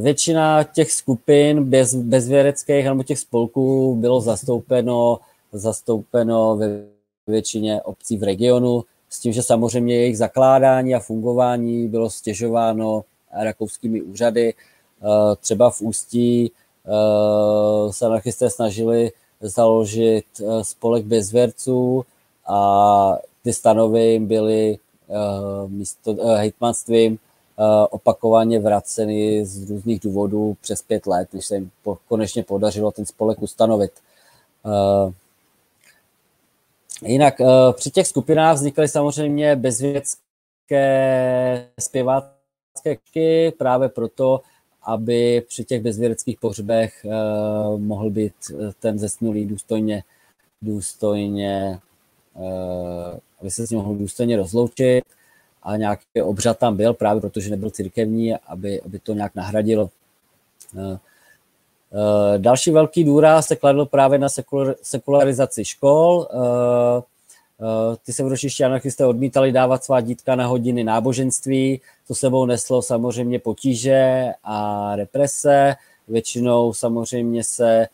Většina 0.00 0.64
těch 0.64 0.92
skupin 0.92 1.64
bez, 1.64 1.94
bezvěreckých 1.94 2.84
nebo 2.84 3.02
těch 3.02 3.18
spolků 3.18 3.96
bylo 3.96 4.20
zastoupeno, 4.20 5.18
zastoupeno 5.52 6.56
ve 6.56 6.84
většině 7.26 7.82
obcí 7.82 8.16
v 8.16 8.22
regionu, 8.22 8.84
s 9.08 9.20
tím, 9.20 9.32
že 9.32 9.42
samozřejmě 9.42 9.96
jejich 9.96 10.18
zakládání 10.18 10.94
a 10.94 11.00
fungování 11.00 11.88
bylo 11.88 12.10
stěžováno 12.10 13.04
rakouskými 13.32 14.02
úřady. 14.02 14.54
Eh, 14.54 15.36
třeba 15.40 15.70
v 15.70 15.80
Ústí 15.80 16.46
eh, 16.46 16.50
se 17.90 18.06
anarchisté 18.06 18.50
snažili 18.50 19.12
založit 19.40 20.26
eh, 20.40 20.64
spolek 20.64 21.04
bezvěrců 21.04 22.04
a 22.46 23.18
ty 23.42 23.52
stanovy 23.52 24.02
jim 24.02 24.26
byly 24.26 24.78
místo 25.66 26.16
hejtmanstvím 26.36 27.18
opakovaně 27.90 28.60
vraceny 28.60 29.44
z 29.44 29.70
různých 29.70 30.00
důvodů 30.00 30.56
přes 30.60 30.82
pět 30.82 31.06
let, 31.06 31.28
než 31.32 31.46
se 31.46 31.54
jim 31.54 31.70
konečně 32.08 32.42
podařilo 32.42 32.90
ten 32.90 33.06
spolek 33.06 33.42
ustanovit. 33.42 33.92
Jinak 37.02 37.40
při 37.72 37.90
těch 37.90 38.06
skupinách 38.06 38.56
vznikaly 38.56 38.88
samozřejmě 38.88 39.56
bezvědské 39.56 40.08
zpěvácké 41.80 42.38
křiky 42.84 43.52
právě 43.58 43.88
proto, 43.88 44.40
aby 44.88 45.42
při 45.48 45.64
těch 45.64 45.82
bezvědeckých 45.82 46.38
pohřbech 46.38 47.06
mohl 47.76 48.10
být 48.10 48.34
ten 48.80 48.98
zesnulý 48.98 49.44
důstojně, 49.46 50.04
důstojně 50.62 51.80
aby 53.40 53.50
se 53.50 53.66
s 53.66 53.70
ním 53.70 53.78
mohl 53.78 53.94
důstojně 53.94 54.36
rozloučit 54.36 55.04
a 55.62 55.76
nějaký 55.76 56.22
obřad 56.22 56.58
tam 56.58 56.76
byl, 56.76 56.94
právě 56.94 57.20
protože 57.20 57.50
nebyl 57.50 57.70
církevní, 57.70 58.34
aby, 58.34 58.80
aby 58.80 58.98
to 58.98 59.14
nějak 59.14 59.34
nahradilo. 59.34 59.90
Eh, 60.78 60.98
eh, 61.92 62.38
další 62.38 62.70
velký 62.70 63.04
důraz 63.04 63.46
se 63.46 63.56
kladl 63.56 63.86
právě 63.86 64.18
na 64.18 64.28
sekularizaci 64.82 65.64
škol. 65.64 66.28
Eh, 66.30 67.02
ty 68.04 68.12
severočiští 68.12 68.64
anarchisté 68.64 69.06
odmítali 69.06 69.52
dávat 69.52 69.84
svá 69.84 70.00
dítka 70.00 70.36
na 70.36 70.46
hodiny 70.46 70.84
náboženství, 70.84 71.80
to 72.08 72.14
sebou 72.14 72.46
neslo 72.46 72.82
samozřejmě 72.82 73.38
potíže 73.38 74.26
a 74.44 74.96
represe. 74.96 75.74
Většinou 76.08 76.72
samozřejmě 76.72 77.44
se 77.44 77.88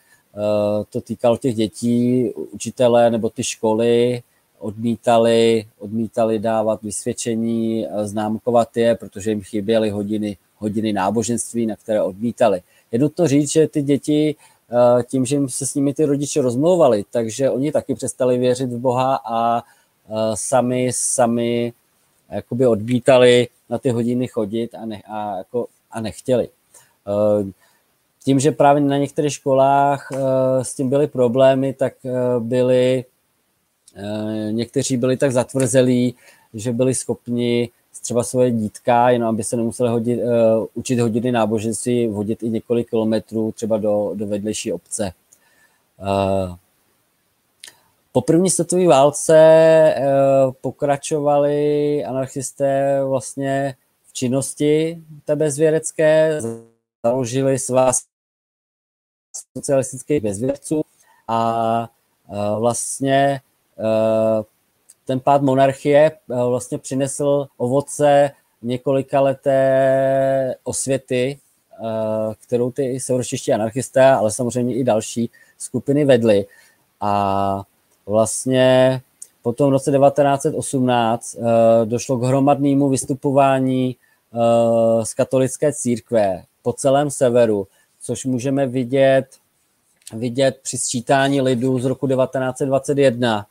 to 0.91 1.01
týkalo 1.01 1.37
těch 1.37 1.55
dětí, 1.55 2.31
učitele 2.51 3.11
nebo 3.11 3.31
ty 3.31 3.45
školy, 3.45 4.23
odmítali, 4.59 5.67
odmítali 5.79 6.39
dávat 6.39 6.83
vysvědčení, 6.83 7.87
eh, 7.87 8.07
známkovat 8.07 8.77
je, 8.77 8.95
protože 8.95 9.31
jim 9.31 9.43
chyběly 9.43 9.91
hodiny, 9.91 10.37
hodiny 10.59 10.93
náboženství, 10.93 11.67
na 11.67 11.77
které 11.77 12.03
odmítali. 12.03 12.63
Je 12.93 12.99
nutno 12.99 13.29
říct, 13.29 13.53
že 13.53 13.69
ty 13.69 13.83
děti 13.83 14.37
eh, 14.71 15.03
tím, 15.03 15.27
že 15.27 15.39
se 15.47 15.67
s 15.67 15.75
nimi 15.75 15.95
ty 15.95 16.05
rodiče 16.05 16.43
rozmlouvali, 16.43 17.05
takže 17.11 17.51
oni 17.51 17.73
taky 17.73 17.95
přestali 17.95 18.39
věřit 18.39 18.71
v 18.73 18.79
Boha 18.79 19.21
a 19.25 19.63
eh, 19.63 20.13
sami, 20.35 20.91
sami 20.95 21.73
jakoby 22.31 22.67
odmítali 22.67 23.49
na 23.71 23.79
ty 23.79 23.91
hodiny 23.91 24.29
chodit 24.29 24.75
a, 24.75 24.87
ne, 24.87 25.03
a, 25.07 25.37
jako, 25.37 25.67
a 25.91 26.01
nechtěli. 26.01 26.49
Tím, 28.25 28.41
že 28.41 28.53
právě 28.53 28.83
na 28.83 28.99
některých 28.99 29.33
školách 29.33 30.09
s 30.63 30.75
tím 30.75 30.89
byly 30.89 31.07
problémy, 31.07 31.73
tak 31.73 31.95
Eh, 33.97 34.53
někteří 34.53 34.97
byli 34.97 35.17
tak 35.17 35.33
zatvrzelí, 35.33 36.15
že 36.55 36.73
byli 36.73 36.95
schopni 36.95 37.71
třeba 38.03 38.23
svoje 38.23 38.51
dítka, 38.51 39.11
jenom 39.11 39.29
aby 39.29 39.45
se 39.45 39.57
nemuseli 39.57 39.91
hodit, 39.91 40.21
učit 40.75 41.01
hodiny 41.01 41.33
náboženství, 41.33 42.07
hodit 42.07 42.43
i 42.43 42.51
několik 42.51 42.91
kilometrů 42.91 43.53
třeba 43.53 43.79
do, 43.79 44.11
do 44.15 44.27
vedlejší 44.27 44.73
obce. 44.73 45.13
Po 48.15 48.21
první 48.21 48.51
světové 48.51 48.89
válce 48.89 49.95
uh, 49.99 50.53
pokračovali 50.61 52.05
anarchisté 52.05 53.01
vlastně 53.05 53.77
v 54.07 54.13
činnosti 54.13 55.03
té 55.25 55.37
bezvěrecké, 55.37 56.41
založili 57.05 57.59
svaz 57.59 58.03
socialistických 59.57 60.23
bezvěrců 60.23 60.83
a 61.29 61.91
uh, 62.29 62.61
vlastně 62.61 63.41
Eh, 63.79 64.45
ten 65.05 65.21
pád 65.21 65.43
monarchie 65.43 66.11
eh, 66.11 66.45
vlastně 66.49 66.79
přinesl 66.79 67.47
ovoce 67.57 68.31
několika 68.63 69.21
leté 69.21 70.55
osvěty, 70.65 71.39
eh, 71.73 72.35
kterou 72.35 72.71
ty 72.71 73.01
severočeští 73.01 73.53
anarchisté, 73.53 74.05
ale 74.05 74.31
samozřejmě 74.31 74.75
i 74.75 74.85
další 74.85 75.31
skupiny 75.59 76.05
vedly. 76.05 76.47
A 77.01 77.63
vlastně 78.07 79.01
potom 79.43 79.69
v 79.69 79.73
roce 79.73 79.91
1918 79.91 81.37
došlo 81.85 82.17
k 82.17 82.23
hromadnému 82.23 82.89
vystupování 82.89 83.97
z 85.03 85.15
katolické 85.15 85.73
církve 85.73 86.43
po 86.63 86.73
celém 86.73 87.11
severu, 87.11 87.67
což 88.01 88.25
můžeme 88.25 88.67
vidět, 88.67 89.27
vidět 90.13 90.61
při 90.63 90.79
sčítání 90.79 91.41
lidu 91.41 91.79
z 91.79 91.85
roku 91.85 92.09
1921, 92.09 93.47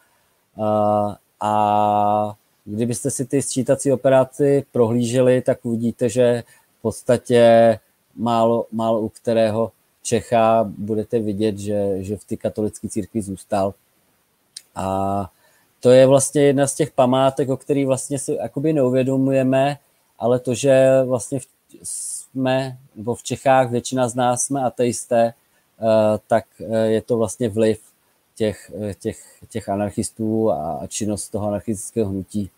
a 1.39 2.35
kdybyste 2.65 3.11
si 3.11 3.25
ty 3.25 3.41
sčítací 3.41 3.91
operaci 3.91 4.65
prohlíželi, 4.71 5.41
tak 5.41 5.65
uvidíte, 5.65 6.09
že 6.09 6.43
v 6.79 6.81
podstatě 6.81 7.79
málo, 8.15 8.65
málo 8.71 8.99
u 8.99 9.09
kterého 9.09 9.71
Čecha 10.03 10.63
budete 10.77 11.19
vidět, 11.19 11.57
že, 11.57 12.03
že 12.03 12.17
v 12.17 12.25
ty 12.25 12.37
katolické 12.37 12.89
církvi 12.89 13.21
zůstal. 13.21 13.73
A 14.75 15.29
to 15.79 15.91
je 15.91 16.07
vlastně 16.07 16.41
jedna 16.41 16.67
z 16.67 16.75
těch 16.75 16.91
památek, 16.91 17.49
o 17.49 17.57
kterých 17.57 17.87
vlastně 17.87 18.19
si 18.19 18.33
jakoby 18.33 18.73
neuvědomujeme, 18.73 19.77
ale 20.19 20.39
to, 20.39 20.53
že 20.53 21.03
vlastně 21.05 21.39
jsme, 21.83 22.77
nebo 22.95 23.15
v 23.15 23.23
Čechách 23.23 23.71
většina 23.71 24.07
z 24.07 24.15
nás 24.15 24.43
jsme 24.43 24.63
ateisté, 24.63 25.23
eh, 25.25 26.19
tak 26.27 26.45
eh, 26.59 26.87
je 26.87 27.01
to 27.01 27.17
vlastně 27.17 27.49
vliv 27.49 27.79
těch, 28.35 28.71
těch, 28.99 29.43
těch 29.49 29.69
anarchistů 29.69 30.51
a 30.51 30.81
činnost 30.87 31.29
toho 31.29 31.47
anarchistického 31.47 32.09
hnutí. 32.09 32.49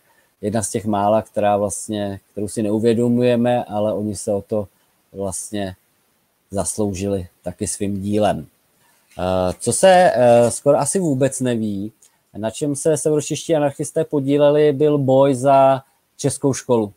Jedna 0.41 0.63
z 0.63 0.69
těch 0.69 0.85
mála, 0.85 1.21
která 1.21 1.57
vlastně, 1.57 2.19
kterou 2.31 2.47
si 2.47 2.63
neuvědomujeme, 2.63 3.63
ale 3.63 3.93
oni 3.93 4.15
se 4.15 4.33
o 4.33 4.41
to 4.41 4.67
vlastně 5.13 5.75
zasloužili 6.51 7.27
taky 7.43 7.67
svým 7.67 8.01
dílem. 8.01 8.47
Eh, 9.19 9.53
co 9.59 9.73
se 9.73 10.11
eh, 10.15 10.51
skoro 10.51 10.77
asi 10.77 10.99
vůbec 10.99 11.39
neví, 11.39 11.91
na 12.37 12.51
čem 12.51 12.75
se 12.75 12.97
severočiští 12.97 13.55
anarchisté 13.55 14.03
podíleli, 14.03 14.73
byl 14.73 14.97
boj 14.97 15.35
za 15.35 15.81
českou 16.17 16.53
školu. 16.53 16.93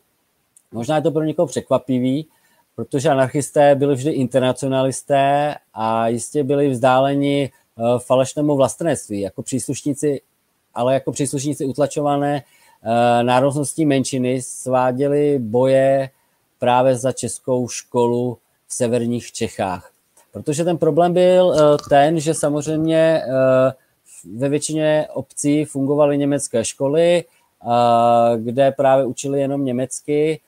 Možná 0.71 0.95
je 0.95 1.01
to 1.01 1.11
pro 1.11 1.23
někoho 1.23 1.47
překvapivý, 1.47 2.27
protože 2.75 3.09
anarchisté 3.09 3.75
byli 3.75 3.95
vždy 3.95 4.11
internacionalisté 4.11 5.55
a 5.73 6.07
jistě 6.07 6.43
byli 6.43 6.69
vzdáleni 6.69 7.51
Eh, 7.79 7.99
falešnému 7.99 8.55
vlastenectví, 8.55 9.19
jako 9.19 9.43
příslušníci, 9.43 10.21
ale 10.73 10.93
jako 10.93 11.11
příslušníci 11.11 11.65
utlačované 11.65 12.43
eh, 12.43 13.23
národnostní 13.23 13.85
menšiny 13.85 14.41
sváděli 14.41 15.39
boje 15.39 16.09
právě 16.59 16.95
za 16.95 17.11
českou 17.11 17.67
školu 17.67 18.37
v 18.67 18.73
severních 18.73 19.31
Čechách. 19.31 19.91
Protože 20.31 20.63
ten 20.63 20.77
problém 20.77 21.13
byl 21.13 21.53
eh, 21.53 21.77
ten, 21.89 22.19
že 22.19 22.33
samozřejmě 22.33 23.21
ve 24.35 24.49
většině 24.49 25.07
obcí 25.13 25.65
fungovaly 25.65 26.17
německé 26.17 26.65
školy, 26.65 27.23
kde 28.37 28.71
právě 28.71 29.05
učili 29.05 29.41
jenom 29.41 29.65
německy 29.65 30.39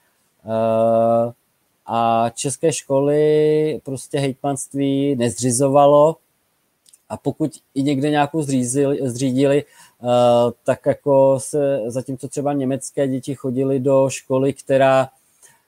a 1.86 2.30
české 2.30 2.74
školy 2.74 3.82
prostě 3.84 4.20
hejtmanství 4.20 5.16
nezřizovalo. 5.16 6.16
A 7.10 7.18
pokud 7.18 7.52
i 7.76 7.84
někde 7.84 8.10
nějakou 8.10 8.42
zřízili, 8.42 9.00
zřídili, 9.10 9.64
tak 10.64 10.86
jako 10.86 11.40
se, 11.40 11.82
zatímco 11.88 12.28
třeba 12.28 12.54
německé 12.54 13.08
děti 13.08 13.36
chodili 13.36 13.80
do 13.80 14.10
školy, 14.10 14.54
která 14.54 15.10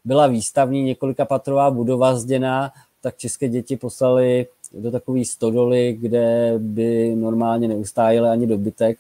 byla 0.06 0.28
výstavní, 0.28 0.84
několika 0.84 1.26
patrová 1.26 1.72
budova 1.72 2.16
zděná, 2.16 2.72
tak 3.02 3.18
české 3.18 3.50
děti 3.50 3.78
poslali 3.78 4.48
do 4.74 4.92
takové 4.92 5.26
stodoly, 5.26 5.94
kde 5.94 6.54
by 6.58 7.16
normálně 7.16 7.68
neustájeli 7.68 8.30
ani 8.30 8.48
dobytek. 8.48 8.98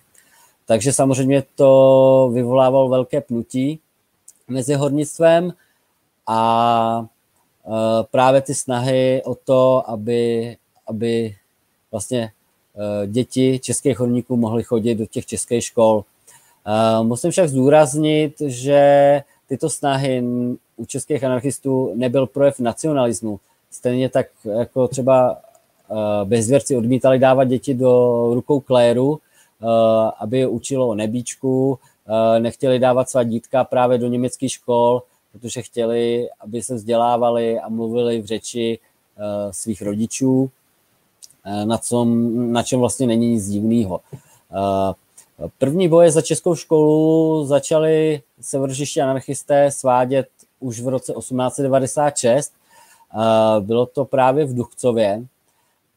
Takže 0.66 0.94
samozřejmě 0.94 1.44
to 1.56 2.32
vyvolávalo 2.34 2.90
velké 2.90 3.22
pnutí 3.22 3.80
mezi 4.48 4.74
hornictvem 4.74 5.54
a 6.28 7.06
uh, 7.64 7.74
právě 8.12 8.42
ty 8.42 8.56
snahy 8.56 9.22
o 9.26 9.36
to, 9.36 9.90
aby, 9.90 10.58
aby 10.88 11.36
vlastně 11.94 12.32
eh, 12.76 13.08
děti 13.08 13.60
českých 13.60 14.00
horníků 14.00 14.38
mohly 14.38 14.64
chodit 14.64 14.96
do 14.96 15.06
těch 15.06 15.26
českých 15.26 15.64
škol. 15.64 16.04
Eh, 16.66 17.04
musím 17.04 17.32
však 17.32 17.50
zdůraznit, 17.50 18.42
že 18.46 19.22
tyto 19.48 19.70
snahy 19.70 20.24
u 20.78 20.86
českých 20.86 21.24
anarchistů 21.24 21.92
nebyl 21.96 22.28
projev 22.28 22.60
nacionalismu. 22.60 23.40
Stejně 23.72 24.10
tak 24.10 24.28
jako 24.58 24.88
třeba 24.88 25.38
bezvěrci 26.24 26.76
odmítali 26.76 27.20
dávat 27.20 27.44
děti 27.44 27.74
do 27.74 28.30
rukou 28.34 28.60
kléru, 28.60 29.20
aby 30.20 30.40
je 30.40 30.48
učilo 30.48 30.88
o 30.88 30.96
nebíčku, 30.96 31.80
nechtěli 32.40 32.80
dávat 32.80 33.10
svá 33.10 33.24
dítka 33.24 33.64
právě 33.64 33.98
do 33.98 34.08
německých 34.08 34.52
škol, 34.52 35.02
protože 35.32 35.62
chtěli, 35.62 36.30
aby 36.40 36.64
se 36.64 36.76
vzdělávali 36.76 37.60
a 37.60 37.70
mluvili 37.70 38.22
v 38.22 38.26
řeči 38.26 38.80
svých 39.52 39.82
rodičů. 39.82 40.52
Eh, 41.46 41.66
na, 41.66 41.78
com, 41.78 42.52
na 42.52 42.64
čem 42.64 42.80
vlastně 42.80 43.08
není 43.08 43.28
nic 43.28 43.48
divného. 43.48 44.00
Eh, 44.14 45.48
první 45.58 45.88
boje 45.88 46.12
za 46.12 46.22
českou 46.22 46.56
školu 46.56 47.46
začali 47.46 48.22
severočiští 48.42 49.02
anarchisté 49.02 49.72
svádět 49.72 50.28
už 50.60 50.82
v 50.82 50.88
roce 50.88 51.14
1896. 51.14 52.54
Eh, 52.54 53.62
bylo 53.62 53.86
to 53.86 54.06
právě 54.06 54.46
v 54.46 54.54
Duchcově 54.54 55.26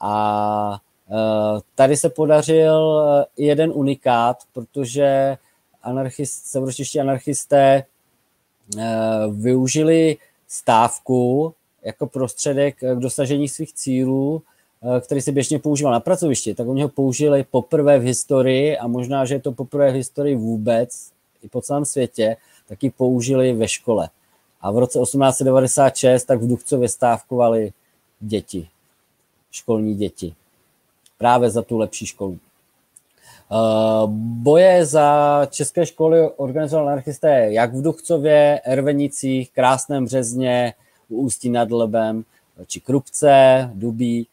a 0.01 0.81
Tady 1.75 1.97
se 1.97 2.11
podařil 2.11 3.05
jeden 3.37 3.73
unikát, 3.75 4.37
protože 4.53 5.37
anarchist, 5.83 6.47
severočeští 6.47 7.01
anarchisté 7.01 7.85
využili 9.31 10.17
stávku 10.49 11.55
jako 11.83 12.07
prostředek 12.07 12.77
k 12.77 12.99
dosažení 12.99 13.49
svých 13.49 13.73
cílů, 13.73 14.43
který 15.01 15.21
se 15.21 15.33
běžně 15.33 15.59
používal 15.59 15.93
na 15.93 16.01
pracovišti, 16.01 16.55
tak 16.55 16.69
oni 16.69 16.83
ho 16.83 16.89
použili 16.89 17.45
poprvé 17.51 17.99
v 17.99 18.03
historii 18.03 18.79
a 18.79 18.87
možná, 18.87 19.25
že 19.25 19.35
je 19.35 19.41
to 19.41 19.53
poprvé 19.53 19.91
v 19.91 19.95
historii 19.95 20.37
vůbec, 20.37 21.11
i 21.43 21.49
po 21.49 21.61
celém 21.61 21.85
světě, 21.85 22.37
taky 22.69 22.91
použili 22.91 23.53
ve 23.53 23.69
škole. 23.69 24.09
A 24.61 24.71
v 24.71 24.79
roce 24.79 24.99
1896 24.99 26.25
tak 26.25 26.43
v 26.43 26.49
Duchcově 26.49 26.89
stávkovali 26.89 27.73
děti, 28.21 28.69
školní 29.57 29.95
děti. 29.95 30.35
Právě 31.19 31.51
za 31.51 31.63
tu 31.63 31.79
lepší 31.79 32.07
školu. 32.07 32.39
Uh, 33.51 34.11
boje 34.43 34.87
za 34.87 35.47
české 35.51 35.87
školy 35.87 36.31
organizovali 36.37 36.89
anarchisté 36.89 37.53
jak 37.53 37.75
v 37.75 37.83
Duchcově, 37.83 38.61
Ervenicích, 38.65 39.51
Krásném 39.51 40.05
Březně, 40.05 40.75
u 41.09 41.17
Ústí 41.17 41.51
nad 41.51 41.71
Lebem, 41.71 42.25
či 42.67 42.81
Krupce, 42.81 43.71
Dubí. 43.75 44.27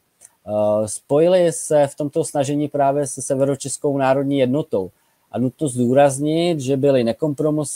Uh, 0.48 0.86
spojili 0.86 1.52
se 1.52 1.88
v 1.88 1.96
tomto 1.96 2.24
snažení 2.24 2.68
právě 2.68 3.08
se 3.08 3.22
Severočeskou 3.22 3.98
národní 3.98 4.38
jednotou. 4.38 4.92
A 5.32 5.40
nutno 5.40 5.68
zdůraznit, 5.68 6.60
že 6.60 6.78
byli 6.78 7.04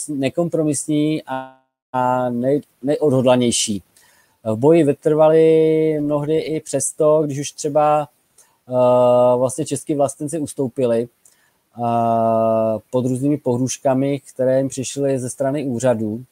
nekompromisní 0.08 1.22
a 1.26 1.58
a 1.92 2.30
nej, 2.30 2.60
nejodhodlanější. 2.82 3.82
V 4.44 4.56
boji 4.56 4.84
vytrvali 4.84 6.00
mnohdy 6.00 6.38
i 6.38 6.60
přesto, 6.60 7.22
když 7.22 7.38
už 7.38 7.52
třeba 7.52 8.08
uh, 8.68 9.38
vlastně 9.38 9.66
český 9.66 9.94
vlastníci 9.94 10.38
ustoupili 10.38 11.08
uh, 11.78 11.86
pod 12.90 13.06
různými 13.06 13.36
pohruškami, 13.36 14.20
které 14.20 14.58
jim 14.58 14.68
přišly 14.68 15.18
ze 15.18 15.30
strany 15.30 15.64
úřadů. 15.64 16.24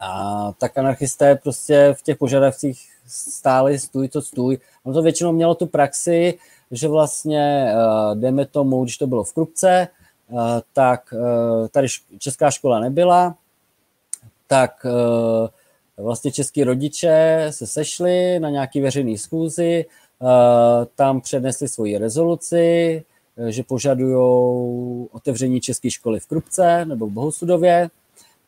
A 0.00 0.52
tak 0.58 0.78
anarchisté 0.78 1.36
prostě 1.36 1.94
v 1.98 2.02
těch 2.02 2.16
požadavcích 2.16 2.88
stáli 3.06 3.78
stůj 3.78 4.08
to 4.08 4.22
stůj. 4.22 4.58
On 4.84 4.94
to 4.94 5.02
většinou 5.02 5.32
mělo 5.32 5.54
tu 5.54 5.66
praxi, 5.66 6.38
že 6.70 6.88
vlastně, 6.88 7.72
uh, 7.74 8.20
jdeme 8.20 8.46
tomu, 8.46 8.84
když 8.84 8.98
to 8.98 9.06
bylo 9.06 9.24
v 9.24 9.32
Krupce, 9.32 9.88
uh, 10.28 10.40
tak 10.72 11.12
uh, 11.12 11.68
tady 11.68 11.86
česká 12.18 12.50
škola 12.50 12.80
nebyla, 12.80 13.36
tak 14.48 14.86
eh, 14.86 15.48
vlastně 15.98 16.32
český 16.32 16.64
rodiče 16.64 17.46
se 17.50 17.66
sešli 17.66 18.40
na 18.40 18.50
nějaký 18.50 18.80
veřejný 18.80 19.18
schůzi, 19.18 19.84
eh, 19.84 20.26
tam 20.94 21.20
přednesli 21.20 21.68
svoji 21.68 21.98
rezoluci, 21.98 23.04
eh, 23.36 23.52
že 23.52 23.62
požadují 23.62 24.16
otevření 25.12 25.60
české 25.60 25.90
školy 25.90 26.20
v 26.20 26.26
Krupce 26.26 26.84
nebo 26.84 27.06
v 27.06 27.12
Bohosudově, 27.12 27.90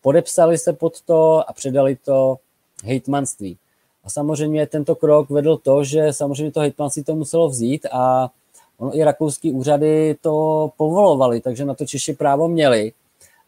podepsali 0.03 0.59
se 0.59 0.72
pod 0.72 1.01
to 1.01 1.51
a 1.51 1.53
předali 1.53 1.96
to 1.96 2.38
hejtmanství. 2.84 3.57
A 4.05 4.11
samozřejmě 4.11 4.66
tento 4.66 4.94
krok 4.94 5.30
vedl 5.30 5.57
to, 5.57 5.84
že 5.84 6.12
samozřejmě 6.12 6.53
to 6.53 6.61
hejtmanství 6.61 7.05
to 7.05 7.14
muselo 7.14 7.48
vzít 7.48 7.86
a 7.92 8.30
ono 8.78 8.96
i 8.96 9.05
rakouský 9.05 9.53
úřady 9.53 10.16
to 10.20 10.70
povolovali, 10.76 11.40
takže 11.40 11.64
na 11.64 11.74
to 11.74 11.86
Češi 11.86 12.12
právo 12.12 12.48
měli 12.48 12.92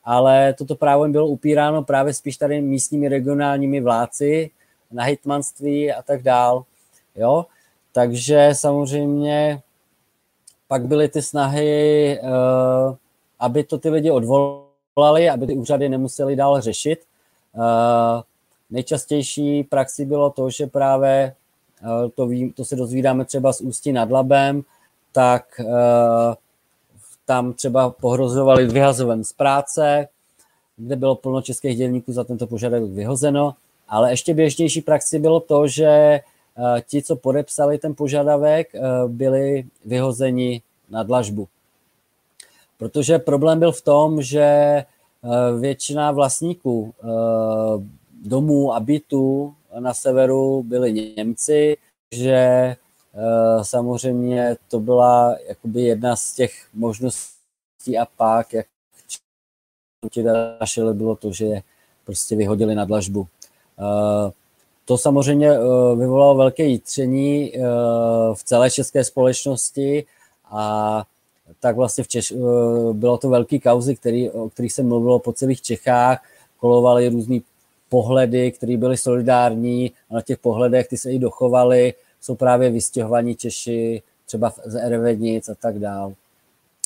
ale 0.05 0.55
toto 0.55 0.76
právo 0.76 1.05
jim 1.05 1.12
bylo 1.12 1.26
upíráno 1.26 1.82
právě 1.82 2.14
spíš 2.14 2.36
tady 2.36 2.61
místními 2.61 3.09
regionálními 3.09 3.80
vládci 3.80 4.50
na 4.92 5.05
hitmanství 5.05 5.92
a 5.92 6.03
tak 6.03 6.22
dál. 6.22 6.64
Jo? 7.16 7.46
Takže 7.92 8.50
samozřejmě 8.53 9.62
pak 10.68 10.86
byly 10.86 11.09
ty 11.09 11.22
snahy, 11.22 12.18
eh, 12.18 12.96
aby 13.38 13.64
to 13.64 13.78
ty 13.78 13.90
lidi 13.90 14.11
odvolali, 14.11 15.30
aby 15.30 15.46
ty 15.46 15.55
úřady 15.55 15.88
nemuseli 15.88 16.36
dál 16.36 16.61
řešit. 16.61 17.00
Eh, 17.55 18.22
nejčastější 18.70 19.64
praxi 19.64 20.05
bylo 20.05 20.30
to, 20.30 20.50
že 20.50 20.66
právě 20.66 21.34
eh, 21.82 22.09
to, 22.14 22.26
ví, 22.26 22.53
to 22.53 22.64
se 22.64 22.76
dozvídáme 22.76 23.24
třeba 23.24 23.53
z 23.53 23.61
Ústí 23.61 23.92
nad 23.92 24.11
Labem, 24.11 24.62
tak 25.12 25.61
tam 27.33 27.53
třeba 27.53 27.91
pohrozovali 27.91 28.66
vyhazovem 28.66 29.24
z 29.24 29.33
práce, 29.33 30.09
kde 30.76 30.97
bylo 30.97 31.14
plno 31.14 31.43
českých 31.43 31.76
dělníků 31.76 32.12
za 32.12 32.24
tento 32.24 32.47
požadavek 32.47 32.91
vyhozeno, 32.91 33.55
ale 33.89 34.12
ještě 34.12 34.35
běžnější 34.35 34.80
praxi 34.80 35.18
bylo 35.18 35.41
to, 35.41 35.68
že 35.68 35.89
eh, 35.89 36.20
ti, 36.87 37.03
co 37.03 37.16
podepsali 37.16 37.78
ten 37.78 37.95
požadavek, 37.95 38.74
eh, 38.74 38.80
byli 39.09 39.64
vyhozeni 39.85 40.62
na 40.91 41.03
dlažbu. 41.03 41.49
Protože 42.78 43.18
problém 43.18 43.59
byl 43.59 43.72
v 43.72 43.83
tom, 43.83 44.22
že 44.22 44.45
eh, 44.45 44.85
většina 45.61 46.12
vlastníků 46.12 46.95
domů 48.24 48.74
a 48.74 48.80
bytů 48.80 49.55
na 49.78 49.95
severu 49.95 50.62
byli 50.62 50.93
Němci, 51.16 51.76
že 52.12 52.76
samozřejmě 53.63 54.57
to 54.69 54.81
byla 54.81 55.37
jakoby 55.49 55.83
jedna 55.83 56.17
z 56.17 56.33
těch 56.33 56.53
možností 56.75 57.99
a 58.01 58.07
pak, 58.17 58.53
jak 58.53 58.67
ti 60.11 60.23
našeli, 60.61 60.95
bylo 60.95 61.17
to, 61.17 61.33
že 61.33 61.45
je 61.45 61.63
prostě 62.05 62.37
vyhodili 62.37 62.75
na 62.75 62.85
dlažbu. 62.85 63.27
Eh, 63.79 64.33
to 64.85 64.99
samozřejmě 64.99 65.51
eh, 65.51 65.59
vyvolalo 65.97 66.35
velké 66.35 66.65
jitření 66.65 67.53
v 68.35 68.45
celé 68.45 68.71
české 68.71 69.05
společnosti 69.05 70.05
a 70.45 71.05
tak 71.61 71.77
vlastně 71.77 72.05
v 72.05 72.09
Češ, 72.09 72.33
bylo 72.93 73.19
to 73.19 73.29
velký 73.29 73.61
kauzy, 73.61 73.97
který, 73.97 74.31
o 74.31 74.49
kterých 74.49 74.73
se 74.73 74.83
mluvilo 74.83 75.19
po 75.19 75.33
celých 75.33 75.63
Čechách, 75.63 76.25
kolovaly 76.59 77.09
různé 77.09 77.39
pohledy, 77.89 78.53
které 78.53 78.77
byly 78.77 78.97
solidární 78.97 79.93
a 80.11 80.15
na 80.15 80.23
těch 80.23 80.39
pohledech 80.39 80.89
ty 80.89 80.97
se 80.97 81.13
i 81.13 81.19
dochovaly 81.19 81.95
jsou 82.23 82.35
právě 82.35 82.70
vystěhovaní 82.70 83.35
Češi 83.35 84.03
třeba 84.27 84.53
z 84.64 84.75
Erevenic 84.75 85.49
a 85.49 85.55
tak 85.55 85.79
dál. 85.79 86.12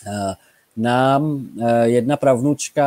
Eh, 0.06 0.34
nám 0.76 1.46
eh, 1.62 1.88
jedna 1.88 2.16
pravnučka 2.16 2.86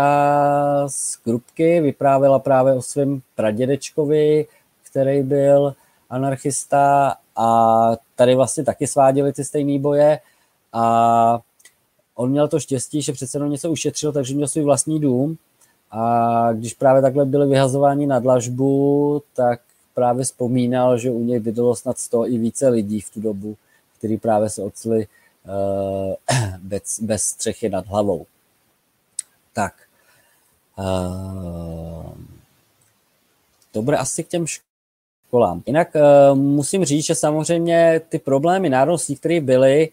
z 0.87 1.15
Krupky 1.15 1.81
vyprávěla 1.81 2.39
právě 2.39 2.73
o 2.73 2.81
svém 2.81 3.21
pradědečkovi, 3.35 4.45
který 4.83 5.23
byl 5.23 5.75
anarchista 6.09 7.15
a 7.35 7.91
tady 8.15 8.35
vlastně 8.35 8.63
taky 8.63 8.87
sváděli 8.87 9.33
ty 9.33 9.43
stejné 9.43 9.79
boje 9.79 10.19
a 10.73 11.39
on 12.15 12.31
měl 12.31 12.47
to 12.47 12.59
štěstí, 12.59 13.01
že 13.01 13.13
přece 13.13 13.37
jenom 13.37 13.51
něco 13.51 13.71
ušetřil, 13.71 14.11
takže 14.11 14.35
měl 14.35 14.47
svůj 14.47 14.63
vlastní 14.63 14.99
dům 14.99 15.37
a 15.91 16.53
když 16.53 16.73
právě 16.73 17.01
takhle 17.01 17.25
byli 17.25 17.47
vyhazováni 17.47 18.07
na 18.07 18.19
dlažbu, 18.19 19.21
tak 19.35 19.61
právě 19.99 20.23
vzpomínal, 20.23 20.97
že 20.97 21.11
u 21.11 21.23
něj 21.23 21.39
bydlo 21.39 21.75
snad 21.75 21.99
100 21.99 22.27
i 22.27 22.37
více 22.37 22.67
lidí 22.67 23.01
v 23.01 23.09
tu 23.09 23.21
dobu, 23.21 23.57
kteří 23.97 24.17
právě 24.17 24.49
se 24.49 24.63
ocli 24.63 25.07
uh, 25.07 26.13
bez, 26.59 26.99
bez 26.99 27.23
střechy 27.23 27.69
nad 27.69 27.87
hlavou. 27.87 28.25
Tak. 29.53 29.73
Uh, 30.77 32.13
to 33.71 33.81
bude 33.81 33.97
asi 33.97 34.23
k 34.23 34.27
těm 34.27 34.45
školám. 34.47 35.63
Jinak 35.65 35.95
uh, 35.95 36.37
musím 36.37 36.85
říct, 36.85 37.05
že 37.05 37.15
samozřejmě 37.15 38.01
ty 38.09 38.19
problémy 38.19 38.69
národností, 38.69 39.15
které 39.15 39.41
byly, 39.41 39.89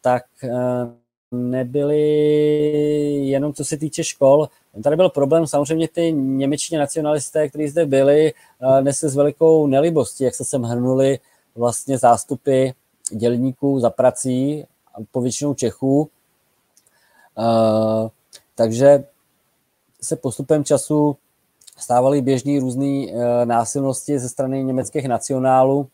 tak 0.00 0.24
nebyly 1.34 2.00
jenom 3.26 3.52
co 3.52 3.64
se 3.64 3.76
týče 3.76 4.04
škol, 4.04 4.48
Tady 4.82 4.96
byl 4.96 5.08
problém, 5.08 5.46
samozřejmě 5.46 5.88
ty 5.88 6.12
němečtí 6.12 6.76
nacionalisté, 6.76 7.48
kteří 7.48 7.68
zde 7.68 7.86
byli, 7.86 8.32
eh, 8.62 8.82
nesli 8.82 9.08
s 9.08 9.16
velikou 9.16 9.66
nelibostí, 9.66 10.24
jak 10.24 10.34
se 10.34 10.44
sem 10.44 10.62
hrnuli 10.62 11.18
vlastně 11.54 11.98
zástupy 11.98 12.68
dělníků 13.10 13.80
za 13.80 13.90
prací, 13.90 14.64
povětšinou 15.10 15.54
Čechů. 15.54 16.10
Eh, 17.38 18.08
takže 18.54 19.04
se 20.02 20.16
postupem 20.16 20.64
času 20.64 21.16
stávaly 21.78 22.22
běžný 22.22 22.58
různé 22.58 23.06
eh, 23.10 23.46
násilnosti 23.46 24.18
ze 24.18 24.28
strany 24.28 24.64
německých 24.64 25.08
nacionálů. 25.08 25.88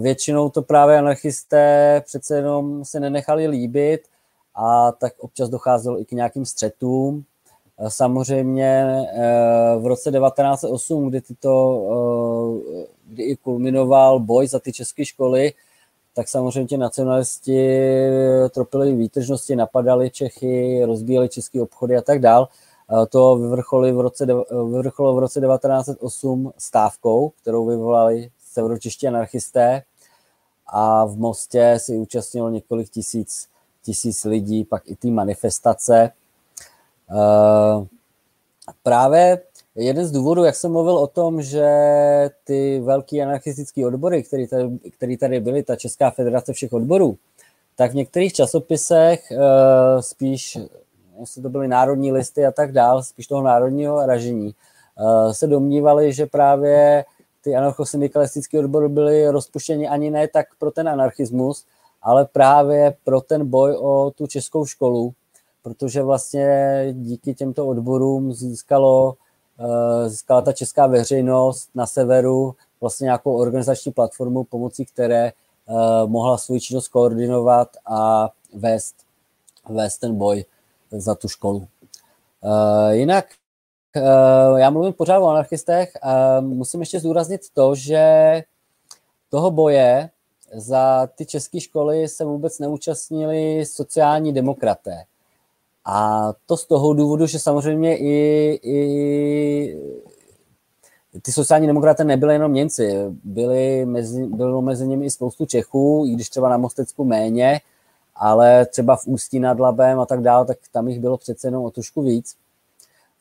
Většinou 0.00 0.50
to 0.50 0.62
právě 0.62 0.98
anarchisté 0.98 2.02
přece 2.06 2.36
jenom 2.36 2.84
se 2.84 3.00
nenechali 3.00 3.46
líbit 3.46 4.00
a 4.54 4.92
tak 4.92 5.12
občas 5.18 5.48
docházelo 5.48 6.00
i 6.00 6.04
k 6.04 6.12
nějakým 6.12 6.44
střetům. 6.44 7.24
E, 7.78 7.90
samozřejmě 7.90 8.66
e, 8.66 9.78
v 9.78 9.86
roce 9.86 10.10
1908, 10.10 11.08
kdy, 11.08 11.20
tyto, 11.20 11.82
kdy 13.06 13.22
i 13.22 13.36
kulminoval 13.36 14.20
boj 14.20 14.46
za 14.46 14.58
ty 14.58 14.72
české 14.72 15.04
školy, 15.04 15.52
tak 16.14 16.28
samozřejmě 16.28 16.68
ti 16.68 16.76
nacionalisti 16.76 17.80
tropili 18.50 18.94
výtržnosti, 18.94 19.56
napadali 19.56 20.10
Čechy, 20.10 20.84
rozbíjeli 20.84 21.28
české 21.28 21.62
obchody 21.62 21.96
a 21.96 22.02
tak 22.02 22.18
dál. 22.18 22.48
To 23.08 23.36
vyvrcholilo 23.36 23.98
v 23.98 24.00
roce, 24.00 24.26
vyvrcholilo 24.70 25.16
v 25.16 25.18
roce 25.18 25.40
1908 25.40 26.52
stávkou, 26.58 27.32
kterou 27.42 27.66
vyvolali 27.66 28.30
severočeští 28.52 29.08
anarchisté. 29.08 29.82
a 30.72 31.04
v 31.04 31.16
Mostě 31.16 31.74
si 31.78 31.96
účastnilo 31.96 32.50
několik 32.50 32.88
tisíc, 32.88 33.48
tisíc 33.82 34.24
lidí, 34.24 34.64
pak 34.64 34.82
i 34.86 34.96
ty 34.96 35.10
manifestace. 35.10 36.10
Právě 38.82 39.42
jeden 39.74 40.06
z 40.06 40.10
důvodů, 40.10 40.44
jak 40.44 40.54
jsem 40.54 40.72
mluvil 40.72 40.98
o 40.98 41.06
tom, 41.06 41.42
že 41.42 41.68
ty 42.44 42.80
velký 42.80 43.22
anarchistické 43.22 43.86
odbory, 43.86 44.22
které 44.22 44.46
tady, 44.46 44.78
který 44.90 45.16
tady 45.16 45.40
byly, 45.40 45.62
ta 45.62 45.76
Česká 45.76 46.10
federace 46.10 46.52
všech 46.52 46.72
odborů, 46.72 47.18
tak 47.76 47.90
v 47.90 47.94
některých 47.94 48.32
časopisech 48.32 49.24
uh, 49.30 50.00
spíš, 50.00 50.58
jestli 51.20 51.42
to 51.42 51.48
byly 51.48 51.68
národní 51.68 52.12
listy 52.12 52.46
a 52.46 52.52
tak 52.52 52.72
dál, 52.72 53.02
spíš 53.02 53.26
toho 53.26 53.42
národního 53.42 54.06
ražení, 54.06 54.54
uh, 55.00 55.32
se 55.32 55.46
domnívali, 55.46 56.12
že 56.12 56.26
právě 56.26 57.04
ty 57.40 57.56
anarchosyndikalistické 57.56 58.58
odbory 58.58 58.88
byly 58.88 59.28
rozpuštěny 59.28 59.88
ani 59.88 60.10
ne 60.10 60.28
tak 60.28 60.46
pro 60.58 60.70
ten 60.70 60.88
anarchismus, 60.88 61.64
ale 62.02 62.24
právě 62.24 62.96
pro 63.04 63.20
ten 63.20 63.50
boj 63.50 63.76
o 63.80 64.12
tu 64.14 64.26
českou 64.26 64.66
školu, 64.66 65.12
protože 65.62 66.02
vlastně 66.02 66.86
díky 66.92 67.34
těmto 67.34 67.66
odborům 67.66 68.32
získalo, 68.32 69.14
uh, 69.60 70.08
získala 70.08 70.42
ta 70.42 70.52
česká 70.52 70.86
veřejnost 70.86 71.68
na 71.74 71.86
severu 71.86 72.54
vlastně 72.80 73.04
nějakou 73.04 73.36
organizační 73.36 73.92
platformu, 73.92 74.44
pomocí 74.44 74.84
které 74.84 75.32
Eh, 75.70 76.06
mohla 76.06 76.38
svou 76.38 76.58
činnost 76.58 76.88
koordinovat 76.88 77.76
a 77.86 78.30
vést, 78.54 78.94
vést 79.68 79.98
ten 79.98 80.16
boj 80.16 80.44
za 80.90 81.14
tu 81.14 81.28
školu. 81.28 81.68
Eh, 82.44 82.96
jinak 82.96 83.26
eh, 83.32 83.36
já 84.56 84.70
mluvím 84.70 84.92
pořád 84.92 85.18
o 85.18 85.28
anarchistech 85.28 85.92
musím 86.40 86.80
ještě 86.80 87.00
zdůraznit 87.00 87.40
to, 87.54 87.74
že 87.74 88.42
toho 89.30 89.50
boje 89.50 90.10
za 90.54 91.08
ty 91.14 91.26
české 91.26 91.60
školy 91.60 92.08
se 92.08 92.24
vůbec 92.24 92.58
neúčastnili 92.58 93.66
sociální 93.66 94.32
demokraté. 94.32 95.04
A 95.84 96.28
to 96.46 96.56
z 96.56 96.66
toho 96.66 96.94
důvodu, 96.94 97.26
že 97.26 97.38
samozřejmě 97.38 97.96
i, 97.96 98.60
i 98.62 99.78
ty 101.22 101.32
sociální 101.32 101.66
demokraté 101.66 102.04
nebyly 102.04 102.34
jenom 102.34 102.52
Němci, 102.52 102.94
byly 103.24 103.86
mezi, 103.86 104.26
bylo 104.26 104.62
mezi 104.62 104.86
nimi 104.86 105.06
i 105.06 105.10
spoustu 105.10 105.46
Čechů, 105.46 106.04
i 106.06 106.10
když 106.14 106.28
třeba 106.28 106.48
na 106.48 106.56
Mostecku 106.56 107.04
méně, 107.04 107.60
ale 108.14 108.66
třeba 108.66 108.96
v 108.96 109.06
Ústí 109.06 109.40
nad 109.40 109.60
Labem 109.60 110.00
a 110.00 110.06
tak 110.06 110.20
dále, 110.20 110.46
tak 110.46 110.58
tam 110.72 110.88
jich 110.88 111.00
bylo 111.00 111.18
přece 111.18 111.46
jenom 111.46 111.64
o 111.64 111.70
trošku 111.70 112.02
víc. 112.02 112.36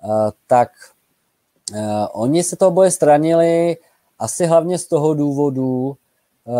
Uh, 0.03 0.29
tak 0.47 0.69
uh, 1.73 2.07
oni 2.11 2.43
se 2.43 2.55
toho 2.55 2.71
boje 2.71 2.91
stranili 2.91 3.77
asi 4.19 4.45
hlavně 4.45 4.77
z 4.77 4.87
toho 4.87 5.13
důvodu, 5.13 5.97
uh, 6.43 6.55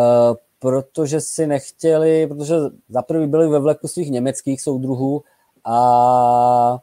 protože 0.59 1.21
si 1.21 1.47
nechtěli, 1.47 2.27
protože 2.27 2.55
za 2.89 3.01
prvý 3.01 3.27
byli 3.27 3.47
ve 3.47 3.59
vleku 3.59 3.87
svých 3.87 4.11
německých 4.11 4.61
soudruhů 4.61 5.23
a 5.65 6.79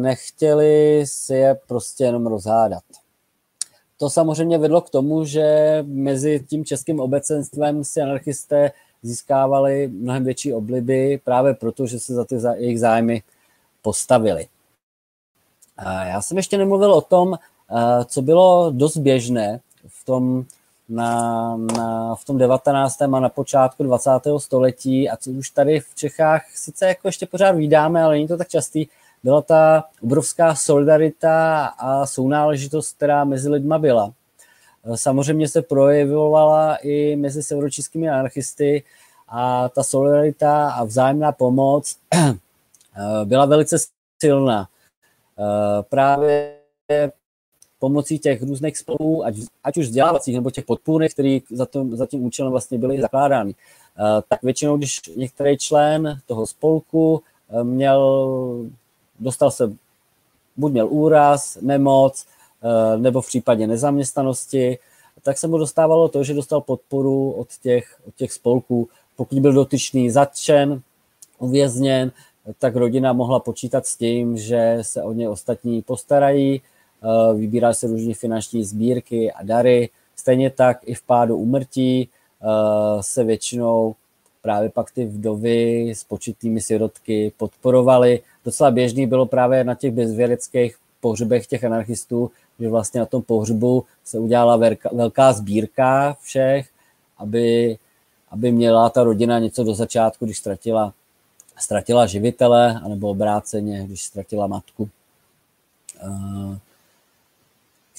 nechtěli 0.00 1.02
si 1.06 1.34
je 1.34 1.60
prostě 1.66 2.04
jenom 2.04 2.26
rozhádat. 2.26 2.82
To 3.96 4.10
samozřejmě 4.10 4.58
vedlo 4.58 4.80
k 4.80 4.90
tomu, 4.90 5.24
že 5.24 5.78
mezi 5.86 6.44
tím 6.48 6.64
českým 6.64 7.00
obecenstvem 7.00 7.84
si 7.84 8.00
anarchisté 8.00 8.72
získávali 9.02 9.88
mnohem 9.88 10.24
větší 10.24 10.54
obliby 10.54 11.20
právě 11.24 11.54
proto, 11.54 11.86
že 11.86 12.00
se 12.00 12.14
za 12.14 12.24
ty 12.24 12.34
jejich 12.54 12.80
zájmy 12.80 13.22
postavili. 13.82 14.46
Já 16.04 16.22
jsem 16.22 16.36
ještě 16.36 16.58
nemluvil 16.58 16.92
o 16.92 17.00
tom, 17.00 17.38
co 18.04 18.22
bylo 18.22 18.70
dost 18.70 18.96
běžné 18.96 19.60
v 19.88 20.04
tom 20.04 20.44
na, 20.88 21.56
na, 21.56 22.14
v 22.14 22.24
tom 22.24 22.38
19. 22.38 23.02
a 23.02 23.06
na 23.06 23.28
počátku 23.28 23.82
20. 23.82 24.10
století 24.38 25.10
a 25.10 25.16
co 25.16 25.30
už 25.30 25.50
tady 25.50 25.80
v 25.80 25.94
Čechách 25.94 26.42
sice 26.54 26.86
jako 26.86 27.08
ještě 27.08 27.26
pořád 27.26 27.52
vydáme, 27.52 28.02
ale 28.02 28.14
není 28.14 28.28
to 28.28 28.36
tak 28.36 28.48
častý, 28.48 28.86
byla 29.22 29.42
ta 29.42 29.84
obrovská 30.02 30.54
solidarita 30.54 31.66
a 31.66 32.06
sounáležitost, 32.06 32.96
která 32.96 33.24
mezi 33.24 33.48
lidma 33.48 33.78
byla. 33.78 34.12
Samozřejmě 34.94 35.48
se 35.48 35.62
projevovala 35.62 36.76
i 36.76 37.16
mezi 37.16 37.42
severočeskými 37.42 38.08
anarchisty 38.08 38.82
a 39.28 39.68
ta 39.68 39.82
solidarita 39.82 40.70
a 40.70 40.84
vzájemná 40.84 41.32
pomoc 41.32 41.96
byla 43.24 43.46
velice 43.46 43.76
silná. 44.20 44.68
Právě 45.88 46.58
pomocí 47.82 48.18
těch 48.18 48.42
různých 48.42 48.78
spolů, 48.78 49.24
ať, 49.24 49.34
ať 49.64 49.76
už 49.76 49.86
vzdělávacích 49.86 50.34
nebo 50.34 50.50
těch 50.50 50.64
podpůrných, 50.64 51.12
které 51.12 51.38
za, 51.50 51.66
za 51.92 52.06
tím 52.06 52.24
účelem 52.24 52.52
vlastně 52.52 52.78
byly 52.78 53.00
zakládány. 53.00 53.54
Eh, 53.98 54.22
tak 54.28 54.42
většinou, 54.42 54.76
když 54.76 55.00
některý 55.16 55.58
člen 55.58 56.20
toho 56.26 56.46
spolku 56.46 57.22
eh, 57.50 57.64
měl, 57.64 58.00
dostal 59.20 59.50
se, 59.50 59.72
buď 60.56 60.72
měl 60.72 60.88
úraz, 60.90 61.58
nemoc, 61.60 62.26
eh, 62.62 62.98
nebo 62.98 63.20
v 63.20 63.26
případě 63.26 63.66
nezaměstnanosti, 63.66 64.78
tak 65.22 65.38
se 65.38 65.46
mu 65.48 65.58
dostávalo 65.58 66.08
to, 66.08 66.24
že 66.24 66.34
dostal 66.34 66.60
podporu 66.60 67.32
od 67.32 67.48
těch, 67.62 68.00
od 68.08 68.14
těch 68.14 68.32
spolků. 68.32 68.88
Pokud 69.16 69.38
byl 69.38 69.52
dotyčný 69.52 70.10
zatčen, 70.10 70.82
uvězněn, 71.38 72.12
tak 72.58 72.76
rodina 72.76 73.12
mohla 73.12 73.40
počítat 73.40 73.86
s 73.86 73.96
tím, 73.96 74.38
že 74.38 74.78
se 74.82 75.02
o 75.02 75.12
ně 75.12 75.28
ostatní 75.28 75.82
postarají, 75.82 76.62
Eh, 77.02 77.34
vybírá 77.34 77.74
se 77.74 77.86
různé 77.86 78.14
finanční 78.14 78.64
sbírky 78.64 79.32
a 79.32 79.42
dary. 79.42 79.90
Stejně 80.16 80.50
tak 80.50 80.78
i 80.84 80.94
v 80.94 81.02
pádu 81.02 81.36
umrtí 81.36 82.08
eh, 82.08 82.46
se 83.00 83.24
většinou 83.24 83.94
právě 84.42 84.70
pak 84.70 84.90
ty 84.90 85.04
vdovy 85.04 85.90
s 85.90 86.04
početnými 86.04 86.60
sirotky 86.60 87.32
podporovaly. 87.36 88.20
Docela 88.44 88.70
běžný 88.70 89.06
bylo 89.06 89.26
právě 89.26 89.64
na 89.64 89.74
těch 89.74 89.92
bezvěreckých 89.92 90.76
pohřbech 91.00 91.46
těch 91.46 91.64
anarchistů, 91.64 92.30
že 92.60 92.68
vlastně 92.68 93.00
na 93.00 93.06
tom 93.06 93.22
pohřbu 93.22 93.84
se 94.04 94.18
udělala 94.18 94.56
velká, 94.56 94.90
velká 94.92 95.32
sbírka 95.32 96.16
všech, 96.22 96.68
aby, 97.18 97.78
aby 98.30 98.52
měla 98.52 98.90
ta 98.90 99.02
rodina 99.02 99.38
něco 99.38 99.64
do 99.64 99.74
začátku, 99.74 100.24
když 100.24 100.38
ztratila, 100.38 100.94
ztratila 101.58 102.06
živitele, 102.06 102.80
anebo 102.84 103.10
obráceně, 103.10 103.84
když 103.86 104.02
ztratila 104.02 104.46
matku. 104.46 104.88
Uh, 106.04 106.56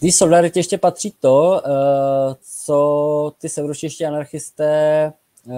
té 0.04 0.12
solidaritě 0.12 0.60
ještě 0.60 0.78
patří 0.78 1.14
to, 1.20 1.62
eh, 1.66 2.36
co 2.66 3.34
ty 3.42 3.50
severočeští 3.50 4.06
anarchisté 4.06 5.14
eh, 5.50 5.54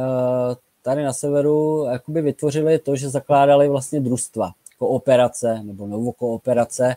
tady 0.81 1.03
na 1.03 1.13
severu 1.13 1.85
jakoby 1.91 2.21
vytvořili 2.21 2.79
to, 2.79 2.95
že 2.95 3.09
zakládali 3.09 3.69
vlastně 3.69 3.99
družstva, 3.99 4.51
kooperace 4.79 5.61
nebo 5.63 5.87
novou 5.87 6.11
kooperace. 6.11 6.95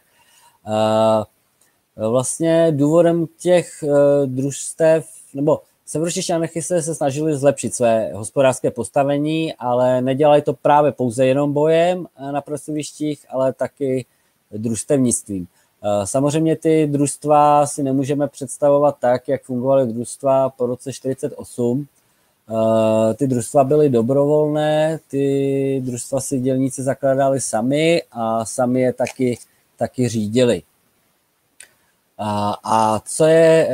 Eh, 0.66 1.24
vlastně 2.08 2.72
důvodem 2.72 3.26
těch 3.38 3.84
družstev, 4.26 5.08
nebo 5.34 5.60
severočeští 5.88 6.32
anarchisté 6.32 6.82
se 6.82 6.94
snažili 6.94 7.36
zlepšit 7.36 7.74
své 7.74 8.12
hospodářské 8.12 8.70
postavení, 8.70 9.54
ale 9.54 10.00
nedělali 10.00 10.42
to 10.42 10.52
právě 10.52 10.92
pouze 10.92 11.26
jenom 11.26 11.52
bojem 11.52 12.06
na 12.32 12.40
pracovištích, 12.40 13.26
ale 13.28 13.52
taky 13.52 14.06
družstevnictvím. 14.50 15.46
Eh, 15.84 16.06
samozřejmě 16.06 16.56
ty 16.56 16.86
družstva 16.86 17.66
si 17.66 17.82
nemůžeme 17.82 18.28
představovat 18.28 18.96
tak, 19.00 19.28
jak 19.28 19.42
fungovaly 19.42 19.86
družstva 19.86 20.48
po 20.48 20.66
roce 20.66 20.92
48. 20.92 21.86
Eh, 22.50 23.14
ty 23.14 23.26
družstva 23.26 23.64
byly 23.64 23.88
dobrovolné, 23.88 24.98
ty 25.08 25.82
družstva 25.84 26.20
si 26.20 26.40
dělníci 26.40 26.82
zakládali 26.82 27.40
sami 27.40 28.02
a 28.12 28.44
sami 28.44 28.80
je 28.80 28.92
taky, 28.92 29.38
taky 29.76 30.08
řídili. 30.08 30.62
A, 32.18 32.56
a 32.64 33.00
co 33.00 33.24
je 33.24 33.68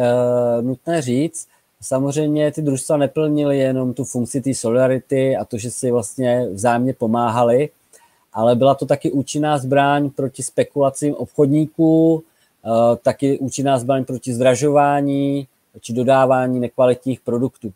nutné 0.60 1.02
říct, 1.02 1.48
samozřejmě 1.84 2.52
ty 2.52 2.62
družstva 2.62 2.96
neplnily 2.96 3.58
jenom 3.58 3.94
tu 3.94 4.04
funkci 4.04 4.40
té 4.40 4.54
solidarity 4.54 5.36
a 5.36 5.44
to, 5.44 5.58
že 5.58 5.70
si 5.70 5.90
vlastně 5.90 6.48
vzájemně 6.52 6.94
pomáhali, 6.94 7.68
ale 8.32 8.56
byla 8.56 8.74
to 8.74 8.86
taky 8.86 9.12
účinná 9.12 9.58
zbraň 9.58 10.10
proti 10.10 10.42
spekulacím 10.42 11.14
obchodníků, 11.14 12.22
eh, 12.64 12.96
taky 13.02 13.38
účinná 13.38 13.78
zbraň 13.78 14.04
proti 14.04 14.34
zdražování 14.34 15.48
či 15.80 15.92
dodávání 15.92 16.60
nekvalitních 16.60 17.20
produktů. 17.20 17.72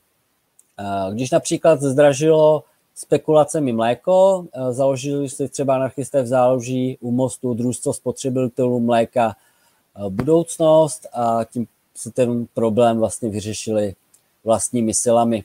Eh, 0.78 1.14
když 1.14 1.30
například 1.30 1.82
zdražilo 1.82 2.64
spekulacemi 2.94 3.72
mléko, 3.72 4.46
eh, 4.52 4.72
založili 4.72 5.28
si 5.28 5.48
třeba 5.48 5.74
anarchisté 5.74 6.22
v 6.22 6.26
záloží 6.26 6.98
u 7.00 7.10
mostu 7.10 7.54
družstvo 7.54 7.92
spotřebitelů 7.92 8.80
mléka 8.80 9.36
budoucnost 10.08 11.06
a 11.12 11.44
tím 11.44 11.66
si 11.98 12.10
ten 12.10 12.46
problém 12.54 12.98
vlastně 12.98 13.28
vyřešili 13.28 13.94
vlastními 14.44 14.94
silami. 14.94 15.44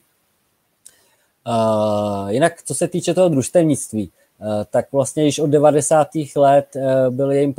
Jinak, 2.28 2.62
co 2.62 2.74
se 2.74 2.88
týče 2.88 3.14
toho 3.14 3.28
družstevnictví, 3.28 4.10
Eh, 4.40 4.64
tak 4.70 4.92
vlastně 4.92 5.24
již 5.24 5.38
od 5.38 5.46
90. 5.46 6.08
let 6.36 6.76
eh, 6.76 7.10
byl 7.10 7.32
jejím 7.32 7.54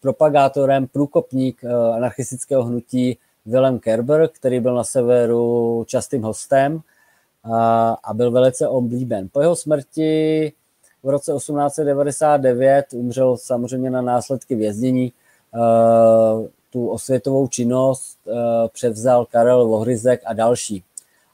propagátorem 0.00 0.86
průkopník 0.86 1.64
anarchistického 1.94 2.64
hnutí 2.64 3.18
Willem 3.46 3.78
Kerber, 3.78 4.28
který 4.28 4.60
byl 4.60 4.74
na 4.74 4.84
severu 4.84 5.84
častým 5.88 6.22
hostem 6.22 6.80
a 8.04 8.10
byl 8.14 8.30
velice 8.30 8.68
oblíben. 8.68 9.28
Po 9.32 9.40
jeho 9.40 9.56
smrti 9.56 10.52
v 11.02 11.08
roce 11.08 11.32
1899 11.32 12.86
umřel 12.92 13.36
samozřejmě 13.36 13.90
na 13.90 14.02
následky 14.02 14.54
věznění. 14.54 15.12
Tu 16.72 16.88
osvětovou 16.88 17.48
činnost 17.48 18.18
převzal 18.72 19.26
Karel 19.26 19.66
Vohryzek 19.66 20.22
a 20.24 20.32
další. 20.32 20.84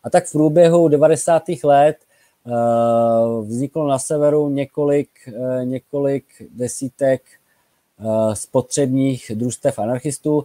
A 0.05 0.11
tak 0.11 0.27
v 0.27 0.33
průběhu 0.33 0.89
90. 0.89 1.43
let 1.65 1.97
vzniklo 3.43 3.89
na 3.89 3.99
severu 3.99 4.49
několik, 4.49 5.09
několik 5.65 6.25
desítek 6.57 7.23
spotřebních 8.35 9.33
družstev 9.35 9.79
anarchistů. 9.79 10.45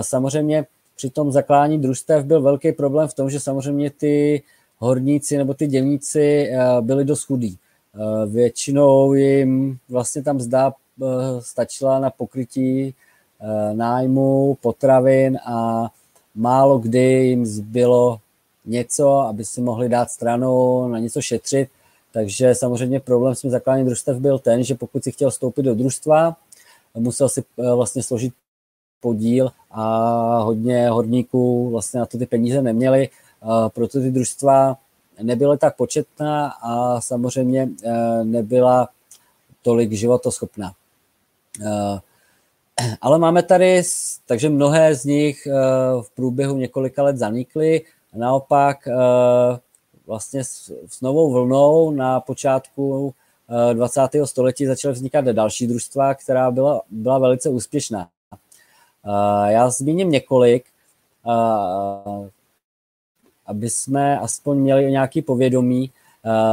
Samozřejmě 0.00 0.66
při 0.96 1.10
tom 1.10 1.32
zaklání 1.32 1.78
družstev 1.78 2.24
byl 2.24 2.42
velký 2.42 2.72
problém 2.72 3.08
v 3.08 3.14
tom, 3.14 3.30
že 3.30 3.40
samozřejmě 3.40 3.90
ty 3.90 4.42
horníci 4.78 5.36
nebo 5.36 5.54
ty 5.54 5.66
dělníci 5.66 6.50
byli 6.80 7.04
dost 7.04 7.24
chudí. 7.24 7.58
Většinou 8.26 9.12
jim 9.12 9.78
vlastně 9.88 10.22
tam 10.22 10.40
zdá 10.40 10.72
stačila 11.40 11.98
na 11.98 12.10
pokrytí 12.10 12.94
nájmu, 13.72 14.58
potravin 14.60 15.38
a 15.46 15.88
málo 16.34 16.78
kdy 16.78 16.98
jim 17.00 17.46
zbylo 17.46 18.20
něco, 18.66 19.18
aby 19.18 19.44
si 19.44 19.60
mohli 19.60 19.88
dát 19.88 20.10
stranou, 20.10 20.88
na 20.88 20.98
něco 20.98 21.22
šetřit. 21.22 21.68
Takže 22.12 22.54
samozřejmě 22.54 23.00
problém 23.00 23.34
s 23.34 23.40
tím 23.40 23.50
zakládáním 23.50 23.86
družstev 23.86 24.18
byl 24.18 24.38
ten, 24.38 24.64
že 24.64 24.74
pokud 24.74 25.04
si 25.04 25.12
chtěl 25.12 25.30
vstoupit 25.30 25.62
do 25.62 25.74
družstva, 25.74 26.36
musel 26.94 27.28
si 27.28 27.44
eh, 27.58 27.74
vlastně 27.74 28.02
složit 28.02 28.34
podíl 29.00 29.50
a 29.70 30.38
hodně 30.38 30.88
horníků 30.88 31.70
vlastně 31.70 32.00
na 32.00 32.06
to 32.06 32.18
ty 32.18 32.26
peníze 32.26 32.62
neměli, 32.62 33.08
proto 33.74 34.00
ty 34.00 34.10
družstva 34.10 34.76
nebyly 35.22 35.58
tak 35.58 35.76
početná 35.76 36.48
a 36.48 37.00
samozřejmě 37.00 37.68
eh, 37.84 38.24
nebyla 38.24 38.88
tolik 39.62 39.92
životoschopná. 39.92 40.72
Eh, 42.80 42.96
ale 43.00 43.18
máme 43.18 43.42
tady, 43.42 43.82
takže 44.26 44.48
mnohé 44.48 44.94
z 44.94 45.04
nich 45.04 45.48
v 46.02 46.10
průběhu 46.14 46.56
několika 46.56 47.02
let 47.02 47.16
zanikly, 47.16 47.82
naopak 48.14 48.88
vlastně 50.06 50.44
s 50.44 51.00
novou 51.02 51.32
vlnou 51.32 51.90
na 51.90 52.20
počátku 52.20 53.14
20. 53.72 54.00
století 54.24 54.66
začaly 54.66 54.94
vznikat 54.94 55.24
další 55.24 55.66
družstva, 55.66 56.14
která 56.14 56.50
byla, 56.50 56.82
byla 56.90 57.18
velice 57.18 57.48
úspěšná. 57.48 58.08
Já 59.46 59.70
zmíním 59.70 60.10
několik, 60.10 60.64
aby 63.46 63.70
jsme 63.70 64.18
aspoň 64.18 64.58
měli 64.58 64.90
nějaký 64.90 65.22
povědomí. 65.22 65.90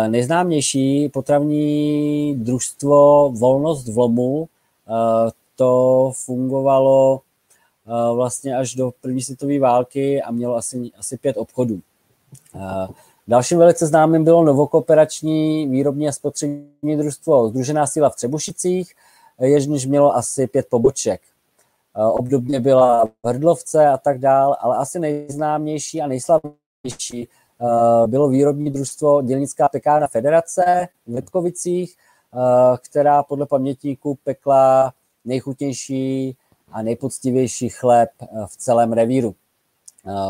Nejznámější 0.08 1.10
potravní 1.10 2.36
družstvo 2.36 3.30
Volnost 3.30 3.88
v 3.88 3.98
Lomu, 3.98 4.50
to 5.58 6.12
fungovalo 6.26 7.22
vlastně 8.16 8.58
až 8.58 8.76
do 8.76 8.92
první 9.02 9.22
světové 9.22 9.60
války 9.60 10.22
a 10.22 10.32
mělo 10.32 10.56
asi, 10.56 10.92
asi 10.98 11.18
pět 11.18 11.38
obchodů. 11.38 11.80
Dalším 13.28 13.58
velice 13.58 13.88
známým 13.88 14.24
bylo 14.24 14.44
novokooperační 14.44 15.68
výrobní 15.68 16.08
a 16.08 16.12
spotřební 16.12 16.98
družstvo 16.98 17.50
Združená 17.50 17.88
síla 17.88 18.10
v 18.10 18.16
Třebušicích, 18.16 18.94
jež 19.42 19.68
mělo 19.68 20.16
asi 20.16 20.48
pět 20.48 20.68
poboček. 20.70 21.22
Obdobně 22.12 22.60
byla 22.60 23.06
v 23.06 23.28
Hrdlovce 23.28 23.88
a 23.88 23.98
tak 23.98 24.20
dál, 24.20 24.58
ale 24.60 24.78
asi 24.78 25.00
nejznámější 25.00 26.02
a 26.02 26.08
nejslavnější 26.08 27.28
bylo 28.08 28.30
výrobní 28.30 28.72
družstvo 28.72 29.22
Dělnická 29.22 29.70
pekárna 29.70 30.08
Federace 30.08 30.88
v 31.08 31.14
Letkovicích, 31.14 31.96
která 32.82 33.24
podle 33.24 33.46
pamětníků 33.46 34.18
pekla 34.24 34.94
nejchutnější 35.28 36.36
a 36.72 36.82
nejpoctivější 36.82 37.70
chléb 37.70 38.10
v 38.46 38.58
celém 38.58 38.94
revíru. 38.94 39.36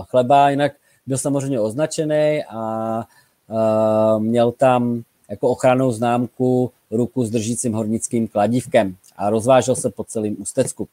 Chleba 0.10 0.50
jinak 0.50 0.72
byl 1.08 1.18
samozřejmě 1.18 1.60
označený 1.60 2.43
a 2.50 3.04
uh, 3.48 4.24
měl 4.24 4.52
tam 4.52 5.04
jako 5.30 5.50
ochranou 5.50 5.91
známku 5.91 6.72
ruku 6.91 7.26
s 7.26 7.30
držícím 7.30 7.74
hornickým 7.74 8.28
kladívkem 8.28 8.95
a 9.18 9.30
rozvážel 9.30 9.76
se 9.76 9.89
po 9.89 10.04
celém 10.04 10.36
ústecku. 10.39 10.88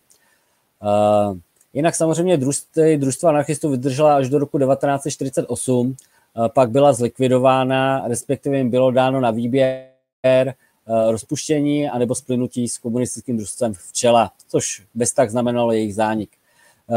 Jinak 1.73 1.95
samozřejmě 1.95 2.37
družství, 2.37 2.97
družstva 2.97 3.31
anarchistů 3.31 3.71
vydržela 3.71 4.17
až 4.17 4.29
do 4.29 4.39
roku 4.39 4.59
1948, 4.59 5.87
uh, 5.87 6.49
pak 6.49 6.71
byla 6.71 6.93
zlikvidována, 6.93 8.09
respektive 8.09 8.59
jim 8.59 8.71
bylo 8.71 8.91
dáno 8.91 9.21
na 9.21 9.31
výběr 9.31 10.55
rozpuštění 11.11 11.89
anebo 11.89 12.15
splynutí 12.15 12.69
s 12.69 12.79
komunistickým 12.79 13.37
družstvem 13.37 13.73
včela, 13.75 14.33
což 14.49 14.83
bez 14.95 15.13
tak 15.13 15.31
znamenalo 15.31 15.73
jejich 15.73 15.95
zánik. 15.95 16.31
Uh, 16.87 16.97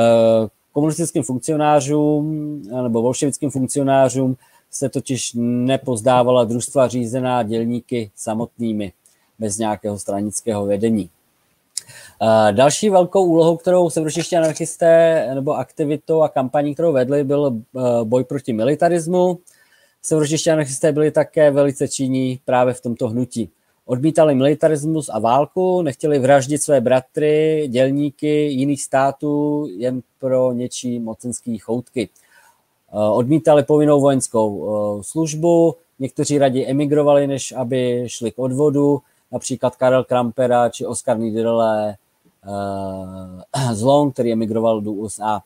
komunistickým 0.74 1.24
funkcionářům 1.24 2.62
nebo 2.84 3.02
bolševickým 3.02 3.50
funkcionářům 3.50 4.38
se 4.72 4.90
totiž 4.90 5.32
nepozdávala 5.36 6.44
družstva 6.44 6.88
řízená 6.88 7.44
dělníky 7.44 8.12
samotnými, 8.16 8.94
bez 9.40 9.58
nějakého 9.58 10.00
stranického 10.00 10.66
vedení. 10.66 11.10
Další 12.52 12.90
velkou 12.90 13.26
úlohou, 13.26 13.58
kterou 13.58 13.90
severočeští 13.90 14.36
anarchisté 14.36 15.28
nebo 15.34 15.54
aktivitou 15.54 16.22
a 16.22 16.30
kampaní, 16.30 16.74
kterou 16.74 16.94
vedli, 16.94 17.24
byl 17.24 17.62
boj 18.04 18.24
proti 18.24 18.54
militarismu. 18.54 19.40
Severočeští 20.02 20.50
anarchisté 20.50 20.92
byli 20.92 21.12
také 21.12 21.52
velice 21.52 21.88
činní 21.88 22.40
právě 22.46 22.74
v 22.74 22.82
tomto 22.82 23.08
hnutí. 23.10 23.50
Odmítali 23.88 24.36
militarismus 24.36 25.10
a 25.10 25.20
válku, 25.20 25.82
nechtěli 25.82 26.20
vraždit 26.20 26.64
své 26.64 26.82
bratry, 26.82 27.68
dělníky 27.68 28.28
jiných 28.28 28.84
států 28.84 29.66
jen 29.78 30.02
pro 30.20 30.54
něčí 30.54 31.00
mocenský 31.00 31.58
choutky. 31.58 32.10
Eh, 32.94 33.10
odmítali 33.10 33.64
povinnou 33.64 34.02
vojenskou 34.02 34.68
eh, 34.68 35.04
službu, 35.04 35.76
někteří 36.00 36.38
raději 36.38 36.68
emigrovali, 36.68 37.28
než 37.28 37.52
aby 37.52 38.04
šli 38.08 38.32
k 38.32 38.40
odvodu, 38.40 39.02
například 39.32 39.76
Karel 39.76 40.04
Krampera 40.04 40.70
či 40.70 40.86
Oskar 40.86 41.18
Niederle 41.20 41.96
eh, 42.46 43.74
z 43.74 43.82
Long, 43.82 44.14
který 44.14 44.32
emigroval 44.34 44.82
do 44.82 44.92
USA. 44.92 45.42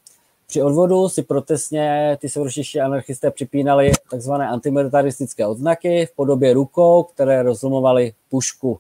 Při 0.52 0.62
odvodu 0.62 1.10
si 1.10 1.24
protestně 1.24 2.18
ty 2.22 2.30
severočeští 2.30 2.80
anarchisté 2.82 3.32
připínali 3.32 3.92
tzv. 4.18 4.32
antimilitaristické 4.32 5.48
odznaky 5.48 6.06
v 6.06 6.16
podobě 6.16 6.54
rukou, 6.54 7.04
které 7.04 7.44
rozlomovaly 7.44 8.14
pušku, 8.30 8.80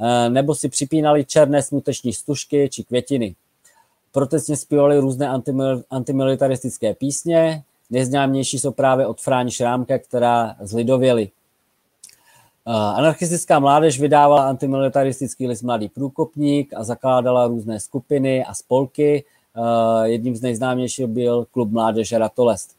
eh, 0.00 0.30
nebo 0.30 0.54
si 0.54 0.68
připínali 0.68 1.24
černé 1.24 1.62
smuteční 1.62 2.12
stužky 2.12 2.68
či 2.72 2.84
květiny. 2.84 3.34
Protestně 4.12 4.56
zpívali 4.56 4.98
různé 4.98 5.28
antimil, 5.28 5.82
antimilitaristické 5.90 6.94
písně, 6.94 7.62
nejznámější 7.90 8.58
jsou 8.58 8.70
právě 8.70 9.06
od 9.06 9.20
Fráni 9.20 9.50
Šrámka, 9.50 9.98
která 9.98 10.56
zlidověly. 10.60 11.30
Eh, 12.66 12.72
anarchistická 12.72 13.58
mládež 13.58 14.00
vydávala 14.00 14.48
antimilitaristický 14.48 15.46
list 15.46 15.62
Mladý 15.62 15.88
průkopník 15.88 16.72
a 16.76 16.84
zakládala 16.84 17.46
různé 17.46 17.80
skupiny 17.80 18.44
a 18.44 18.54
spolky, 18.54 19.24
jedním 20.02 20.36
z 20.36 20.40
nejznámějších 20.40 21.06
byl 21.06 21.46
klub 21.50 21.70
Mládeže 21.70 22.18
Ratolest. 22.18 22.76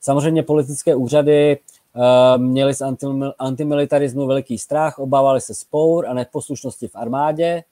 Samozřejmě 0.00 0.42
politické 0.42 0.94
úřady 0.94 1.58
eh, 1.58 2.38
měli 2.38 2.74
z 2.74 2.82
antimilitarismu 3.38 4.26
veliký 4.26 4.58
strach, 4.58 4.98
obávali 4.98 5.40
se 5.40 5.54
spour 5.54 6.06
a 6.06 6.14
neposlušnosti 6.14 6.88
v 6.88 6.96
armádě, 6.96 7.64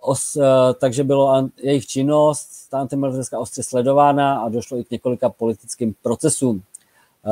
os, 0.00 0.36
eh, 0.36 0.42
takže 0.80 1.04
bylo 1.04 1.48
jejich 1.62 1.86
činnost, 1.86 2.68
ta 2.70 2.80
antimilitaristická 2.80 3.38
ostře 3.38 3.62
sledována 3.62 4.38
a 4.40 4.48
došlo 4.48 4.78
i 4.78 4.84
k 4.84 4.90
několika 4.90 5.28
politickým 5.28 5.94
procesům. 6.02 6.62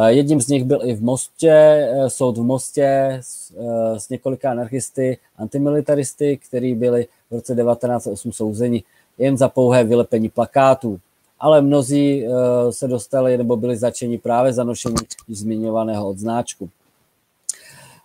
Jedním 0.07 0.41
z 0.41 0.49
nich 0.49 0.65
byl 0.65 0.81
i 0.85 0.95
v 0.95 1.03
Mostě, 1.03 1.89
soud 2.09 2.39
v 2.39 2.43
Mostě 2.43 3.19
s, 3.21 3.53
s 3.97 4.09
několika 4.09 4.51
anarchisty, 4.51 5.19
antimilitaristy, 5.37 6.37
kteří 6.37 6.75
byli 6.75 7.07
v 7.31 7.35
roce 7.35 7.55
1908 7.55 8.33
souzeni 8.33 8.85
jen 9.23 9.37
za 9.37 9.49
pouhé 9.49 9.85
vylepení 9.85 10.29
plakátů. 10.29 11.01
Ale 11.41 11.61
mnozí 11.63 12.27
uh, 12.27 12.35
se 12.71 12.89
dostali 12.89 13.39
nebo 13.39 13.57
byli 13.57 13.77
začeni 13.77 14.19
právě 14.19 14.53
za 14.53 14.65
nošení 14.65 14.97
zmiňovaného 15.29 16.09
odznáčku. 16.09 16.69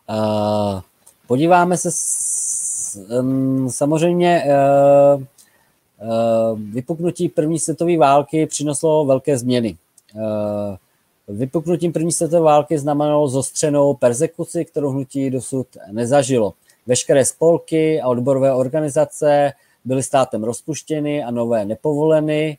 Uh, 0.10 0.82
podíváme 1.28 1.78
se 1.78 1.90
samozřejmě 3.68 4.44
uh, 4.46 5.24
vypuknutí 6.74 7.30
první 7.30 7.60
světové 7.60 7.98
války 7.98 8.46
přineslo 8.46 9.06
velké 9.06 9.38
změny. 9.38 9.78
Vypuknutím 11.28 11.94
první 11.94 12.12
světové 12.12 12.42
války 12.42 12.78
znamenalo 12.78 13.28
zostřenou 13.28 13.94
persekuci, 13.94 14.66
kterou 14.66 14.90
hnutí 14.90 15.30
dosud 15.30 15.68
nezažilo. 15.92 16.54
Veškeré 16.88 17.26
spolky 17.26 18.02
a 18.02 18.08
odborové 18.08 18.54
organizace 18.54 19.54
byly 19.88 20.04
státem 20.04 20.44
rozpuštěny 20.44 21.24
a 21.24 21.32
nové 21.32 21.66
nepovoleny. 21.66 22.58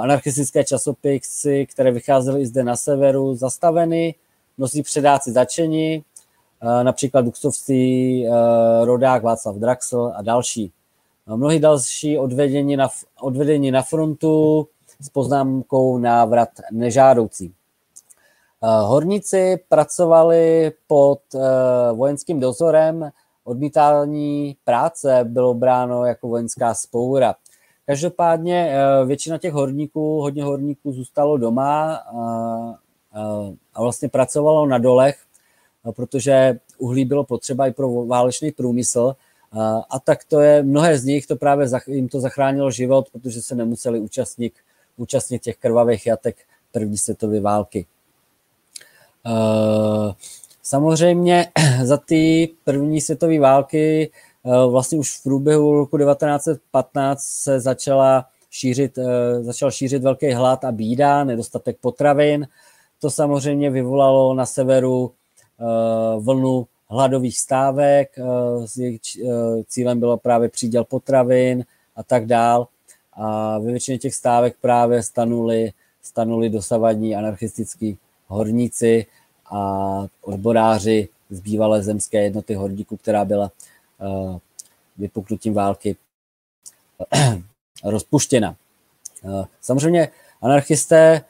anarchistické 0.00 0.64
časopisy, 0.64 1.66
které 1.66 1.90
vycházely 1.90 2.40
i 2.40 2.46
zde 2.46 2.64
na 2.64 2.76
severu, 2.76 3.34
zastaveny, 3.34 4.14
mnozí 4.58 4.82
předáci 4.82 5.32
začeni, 5.32 6.04
například 6.82 7.24
duxovci 7.24 8.24
rodák 8.84 9.22
Václav 9.22 9.56
Draxl 9.56 10.12
a 10.16 10.22
další. 10.22 10.72
Mnohí 11.26 11.60
další 11.60 12.18
odvedení 12.18 12.76
na, 12.76 12.88
odvedení 13.20 13.70
na 13.70 13.82
frontu 13.82 14.68
s 15.00 15.08
poznámkou 15.08 15.98
návrat 15.98 16.48
nežádoucí. 16.72 17.52
Horníci 18.62 19.58
pracovali 19.68 20.72
pod 20.86 21.20
vojenským 21.92 22.40
dozorem, 22.40 23.10
odmítání 23.46 24.56
práce 24.64 25.20
bylo 25.24 25.54
bráno 25.54 26.04
jako 26.04 26.28
vojenská 26.28 26.74
spoura. 26.74 27.34
Každopádně 27.86 28.74
většina 29.06 29.38
těch 29.38 29.52
horníků, 29.52 30.20
hodně 30.20 30.44
horníků 30.44 30.92
zůstalo 30.92 31.36
doma 31.36 31.94
a, 31.94 32.74
a 33.74 33.82
vlastně 33.82 34.08
pracovalo 34.08 34.66
na 34.66 34.78
dolech, 34.78 35.18
protože 35.96 36.58
uhlí 36.78 37.04
bylo 37.04 37.24
potřeba 37.24 37.66
i 37.66 37.72
pro 37.72 38.06
válečný 38.06 38.52
průmysl 38.52 39.16
a 39.90 40.00
tak 40.04 40.24
to 40.24 40.40
je, 40.40 40.62
mnohé 40.62 40.98
z 40.98 41.04
nich 41.04 41.26
to 41.26 41.36
právě 41.36 41.68
jim 41.86 42.08
to 42.08 42.20
zachránilo 42.20 42.70
život, 42.70 43.10
protože 43.12 43.42
se 43.42 43.54
nemuseli 43.54 44.00
účastnit, 44.00 44.52
účastnit 44.96 45.42
těch 45.42 45.56
krvavých 45.56 46.06
jatek 46.06 46.36
první 46.72 46.98
světové 46.98 47.40
války. 47.40 47.86
Samozřejmě 50.66 51.46
za 51.82 51.96
ty 51.96 52.50
první 52.64 53.00
světové 53.00 53.38
války 53.38 54.10
vlastně 54.70 54.98
už 54.98 55.18
v 55.18 55.22
průběhu 55.22 55.72
roku 55.72 55.98
1915 55.98 57.22
se 57.22 57.60
začala 57.60 58.26
šířit, 58.50 58.98
začal 59.40 59.70
šířit 59.70 60.02
velký 60.02 60.32
hlad 60.32 60.64
a 60.64 60.72
bída, 60.72 61.24
nedostatek 61.24 61.76
potravin. 61.80 62.48
To 63.00 63.10
samozřejmě 63.10 63.70
vyvolalo 63.70 64.34
na 64.34 64.46
severu 64.46 65.12
vlnu 66.18 66.66
hladových 66.88 67.38
stávek, 67.38 68.18
eh, 68.18 68.96
eh, 69.24 69.28
cílem 69.68 70.00
bylo 70.00 70.16
právě 70.16 70.48
příděl 70.48 70.84
potravin 70.84 71.64
a 71.96 72.02
tak 72.02 72.26
dál. 72.26 72.68
A 73.12 73.58
ve 73.58 73.70
většině 73.70 73.98
těch 73.98 74.14
stávek 74.14 74.56
právě 74.60 75.02
stanuli, 75.02 75.72
stanuli 76.02 76.50
dosavadní 76.50 77.16
anarchistický 77.16 77.98
horníci 78.26 79.06
a 79.50 80.06
odboráři 80.22 81.08
z 81.30 81.40
bývalé 81.40 81.82
zemské 81.82 82.22
jednoty 82.22 82.54
horníků, 82.54 82.96
která 82.96 83.24
byla 83.24 83.52
eh, 84.00 84.38
vypuknutím 84.96 85.54
války 85.54 85.96
rozpuštěna. 87.84 88.56
Samozřejmě 89.60 90.08
anarchisté 90.42 91.24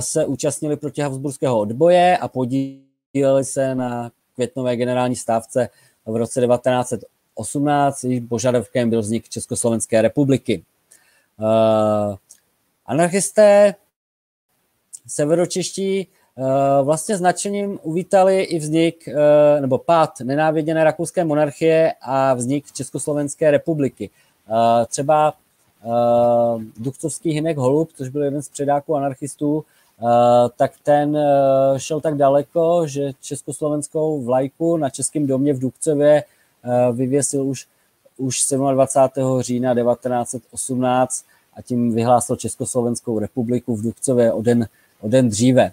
se 0.00 0.26
účastnili 0.26 0.76
proti 0.76 1.02
Habsburského 1.02 1.60
odboje 1.60 2.18
a 2.18 2.28
podíleli 2.28 3.44
se 3.44 3.74
na 3.74 4.10
květnové 4.34 4.76
generální 4.76 5.16
stávce 5.16 5.68
v 6.06 6.16
roce 6.16 6.40
1918, 6.40 8.04
jejíž 8.04 8.24
požadavkem 8.28 8.90
byl 8.90 9.00
vznik 9.00 9.28
Československé 9.28 10.02
republiky. 10.02 10.64
Anarchisté 12.86 13.74
severočeští 15.06 16.08
vlastně 16.82 17.16
značením 17.16 17.78
uvítali 17.82 18.42
i 18.42 18.58
vznik 18.58 19.08
uh, 19.08 19.60
nebo 19.60 19.78
pád 19.78 20.20
nenáviděné 20.20 20.84
rakouské 20.84 21.24
monarchie 21.24 21.94
a 22.02 22.34
vznik 22.34 22.72
Československé 22.72 23.50
republiky. 23.50 24.10
Třeba 24.86 25.34
Duchcovský 26.76 27.30
Hinek 27.30 27.56
Holub, 27.56 27.90
což 27.96 28.08
byl 28.08 28.22
jeden 28.22 28.42
z 28.42 28.48
předáků 28.48 28.96
anarchistů, 28.96 29.64
Eh, 30.02 30.48
tak 30.56 30.72
ten 30.82 31.16
eh, 31.16 31.80
šel 31.80 32.00
tak 32.00 32.16
daleko, 32.16 32.86
že 32.86 33.12
československou 33.20 34.22
vlajku 34.22 34.76
na 34.76 34.90
Českém 34.90 35.26
domě 35.26 35.54
v 35.54 35.58
Dukcově 35.58 36.24
eh, 36.64 36.92
vyvěsil 36.92 37.46
už, 37.46 37.66
už 38.16 38.44
27. 38.72 39.42
října 39.42 39.74
1918 39.74 41.24
a 41.56 41.62
tím 41.62 41.94
vyhlásil 41.94 42.36
Československou 42.36 43.18
republiku 43.18 43.76
v 43.76 43.82
Dukcově 43.82 44.32
o 44.32 44.42
den, 44.42 44.66
o 45.00 45.08
den 45.08 45.28
dříve. 45.28 45.72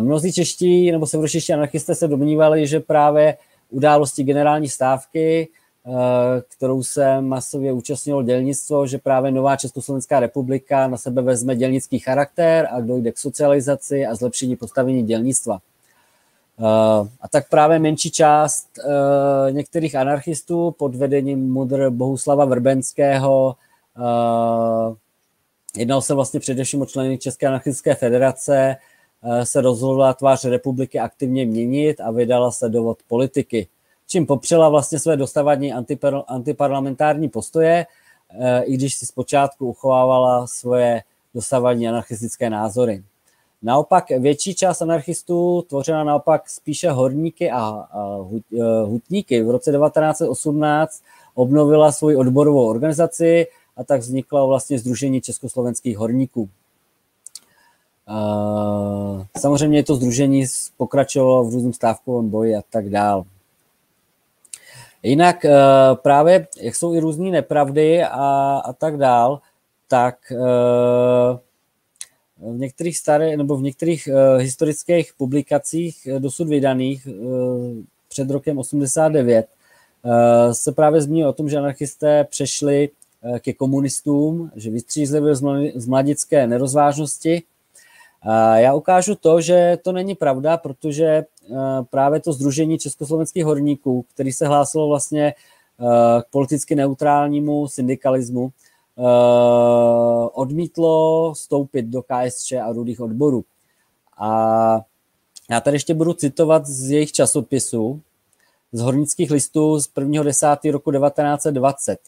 Mnozí 0.00 0.32
čeští 0.32 0.92
nebo 0.92 1.06
severočeští 1.06 1.52
anarchisté 1.52 1.94
se 1.94 2.08
domnívali, 2.08 2.66
že 2.66 2.80
právě 2.80 3.36
události 3.70 4.24
generální 4.24 4.68
stávky 4.68 5.48
Eh, 5.88 6.42
kterou 6.48 6.82
se 6.82 7.20
masově 7.20 7.72
účastnilo 7.72 8.22
dělnictvo, 8.22 8.86
že 8.86 8.98
právě 8.98 9.30
nová 9.30 9.56
Československá 9.56 10.20
republika 10.20 10.86
na 10.86 10.96
sebe 10.96 11.22
vezme 11.22 11.56
dělnický 11.56 11.98
charakter 11.98 12.68
a 12.70 12.80
dojde 12.80 13.12
k 13.12 13.18
socializaci 13.18 14.06
a 14.06 14.14
zlepšení 14.14 14.56
postavení 14.56 15.02
dělnictva. 15.02 15.58
Eh, 16.58 17.08
a 17.20 17.28
tak 17.30 17.48
právě 17.48 17.78
menší 17.78 18.10
část 18.10 18.68
eh, 18.78 19.52
některých 19.52 19.94
anarchistů 19.94 20.74
pod 20.78 20.94
vedením 20.94 21.52
mudr 21.52 21.90
Bohuslava 21.90 22.44
Vrbenského 22.44 23.56
jednal 25.76 26.02
se 26.02 26.14
vlastně 26.14 26.40
především 26.40 26.82
o 26.82 26.86
členy 26.86 27.18
České 27.18 27.46
anarchistické 27.46 27.94
federace, 27.94 28.76
se 29.44 29.60
rozhodla 29.60 30.14
tvář 30.14 30.44
republiky 30.44 30.98
aktivně 30.98 31.46
měnit 31.46 32.00
a 32.00 32.10
vydala 32.10 32.50
se 32.50 32.68
dovod 32.68 32.98
politiky 33.08 33.68
čím 34.08 34.26
popřela 34.26 34.68
vlastně 34.68 34.98
své 34.98 35.16
dostavadní 35.16 35.74
antipar- 35.74 36.24
antiparlamentární 36.26 37.28
postoje, 37.28 37.86
eh, 38.30 38.62
i 38.62 38.74
když 38.74 38.94
si 38.94 39.06
zpočátku 39.06 39.66
uchovávala 39.66 40.46
svoje 40.46 41.02
dosavadní 41.34 41.88
anarchistické 41.88 42.50
názory. 42.50 43.02
Naopak 43.62 44.10
větší 44.10 44.54
část 44.54 44.82
anarchistů 44.82 45.62
tvořila 45.68 46.04
naopak 46.04 46.50
spíše 46.50 46.90
horníky 46.90 47.50
a, 47.50 47.88
eh, 48.54 48.82
hutníky. 48.84 49.42
V 49.42 49.50
roce 49.50 49.72
1918 49.72 51.02
obnovila 51.34 51.92
svoji 51.92 52.16
odborovou 52.16 52.68
organizaci 52.68 53.46
a 53.76 53.84
tak 53.84 54.00
vzniklo 54.00 54.46
vlastně 54.46 54.78
Združení 54.78 55.20
československých 55.20 55.98
horníků. 55.98 56.48
Eh, 58.08 59.26
samozřejmě 59.38 59.84
to 59.84 59.94
združení 59.94 60.44
pokračovalo 60.76 61.44
v 61.44 61.52
různém 61.52 61.72
stávkovém 61.72 62.30
boji 62.30 62.56
a 62.56 62.62
tak 62.70 62.88
dále. 62.88 63.24
Jinak 65.02 65.44
eh, 65.44 65.52
právě, 65.94 66.46
jak 66.60 66.76
jsou 66.76 66.94
i 66.94 67.00
různé 67.00 67.30
nepravdy 67.30 68.02
a, 68.02 68.60
a 68.64 68.72
tak 68.72 68.96
dál, 68.96 69.40
tak 69.88 70.32
eh, 70.32 70.36
v 72.38 72.58
některých 72.58 72.98
staré, 72.98 73.36
nebo 73.36 73.56
v 73.56 73.62
některých 73.62 74.08
historických 74.38 75.12
publikacích 75.18 76.08
dosud 76.18 76.48
vydaných 76.48 77.08
před 78.08 78.30
rokem 78.30 78.58
89 78.58 79.46
uh, 80.02 80.52
se 80.52 80.72
právě 80.72 81.00
zmíní 81.00 81.24
o 81.24 81.32
tom, 81.32 81.48
že 81.48 81.58
anarchisté 81.58 82.24
přešli 82.24 82.88
ke 83.38 83.52
komunistům, 83.52 84.50
že 84.56 84.70
vystřízli 84.70 85.20
z 85.74 85.86
mladické 85.86 86.46
nerozvážnosti 86.46 87.42
já 88.54 88.74
ukážu 88.74 89.14
to, 89.14 89.40
že 89.40 89.78
to 89.82 89.92
není 89.92 90.14
pravda, 90.14 90.56
protože 90.56 91.04
eh, 91.06 91.24
právě 91.90 92.20
to 92.20 92.32
Združení 92.32 92.78
československých 92.78 93.44
horníků, 93.44 94.04
který 94.14 94.32
se 94.32 94.46
hlásilo 94.46 94.88
vlastně 94.88 95.26
eh, 95.26 96.22
k 96.22 96.24
politicky 96.30 96.74
neutrálnímu 96.74 97.68
syndikalismu, 97.68 98.50
eh, 98.98 99.02
odmítlo 100.32 101.32
vstoupit 101.32 101.82
do 101.82 102.02
KSČ 102.02 102.52
a 102.52 102.72
rudých 102.72 103.00
odborů. 103.00 103.44
A 104.18 104.80
já 105.50 105.60
tady 105.60 105.74
ještě 105.74 105.94
budu 105.94 106.12
citovat 106.12 106.66
z 106.66 106.90
jejich 106.90 107.12
časopisů, 107.12 108.00
z 108.72 108.80
hornických 108.80 109.30
listů 109.30 109.80
z 109.80 109.88
1.10. 109.88 110.72
roku 110.72 110.92
1920. 110.92 111.98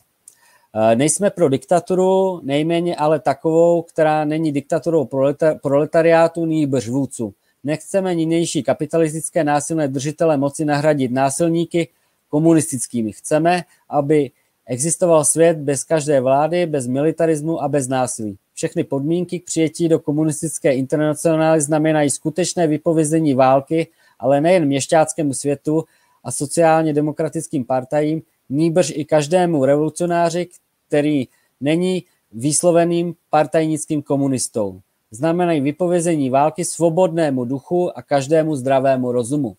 Eh, 0.74 0.96
nejsme 0.96 1.30
pro 1.30 1.48
diktaturu, 1.48 2.40
nejméně 2.42 2.96
ale 2.96 3.20
takovou, 3.20 3.82
která 3.82 4.24
není 4.24 4.52
diktaturou 4.52 5.08
proletariátu, 5.62 6.46
nýbrž 6.46 6.88
vůdců. 6.88 7.34
Nechceme 7.64 8.14
ninější 8.14 8.62
kapitalistické 8.62 9.44
násilné 9.44 9.88
držitele 9.88 10.36
moci 10.36 10.64
nahradit 10.64 11.12
násilníky 11.12 11.88
komunistickými. 12.28 13.12
Chceme, 13.12 13.64
aby 13.88 14.30
existoval 14.66 15.24
svět 15.24 15.56
bez 15.56 15.84
každé 15.84 16.20
vlády, 16.20 16.66
bez 16.66 16.86
militarismu 16.86 17.62
a 17.62 17.68
bez 17.68 17.88
násilí. 17.88 18.38
Všechny 18.54 18.84
podmínky 18.84 19.40
k 19.40 19.44
přijetí 19.44 19.88
do 19.88 19.98
komunistické 19.98 20.74
internacionály 20.74 21.60
znamenají 21.60 22.10
skutečné 22.10 22.66
vypovězení 22.66 23.34
války, 23.34 23.86
ale 24.18 24.40
nejen 24.40 24.64
měšťáckému 24.64 25.34
světu 25.34 25.84
a 26.24 26.30
sociálně 26.30 26.92
demokratickým 26.92 27.64
partajím, 27.64 28.22
nýbrž 28.50 28.92
i 28.94 29.04
každému 29.04 29.64
revolucionáři, 29.64 30.48
který 30.88 31.28
není 31.60 32.04
výsloveným 32.32 33.14
partajnickým 33.30 34.02
komunistou. 34.02 34.80
Znamenají 35.10 35.60
vypovězení 35.60 36.30
války 36.30 36.64
svobodnému 36.64 37.44
duchu 37.44 37.98
a 37.98 38.02
každému 38.02 38.56
zdravému 38.56 39.12
rozumu. 39.12 39.56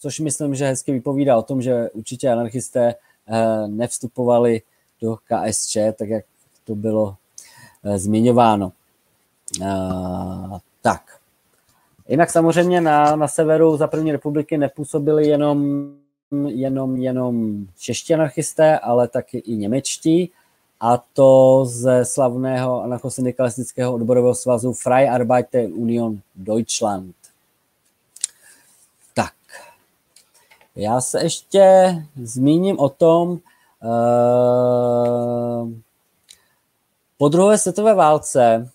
Což 0.00 0.20
myslím, 0.20 0.54
že 0.54 0.66
hezky 0.66 0.92
vypovídá 0.92 1.36
o 1.36 1.42
tom, 1.42 1.62
že 1.62 1.90
určitě 1.90 2.28
anarchisté 2.30 2.94
eh, 2.94 3.68
nevstupovali 3.68 4.62
do 5.00 5.16
KSČ, 5.16 5.76
tak 5.98 6.08
jak 6.08 6.24
to 6.64 6.74
bylo 6.74 7.16
zmiňováno. 7.96 8.72
Tak. 10.82 11.02
Jinak 12.08 12.30
samozřejmě 12.30 12.80
na, 12.80 13.16
na 13.16 13.28
severu 13.28 13.76
za 13.76 13.86
první 13.86 14.12
republiky 14.12 14.58
nepůsobili 14.58 15.28
jenom, 15.28 15.88
jenom, 16.46 16.96
jenom 16.96 17.66
čeští 17.78 18.14
anarchisté, 18.14 18.78
ale 18.78 19.08
taky 19.08 19.38
i 19.38 19.56
němečtí. 19.56 20.30
A 20.80 20.98
to 21.12 21.62
ze 21.64 22.04
slavného 22.04 22.82
anarchosyndikalistického 22.82 23.94
odborového 23.94 24.34
svazu 24.34 24.72
Freie 24.72 25.10
Arbeiter 25.10 25.70
Union 25.72 26.20
Deutschland. 26.34 27.14
Tak, 29.14 29.34
já 30.76 31.00
se 31.00 31.22
ještě 31.22 31.94
zmíním 32.22 32.78
o 32.78 32.88
tom, 32.88 33.30
uh, 33.30 33.38
po 37.18 37.28
druhé 37.28 37.58
světové 37.58 37.94
válce 37.94 38.70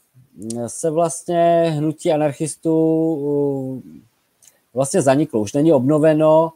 se 0.67 0.89
vlastně 0.89 1.73
hnutí 1.77 2.11
anarchistů 2.11 3.83
vlastně 4.73 5.01
zaniklo, 5.01 5.39
už 5.39 5.53
není 5.53 5.73
obnoveno, 5.73 6.53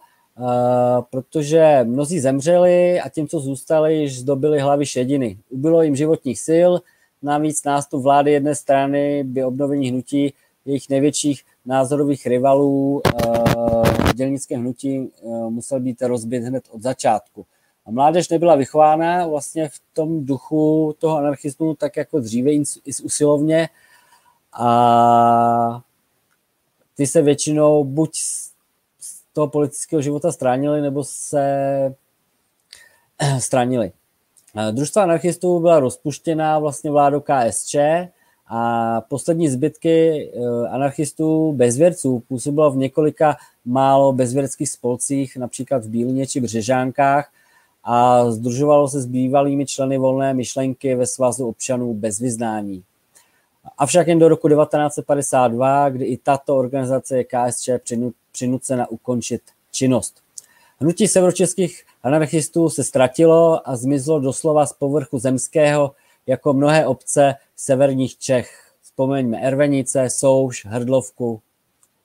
protože 1.09 1.79
mnozí 1.83 2.19
zemřeli 2.19 2.99
a 2.99 3.09
tím, 3.09 3.27
co 3.27 3.39
zůstali, 3.39 3.95
již 3.95 4.19
zdobili 4.19 4.59
hlavy 4.59 4.85
šediny. 4.85 5.37
Ubylo 5.49 5.81
jim 5.81 5.95
životních 5.95 6.39
sil, 6.47 6.71
navíc 7.21 7.63
nástup 7.63 8.03
vlády 8.03 8.31
jedné 8.31 8.55
strany 8.55 9.23
by 9.23 9.43
obnovení 9.43 9.89
hnutí 9.89 10.33
jejich 10.65 10.89
největších 10.89 11.43
názorových 11.65 12.25
rivalů 12.25 13.01
v 14.09 14.13
dělnickém 14.13 14.61
hnutí 14.61 15.11
musel 15.49 15.79
být 15.79 16.01
rozbit 16.01 16.43
hned 16.43 16.63
od 16.71 16.81
začátku. 16.81 17.45
A 17.85 17.91
mládež 17.91 18.29
nebyla 18.29 18.55
vychována 18.55 19.27
vlastně 19.27 19.69
v 19.69 19.79
tom 19.93 20.25
duchu 20.25 20.95
toho 20.99 21.17
anarchismu 21.17 21.75
tak 21.75 21.97
jako 21.97 22.19
dříve 22.19 22.51
i 22.51 22.63
usilovně 23.03 23.69
a 24.53 25.81
ty 26.95 27.07
se 27.07 27.21
většinou 27.21 27.83
buď 27.83 28.11
toho 29.35 29.47
politického 29.47 30.01
života 30.01 30.31
stránili, 30.31 30.81
nebo 30.81 31.03
se 31.03 31.45
stránili. 33.39 33.91
Družstva 34.71 35.03
anarchistů 35.03 35.59
byla 35.59 35.79
rozpuštěná 35.79 36.59
vlastně 36.59 36.91
vládou 36.91 37.19
KSČ 37.21 37.75
a 38.47 39.01
poslední 39.01 39.49
zbytky 39.49 40.29
eh, 40.33 40.67
anarchistů 40.67 41.53
bezvěrců 41.53 42.23
působilo 42.27 42.71
v 42.71 42.77
několika 42.77 43.35
málo 43.65 44.13
bezvěrských 44.13 44.69
spolcích, 44.69 45.37
například 45.37 45.85
v 45.85 45.89
Bílině 45.89 46.27
či 46.27 46.41
Břežánkách 46.41 47.31
a 47.83 48.25
združovalo 48.31 48.87
se 48.87 49.01
s 49.01 49.05
bývalými 49.05 49.65
členy 49.65 49.97
volné 49.97 50.33
myšlenky 50.33 50.95
ve 50.95 51.05
svazu 51.05 51.47
občanů 51.47 51.93
bez 51.93 52.19
vyznání. 52.19 52.83
Avšak 53.77 54.07
jen 54.07 54.19
do 54.19 54.27
roku 54.27 54.49
1952, 54.49 55.89
kdy 55.89 56.05
i 56.05 56.17
tato 56.17 56.57
organizace 56.57 57.17
je 57.17 57.23
KSČ 57.23 57.69
přinucena 58.31 58.89
ukončit 58.89 59.41
činnost. 59.71 60.21
Hnutí 60.79 61.07
severočeských 61.07 61.83
anarchistů 62.03 62.69
se 62.69 62.83
ztratilo 62.83 63.69
a 63.69 63.75
zmizlo 63.75 64.19
doslova 64.19 64.65
z 64.65 64.73
povrchu 64.73 65.19
zemského 65.19 65.95
jako 66.27 66.53
mnohé 66.53 66.87
obce 66.87 67.35
severních 67.55 68.17
Čech. 68.17 68.71
Vzpomeňme 68.81 69.41
Ervenice, 69.41 70.09
Souš, 70.09 70.65
Hrdlovku, 70.65 71.41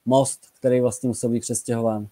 Most, 0.06 0.40
který 0.58 0.80
vlastně 0.80 1.08
musel 1.08 1.30
být 1.30 1.40
přestěhován. 1.40 2.08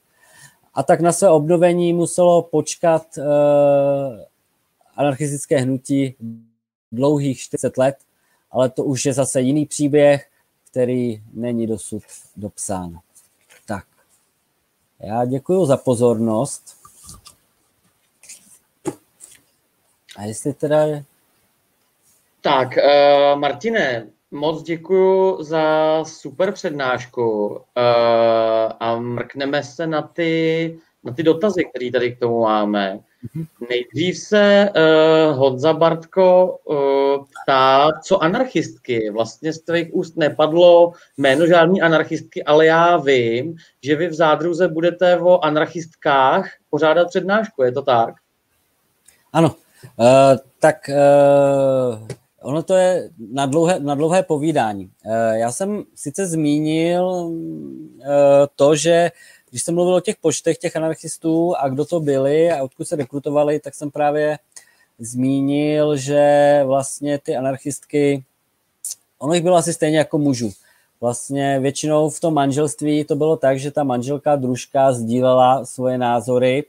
A 0.74 0.82
tak 0.82 1.00
na 1.00 1.12
své 1.12 1.30
obnovení 1.30 1.92
muselo 1.92 2.42
počkat 2.42 3.06
uh, 3.18 3.24
anarchistické 4.96 5.58
hnutí 5.58 6.14
dlouhých 6.92 7.38
40 7.38 7.78
let, 7.78 7.96
ale 8.50 8.70
to 8.70 8.84
už 8.84 9.04
je 9.04 9.12
zase 9.12 9.40
jiný 9.40 9.66
příběh, 9.66 10.28
který 10.70 11.22
není 11.32 11.66
dosud 11.66 12.02
dopsán. 12.36 12.98
Tak, 13.66 13.84
já 15.00 15.24
děkuji 15.24 15.66
za 15.66 15.76
pozornost. 15.76 16.78
A 20.16 20.22
jestli 20.24 20.52
teda... 20.54 20.78
Tak, 22.40 22.68
uh, 22.68 23.40
Martine, 23.40 24.06
moc 24.30 24.62
děkuji 24.62 25.42
za 25.42 25.64
super 26.04 26.52
přednášku 26.52 27.48
uh, 27.48 27.62
a 28.80 28.96
mrkneme 28.98 29.62
se 29.62 29.86
na 29.86 30.02
ty, 30.02 30.80
na 31.04 31.12
ty 31.12 31.22
dotazy, 31.22 31.64
které 31.64 31.90
tady 31.90 32.16
k 32.16 32.18
tomu 32.18 32.40
máme. 32.40 33.00
Mhm. 33.22 33.46
Nejdřív 33.70 34.18
se 34.18 34.70
uh, 34.70 35.38
Honza 35.38 35.72
Bartko 35.72 36.58
uh, 36.64 37.24
ptá, 37.24 37.88
co 38.02 38.22
anarchistky. 38.22 39.10
Vlastně 39.10 39.52
z 39.52 39.58
tvých 39.58 39.94
úst 39.94 40.16
nepadlo 40.16 40.92
jméno 41.16 41.46
žádný 41.46 41.82
anarchistky, 41.82 42.44
ale 42.44 42.66
já 42.66 42.96
vím, 42.96 43.56
že 43.82 43.96
vy 43.96 44.08
v 44.08 44.14
zádruze 44.14 44.68
budete 44.68 45.18
o 45.18 45.44
anarchistkách 45.44 46.50
pořádat 46.70 47.08
přednášku, 47.08 47.62
je 47.62 47.72
to 47.72 47.82
tak? 47.82 48.14
Ano, 49.32 49.54
uh, 49.96 50.36
tak 50.58 50.76
uh, 50.88 52.08
ono 52.42 52.62
to 52.62 52.74
je 52.74 53.10
na 53.32 53.46
dlouhé, 53.46 53.80
na 53.80 53.94
dlouhé 53.94 54.22
povídání. 54.22 54.90
Uh, 55.06 55.12
já 55.32 55.52
jsem 55.52 55.84
sice 55.94 56.26
zmínil 56.26 57.04
uh, 57.04 57.34
to, 58.56 58.74
že 58.74 59.10
když 59.50 59.62
jsem 59.62 59.74
mluvil 59.74 59.94
o 59.94 60.00
těch 60.00 60.16
počtech 60.16 60.58
těch 60.58 60.76
anarchistů 60.76 61.56
a 61.56 61.68
kdo 61.68 61.84
to 61.84 62.00
byli 62.00 62.52
a 62.52 62.62
odkud 62.62 62.88
se 62.88 62.96
rekrutovali, 62.96 63.60
tak 63.60 63.74
jsem 63.74 63.90
právě 63.90 64.38
zmínil, 64.98 65.96
že 65.96 66.62
vlastně 66.66 67.18
ty 67.18 67.36
anarchistky, 67.36 68.24
ono 69.18 69.34
jich 69.34 69.42
bylo 69.42 69.56
asi 69.56 69.72
stejně 69.72 69.98
jako 69.98 70.18
mužů. 70.18 70.52
Vlastně 71.00 71.60
většinou 71.60 72.10
v 72.10 72.20
tom 72.20 72.34
manželství 72.34 73.04
to 73.04 73.16
bylo 73.16 73.36
tak, 73.36 73.58
že 73.58 73.70
ta 73.70 73.84
manželka, 73.84 74.36
družka 74.36 74.92
sdílela 74.92 75.64
svoje 75.64 75.98
názory 75.98 76.64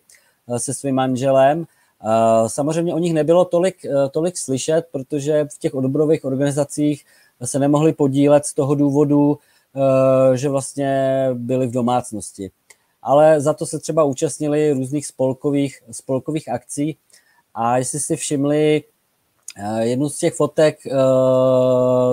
eh, 0.48 0.60
se 0.60 0.74
svým 0.74 0.96
manželem. 0.96 1.66
Eh, 1.66 2.50
samozřejmě 2.50 2.94
o 2.94 3.00
nich 3.00 3.14
nebylo 3.14 3.46
tolik, 3.46 3.86
eh, 3.86 4.10
tolik 4.10 4.38
slyšet, 4.38 4.88
protože 4.92 5.48
v 5.56 5.58
těch 5.60 5.74
odborových 5.74 6.26
organizacích 6.26 7.06
se 7.44 7.60
nemohli 7.60 7.94
podílet 7.94 8.46
z 8.46 8.54
toho 8.54 8.76
důvodu, 8.76 9.38
že 10.34 10.50
vlastně 10.50 11.30
byli 11.34 11.68
v 11.68 11.72
domácnosti 11.72 12.52
ale 13.10 13.42
za 13.42 13.54
to 13.54 13.66
se 13.66 13.80
třeba 13.80 14.04
účastnili 14.04 14.72
různých 14.74 15.08
spolkových, 15.08 15.84
spolkových 15.92 16.50
akcí 16.50 16.98
a 17.56 17.78
jestli 17.78 18.00
si 18.00 18.16
všimli 18.16 18.84
eh, 19.58 19.86
jednu 19.86 20.10
z 20.10 20.18
těch 20.18 20.34
fotek 20.34 20.80
eh, 20.88 20.92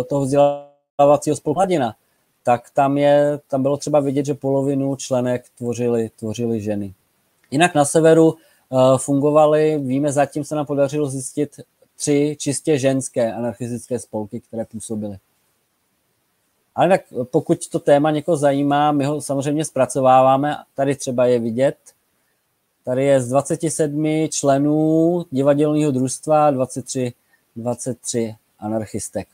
toho 0.05 0.21
vzdělávacího 0.21 1.37
spolku 1.37 1.59
Hladina, 1.59 1.95
tak 2.43 2.71
tam, 2.71 2.99
je, 2.99 3.41
tam 3.49 3.63
bylo 3.63 3.77
třeba 3.77 4.01
vidět, 4.01 4.27
že 4.27 4.35
polovinu 4.35 4.97
členek 4.97 5.45
tvořili, 5.59 6.11
tvořili 6.17 6.61
ženy. 6.61 6.95
Jinak 7.51 7.75
na 7.75 7.85
severu 7.85 8.35
eh, 8.35 8.77
fungovaly, 8.97 9.79
víme, 9.79 10.13
zatím 10.13 10.45
se 10.45 10.55
nám 10.55 10.67
podařilo 10.67 11.07
zjistit 11.07 11.61
tři 11.97 12.37
čistě 12.39 12.79
ženské 12.79 13.33
anarchistické 13.33 13.99
spolky, 13.99 14.41
které 14.41 14.65
působily. 14.65 15.19
Ale 16.77 16.89
tak 16.89 17.01
pokud 17.31 17.69
to 17.69 17.79
téma 17.79 18.11
někoho 18.11 18.37
zajímá, 18.37 18.93
my 18.93 19.05
ho 19.05 19.21
samozřejmě 19.21 19.65
zpracováváme. 19.65 20.57
Tady 20.75 20.97
třeba 20.97 21.27
je 21.27 21.39
vidět. 21.39 21.77
Tady 22.85 23.05
je 23.05 23.21
z 23.21 23.29
27 23.29 24.29
členů 24.31 25.25
divadelního 25.31 25.91
družstva 25.91 26.51
23, 26.51 27.13
23 27.57 28.35
anarchistek. 28.59 29.29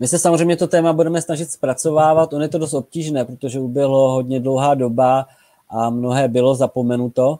My 0.00 0.08
se 0.08 0.18
samozřejmě 0.18 0.56
to 0.56 0.66
téma 0.66 0.92
budeme 0.92 1.22
snažit 1.22 1.50
zpracovávat. 1.50 2.32
On 2.32 2.42
je 2.42 2.48
to 2.48 2.58
dost 2.58 2.74
obtížné, 2.74 3.24
protože 3.24 3.60
uběhlo 3.60 4.12
hodně 4.12 4.40
dlouhá 4.40 4.74
doba 4.74 5.26
a 5.68 5.90
mnohé 5.90 6.28
bylo 6.28 6.54
zapomenuto. 6.54 7.38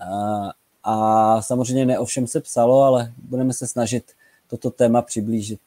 A, 0.00 0.50
a 0.84 1.42
samozřejmě 1.42 1.86
ne 1.86 1.98
o 1.98 2.04
všem 2.04 2.26
se 2.26 2.40
psalo, 2.40 2.82
ale 2.82 3.12
budeme 3.28 3.52
se 3.52 3.66
snažit 3.66 4.12
toto 4.50 4.70
téma 4.70 5.02
přiblížit 5.02 5.60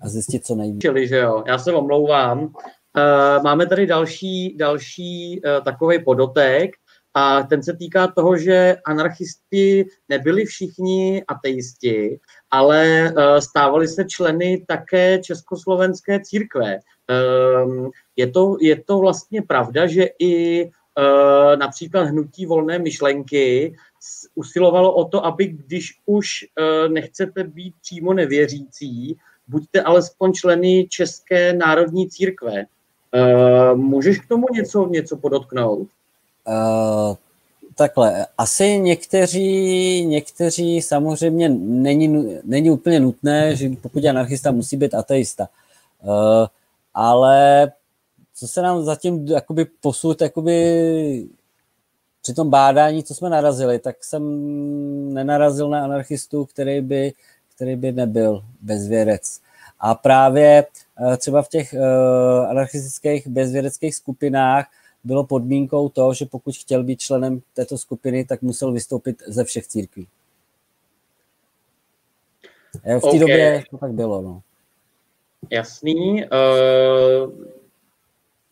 a 0.00 0.08
zjistit, 0.08 0.46
co 0.46 0.54
nejvíc. 0.54 0.82
Čili, 0.82 1.08
že 1.08 1.16
jo, 1.16 1.44
já 1.46 1.58
se 1.58 1.72
omlouvám. 1.72 2.38
Uh, 2.38 3.42
máme 3.44 3.66
tady 3.66 3.86
další, 3.86 4.56
další 4.56 5.40
uh, 5.40 5.64
takový 5.64 6.04
podotek 6.04 6.70
a 7.14 7.42
ten 7.42 7.62
se 7.62 7.76
týká 7.76 8.06
toho, 8.06 8.36
že 8.36 8.76
anarchisti 8.86 9.86
nebyli 10.08 10.44
všichni 10.44 11.24
ateisti, 11.28 12.20
ale 12.50 13.12
uh, 13.16 13.38
stávali 13.38 13.88
se 13.88 14.04
členy 14.04 14.64
také 14.68 15.18
československé 15.18 16.20
církve. 16.20 16.78
Uh, 17.10 17.88
je, 18.16 18.26
to, 18.30 18.56
je 18.60 18.82
to 18.84 18.98
vlastně 18.98 19.42
pravda, 19.42 19.86
že 19.86 20.08
i 20.18 20.70
například 21.58 22.02
hnutí 22.02 22.46
volné 22.46 22.78
myšlenky 22.78 23.76
usilovalo 24.34 24.94
o 24.94 25.04
to, 25.04 25.26
aby 25.26 25.46
když 25.46 25.90
už 26.06 26.28
nechcete 26.88 27.44
být 27.44 27.74
přímo 27.82 28.14
nevěřící, 28.14 29.16
buďte 29.48 29.82
alespoň 29.82 30.32
členy 30.32 30.86
České 30.90 31.52
národní 31.52 32.10
církve. 32.10 32.64
Uh, 33.14 33.78
můžeš 33.78 34.18
k 34.18 34.28
tomu 34.28 34.46
něco, 34.52 34.88
něco 34.88 35.16
podotknout? 35.16 35.88
Uh, 36.48 37.16
takhle, 37.74 38.26
asi 38.38 38.78
někteří, 38.78 40.06
někteří 40.06 40.82
samozřejmě 40.82 41.48
není, 41.58 42.38
není 42.44 42.70
úplně 42.70 43.00
nutné, 43.00 43.56
že 43.56 43.70
pokud 43.82 44.04
je 44.04 44.10
anarchista, 44.10 44.50
musí 44.50 44.76
být 44.76 44.94
ateista. 44.94 45.48
Uh, 46.02 46.46
ale 46.94 47.72
co 48.34 48.48
se 48.48 48.62
nám 48.62 48.82
zatím 48.82 49.26
jakoby 49.26 49.64
posud, 49.80 50.20
jakoby 50.20 51.28
při 52.22 52.34
tom 52.34 52.50
bádání, 52.50 53.04
co 53.04 53.14
jsme 53.14 53.30
narazili, 53.30 53.78
tak 53.78 54.04
jsem 54.04 54.22
nenarazil 55.14 55.68
na 55.68 55.84
anarchistu, 55.84 56.44
který 56.44 56.80
by, 56.80 57.12
který 57.58 57.76
by 57.76 57.92
nebyl 57.92 58.44
bezvěrec. 58.60 59.40
A 59.80 59.94
právě 59.94 60.66
uh, 61.00 61.16
třeba 61.16 61.42
v 61.42 61.48
těch 61.48 61.74
uh, 61.74 62.50
anarchistických 62.50 63.26
bezvěreckých 63.26 63.94
skupinách 63.94 64.70
bylo 65.04 65.24
podmínkou 65.24 65.88
to, 65.88 66.14
že 66.14 66.26
pokud 66.26 66.56
chtěl 66.56 66.84
být 66.84 67.00
členem 67.00 67.40
této 67.54 67.78
skupiny, 67.78 68.24
tak 68.24 68.42
musel 68.42 68.72
vystoupit 68.72 69.22
ze 69.26 69.44
všech 69.44 69.66
církví. 69.66 70.06
V 72.74 72.80
té 72.82 72.96
okay. 72.96 73.18
době 73.18 73.64
to 73.70 73.78
tak 73.78 73.92
bylo. 73.92 74.22
No. 74.22 74.42
Jasný. 75.50 76.24
Uh, 76.24 77.32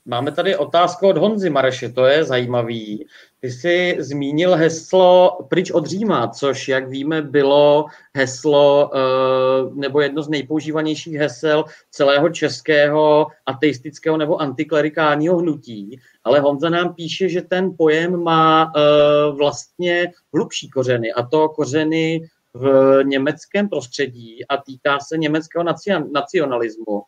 máme 0.05 0.33
tady 0.33 0.57
otázku 0.57 1.09
od 1.09 1.17
Honzy 1.17 1.51
Mareše, 1.51 1.89
to 1.89 2.07
je 2.07 2.25
zajímavý. 2.25 3.07
Ty 3.41 3.51
jsi 3.51 3.97
zmínil 3.99 4.55
heslo 4.55 5.39
pryč 5.49 5.70
od 5.70 5.87
Říma, 5.87 6.28
což, 6.28 6.68
jak 6.68 6.89
víme, 6.89 7.22
bylo 7.22 7.87
heslo 8.16 8.91
uh, 8.91 9.76
nebo 9.76 10.01
jedno 10.01 10.22
z 10.22 10.28
nejpoužívanějších 10.28 11.14
hesel 11.14 11.64
celého 11.91 12.28
českého 12.28 13.26
ateistického 13.47 14.16
nebo 14.16 14.41
antiklerikálního 14.41 15.37
hnutí. 15.37 16.01
Ale 16.24 16.41
Honza 16.41 16.68
nám 16.68 16.95
píše, 16.95 17.28
že 17.28 17.43
ten 17.43 17.70
pojem 17.78 18.22
má 18.22 18.64
uh, 18.64 19.37
vlastně 19.37 20.12
hlubší 20.34 20.70
kořeny, 20.70 21.12
a 21.12 21.22
to 21.22 21.49
kořeny 21.49 22.20
v 22.55 23.01
německém 23.05 23.68
prostředí 23.68 24.47
a 24.49 24.57
týká 24.57 24.99
se 25.01 25.18
německého 25.18 25.64
nacionalismu. 26.12 27.03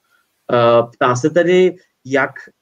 Eh, 0.53 0.83
ptá 0.93 1.17
se 1.17 1.31
tedy, 1.31 1.77
jak 2.05 2.31
eh, 2.49 2.53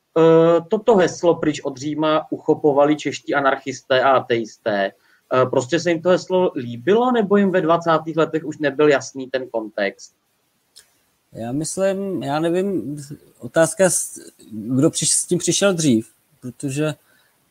toto 0.69 0.97
heslo 0.97 1.35
pryč 1.35 1.61
od 1.61 1.77
Říma 1.77 2.33
uchopovali 2.33 2.97
čeští 2.97 3.35
anarchisté 3.35 4.03
a 4.03 4.11
ateisté. 4.11 4.93
Eh, 5.35 5.47
prostě 5.47 5.81
se 5.81 5.91
jim 5.91 6.03
to 6.03 6.09
heslo 6.09 6.53
líbilo, 6.55 7.13
nebo 7.13 7.37
jim 7.37 7.51
ve 7.51 7.61
20. 7.61 7.91
letech 8.17 8.45
už 8.45 8.59
nebyl 8.59 8.89
jasný 8.89 9.27
ten 9.31 9.49
kontext? 9.49 10.13
Já 11.33 11.53
myslím, 11.53 12.23
já 12.23 12.41
nevím, 12.41 12.97
otázka, 13.39 13.85
kdo 14.51 14.91
s 14.95 15.27
tím 15.27 15.39
přišel 15.39 15.75
dřív, 15.75 16.11
protože 16.41 16.95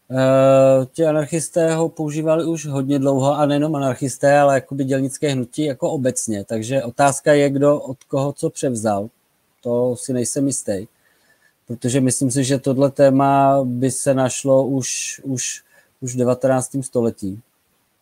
Uh, 0.09 0.85
ti 0.85 1.05
anarchisté 1.05 1.75
ho 1.75 1.89
používali 1.89 2.45
už 2.45 2.65
hodně 2.65 2.99
dlouho 2.99 3.33
a 3.33 3.45
nejenom 3.45 3.75
anarchisté, 3.75 4.39
ale 4.39 4.55
jakoby 4.55 4.83
dělnické 4.83 5.29
hnutí 5.29 5.65
jako 5.65 5.91
obecně. 5.91 6.43
Takže 6.43 6.83
otázka 6.83 7.33
je, 7.33 7.49
kdo 7.49 7.79
od 7.79 8.03
koho 8.03 8.33
co 8.33 8.49
převzal. 8.49 9.09
To 9.61 9.95
si 9.95 10.13
nejsem 10.13 10.47
jistý. 10.47 10.87
Protože 11.67 12.01
myslím 12.01 12.31
si, 12.31 12.43
že 12.43 12.59
tohle 12.59 12.91
téma 12.91 13.63
by 13.63 13.91
se 13.91 14.13
našlo 14.13 14.67
už, 14.67 15.21
už, 15.23 15.63
už 16.01 16.13
v 16.15 16.17
19. 16.17 16.75
století 16.81 17.41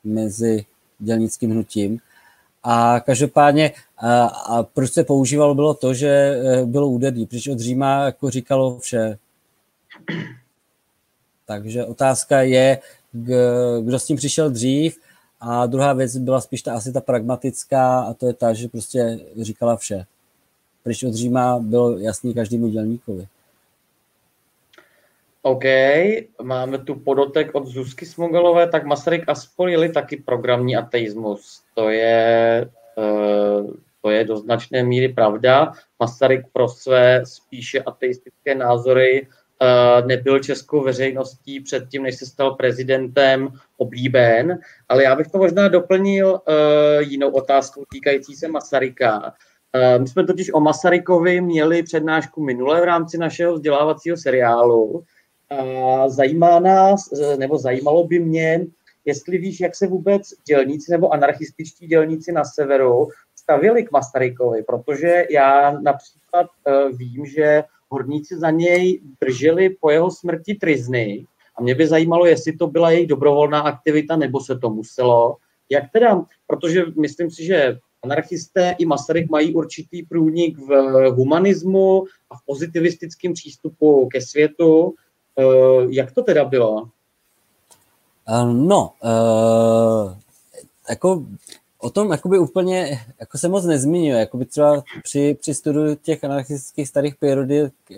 mezi 0.04 0.66
dělnickým 1.00 1.52
hnutím. 1.52 2.00
A 2.64 3.00
každopádně, 3.00 3.72
a, 3.98 4.26
a 4.26 4.64
proč 4.64 4.92
se 4.92 5.04
používalo, 5.04 5.56
bylo 5.56 5.74
to, 5.74 5.94
že 5.94 6.08
eh, 6.08 6.66
bylo 6.66 6.90
úderný, 6.90 7.26
protože 7.26 7.52
od 7.52 7.60
Říma 7.60 8.04
jako 8.06 8.30
říkalo 8.30 8.80
vše. 8.80 9.18
Takže 11.46 11.86
otázka 11.86 12.42
je, 12.42 12.80
kdo 13.82 14.00
s 14.00 14.06
tím 14.06 14.18
přišel 14.18 14.50
dřív 14.50 15.00
a 15.40 15.66
druhá 15.66 15.94
věc 15.94 16.18
byla 16.18 16.42
spíš 16.42 16.62
ta 16.62 16.74
asi 16.74 16.92
ta 16.92 17.02
pragmatická 17.02 18.02
a 18.02 18.14
to 18.14 18.28
je 18.28 18.34
ta, 18.34 18.54
že 18.54 18.68
prostě 18.68 19.20
říkala 19.42 19.76
vše. 19.76 20.06
Když 20.84 21.04
od 21.04 21.14
Říma 21.14 21.60
bylo 21.60 21.98
jasný 21.98 22.34
každému 22.34 22.68
dělníkovi. 22.68 23.28
OK, 25.46 25.64
máme 26.42 26.78
tu 26.78 26.96
podotek 26.96 27.50
od 27.54 27.68
Zuzky 27.68 28.06
Smogalové, 28.06 28.68
tak 28.68 28.86
Masaryk 28.86 29.24
a 29.28 29.36
spol 29.36 29.70
jeli 29.70 29.90
taky 29.90 30.18
programní 30.18 30.76
ateismus. 30.76 31.64
To 31.74 31.90
je, 31.90 32.70
uh, 32.98 33.74
to 34.02 34.10
je 34.10 34.24
do 34.24 34.38
značné 34.38 34.84
míry 34.84 35.14
pravda. 35.14 35.72
Masaryk 36.00 36.46
pro 36.54 36.68
své 36.68 37.26
spíše 37.26 37.82
ateistické 37.82 38.56
názory 38.56 39.28
nebyl 40.06 40.40
českou 40.40 40.82
veřejností 40.82 41.60
předtím, 41.60 42.04
než 42.04 42.16
se 42.16 42.26
stal 42.26 42.56
prezidentem, 42.56 43.50
oblíben. 43.78 44.60
Ale 44.90 45.04
já 45.04 45.16
bych 45.16 45.28
to 45.28 45.38
možná 45.38 45.68
doplnil 45.68 46.42
jinou 47.00 47.30
otázkou 47.30 47.84
týkající 47.92 48.36
se 48.36 48.48
Masaryka. 48.48 49.34
My 49.98 50.08
jsme 50.08 50.26
totiž 50.26 50.54
o 50.54 50.60
Masarykovi 50.60 51.42
měli 51.42 51.84
přednášku 51.84 52.44
minule 52.44 52.82
v 52.82 52.84
rámci 52.84 53.18
našeho 53.18 53.54
vzdělávacího 53.54 54.18
seriálu. 54.18 55.04
A 55.60 56.10
zajímá 56.10 56.60
nás, 56.60 57.10
nebo 57.38 57.58
zajímalo 57.58 58.08
by 58.08 58.20
mě, 58.20 58.66
jestli 59.06 59.38
víš, 59.38 59.60
jak 59.60 59.76
se 59.76 59.88
vůbec 59.88 60.22
dělníci 60.48 60.92
nebo 60.92 61.14
anarchističtí 61.14 61.88
dělníci 61.88 62.32
na 62.32 62.44
severu 62.46 63.08
stavili 63.36 63.84
k 63.84 63.92
Masarykovi, 63.92 64.64
protože 64.64 65.26
já 65.30 65.80
například 65.80 66.48
vím, 66.98 67.26
že 67.26 67.64
horníci 67.90 68.38
za 68.38 68.52
něj 68.52 69.02
drželi 69.22 69.70
po 69.70 69.90
jeho 69.90 70.12
smrti 70.12 70.56
trizny 70.56 71.26
a 71.56 71.62
mě 71.62 71.76
by 71.76 71.88
zajímalo, 71.88 72.26
jestli 72.26 72.58
to 72.58 72.68
byla 72.68 72.92
jejich 72.92 73.08
dobrovolná 73.08 73.60
aktivita, 73.60 74.16
nebo 74.16 74.40
se 74.40 74.60
to 74.60 74.70
muselo. 74.70 75.38
Jak 75.70 75.84
teda, 75.94 76.26
protože 76.48 76.86
myslím 77.02 77.32
si, 77.32 77.46
že 77.46 77.78
anarchisté 78.04 78.76
i 78.80 78.86
Masaryk 78.86 79.30
mají 79.30 79.56
určitý 79.56 80.04
průnik 80.04 80.58
v 80.58 81.10
humanismu 81.12 82.04
a 82.30 82.36
v 82.36 82.46
pozitivistickém 82.46 83.34
přístupu 83.34 84.08
ke 84.08 84.22
světu. 84.22 84.94
Eh, 85.40 85.86
jak 85.90 86.12
to 86.12 86.24
teda 86.24 86.46
bylo? 86.46 86.90
Eh, 88.28 88.46
no, 88.46 88.92
uh, 89.04 90.14
jako 90.90 91.26
o 91.80 91.90
tom 91.90 92.12
jakoby 92.12 92.40
úplně 92.40 93.00
jako 93.20 93.38
se 93.38 93.48
moc 93.48 93.66
nezmiňuje, 93.66 94.20
jakoby 94.20 94.46
třeba 94.46 94.84
při, 95.04 95.38
při 95.42 95.54
studiu 95.54 95.96
těch 95.96 96.24
anarchistických 96.24 96.88
starých 96.88 97.16
periodek 97.16 97.74
eh, 97.92 97.98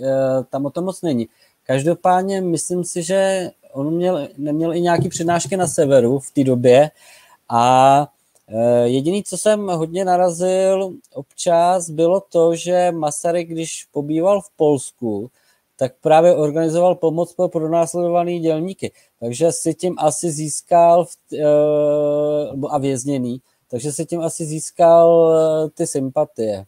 tam 0.50 0.66
o 0.66 0.70
tom 0.70 0.86
moc 0.86 1.02
není. 1.02 1.28
Každopádně 1.64 2.42
myslím 2.42 2.84
si, 2.84 3.04
že 3.04 3.52
on 3.74 3.96
měl, 3.96 4.28
neměl 4.38 4.74
i 4.74 4.82
nějaký 4.82 5.10
přednášky 5.10 5.58
na 5.58 5.68
severu 5.68 6.20
v 6.20 6.32
té 6.32 6.44
době 6.44 6.92
a 7.50 8.08
jediný, 8.84 9.24
co 9.24 9.38
jsem 9.38 9.68
hodně 9.68 10.06
narazil 10.06 10.94
občas, 11.14 11.90
bylo 11.90 12.20
to, 12.20 12.56
že 12.56 12.92
Masaryk, 12.92 13.50
když 13.50 13.88
pobýval 13.92 14.42
v 14.42 14.50
Polsku, 14.56 15.32
tak 15.78 15.94
právě 16.02 16.36
organizoval 16.36 16.96
pomoc 16.96 17.34
pro 17.34 17.50
pronásledovaný 17.50 18.40
dělníky. 18.40 18.92
Takže 19.20 19.52
si 19.52 19.74
tím 19.74 19.96
asi 19.98 20.32
získal 20.32 21.06
v, 21.06 21.18
e, 21.34 22.68
a 22.70 22.78
vězněný, 22.78 23.42
takže 23.76 23.92
si 23.92 24.06
tím 24.06 24.22
asi 24.22 24.46
získal 24.46 25.34
eh, 25.36 25.70
ty 25.70 25.88
sympatie. 25.88 26.66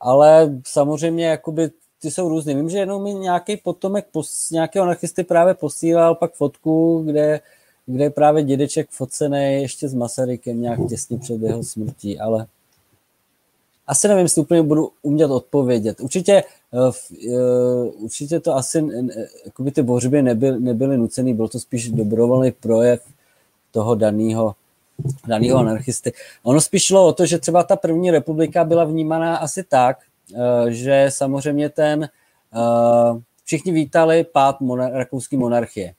Ale 0.00 0.60
samozřejmě 0.66 1.26
jakoby 1.26 1.70
ty 2.02 2.10
jsou 2.10 2.28
různý. 2.28 2.54
Vím, 2.54 2.70
že 2.70 2.78
jenom 2.78 3.02
mi 3.02 3.14
nějaký 3.14 3.56
potomek 3.56 4.06
pos, 4.12 4.50
nějakého 4.50 4.84
anarchisty 4.84 5.24
právě 5.24 5.54
posílal 5.54 6.14
pak 6.14 6.34
fotku, 6.34 7.02
kde, 7.06 7.40
kde 7.86 8.04
je 8.04 8.10
právě 8.10 8.42
dědeček 8.42 8.90
focený 8.90 9.62
ještě 9.62 9.88
s 9.88 9.94
Masarykem 9.94 10.62
nějak 10.62 10.80
těsně 10.88 11.18
před 11.18 11.42
jeho 11.42 11.62
smrtí, 11.64 12.18
ale 12.18 12.46
asi 13.88 14.08
nevím, 14.08 14.22
jestli 14.22 14.42
úplně 14.42 14.62
budu 14.62 14.90
umět 15.02 15.30
odpovědět. 15.30 16.00
Určitě, 16.00 16.44
uh, 16.70 18.04
určitě 18.04 18.40
to 18.40 18.56
asi, 18.56 18.84
jakoby 19.44 19.70
ty 19.70 19.82
bořby 19.82 20.22
nebyly, 20.22 20.60
nebyly 20.60 20.98
nucený, 20.98 21.34
byl 21.34 21.48
to 21.48 21.60
spíš 21.60 21.88
dobrovolný 21.88 22.52
projev 22.52 23.00
toho 23.72 23.94
daného 23.94 24.54
daného 25.26 25.58
anarchisty. 25.58 26.12
Ono 26.42 26.60
spíš 26.60 26.84
šlo 26.84 27.06
o 27.06 27.12
to, 27.12 27.26
že 27.26 27.38
třeba 27.38 27.62
ta 27.62 27.76
první 27.76 28.10
republika 28.10 28.64
byla 28.64 28.84
vnímaná 28.84 29.36
asi 29.36 29.62
tak, 29.64 29.98
eh, 30.34 30.72
že 30.72 31.06
samozřejmě 31.08 31.68
ten, 31.68 32.04
eh, 32.04 33.20
všichni 33.44 33.72
vítali 33.72 34.24
pád 34.24 34.60
monar- 34.60 34.92
rakouské 34.92 35.36
monarchie. 35.36 35.94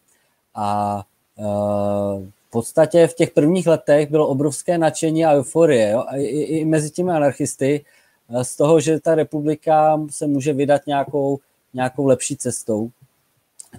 A 0.55 1.01
eh, 1.39 2.31
v 2.49 2.51
podstatě 2.51 3.07
v 3.07 3.13
těch 3.13 3.31
prvních 3.31 3.67
letech 3.67 4.09
bylo 4.09 4.27
obrovské 4.27 4.77
nadšení 4.77 5.25
a 5.25 5.33
euforie 5.33 5.89
jo? 5.89 6.03
A 6.07 6.15
i, 6.15 6.25
i 6.25 6.65
mezi 6.65 6.89
těmi 6.89 7.11
anarchisty 7.11 7.85
z 8.41 8.57
toho, 8.57 8.79
že 8.79 8.99
ta 8.99 9.15
republika 9.15 10.01
se 10.09 10.27
může 10.27 10.53
vydat 10.53 10.81
nějakou, 10.87 11.39
nějakou 11.73 12.05
lepší 12.05 12.37
cestou. 12.37 12.89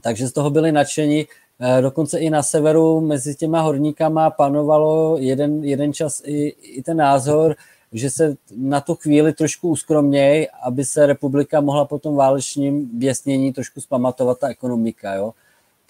Takže 0.01 0.29
z 0.29 0.33
toho 0.33 0.51
byli 0.51 0.73
nadšení 0.73 1.27
Eh, 1.63 1.83
dokonce 1.83 2.19
i 2.19 2.31
na 2.31 2.43
severu 2.43 3.01
mezi 3.01 3.35
těma 3.35 3.61
horníkama 3.61 4.31
panovalo 4.31 5.19
jeden, 5.19 5.65
jeden 5.65 5.93
čas 5.93 6.23
i, 6.25 6.49
i 6.49 6.83
ten 6.83 6.97
názor, 6.97 7.57
že 7.93 8.11
se 8.11 8.37
na 8.57 8.81
tu 8.81 8.95
chvíli 8.95 9.33
trošku 9.33 9.69
uskromněj, 9.69 10.49
aby 10.63 10.85
se 10.85 11.07
republika 11.07 11.61
mohla 11.61 11.85
po 11.85 11.99
tom 11.99 12.17
válečním 12.17 12.91
běsnění 12.93 13.53
trošku 13.53 13.81
zpamatovat 13.81 14.39
ta 14.39 14.49
ekonomika. 14.49 15.15
Jo? 15.15 15.33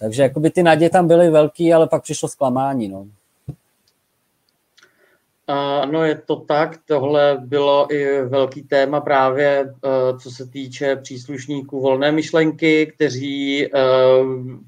Takže 0.01 0.23
jakoby 0.23 0.49
ty 0.49 0.63
naděje 0.63 0.89
tam 0.89 1.07
byly 1.07 1.29
velký, 1.29 1.73
ale 1.73 1.87
pak 1.87 2.03
přišlo 2.03 2.29
zklamání. 2.29 2.87
No. 2.87 3.07
Ano, 5.47 6.05
je 6.05 6.15
to 6.15 6.35
tak. 6.35 6.79
Tohle 6.85 7.37
bylo 7.45 7.93
i 7.93 8.21
velký 8.21 8.63
téma 8.63 9.01
právě, 9.01 9.73
eh, 9.85 10.19
co 10.19 10.31
se 10.31 10.47
týče 10.47 10.95
příslušníků 10.95 11.81
volné 11.81 12.11
myšlenky, 12.11 12.91
kteří 12.95 13.65
eh, 13.65 13.69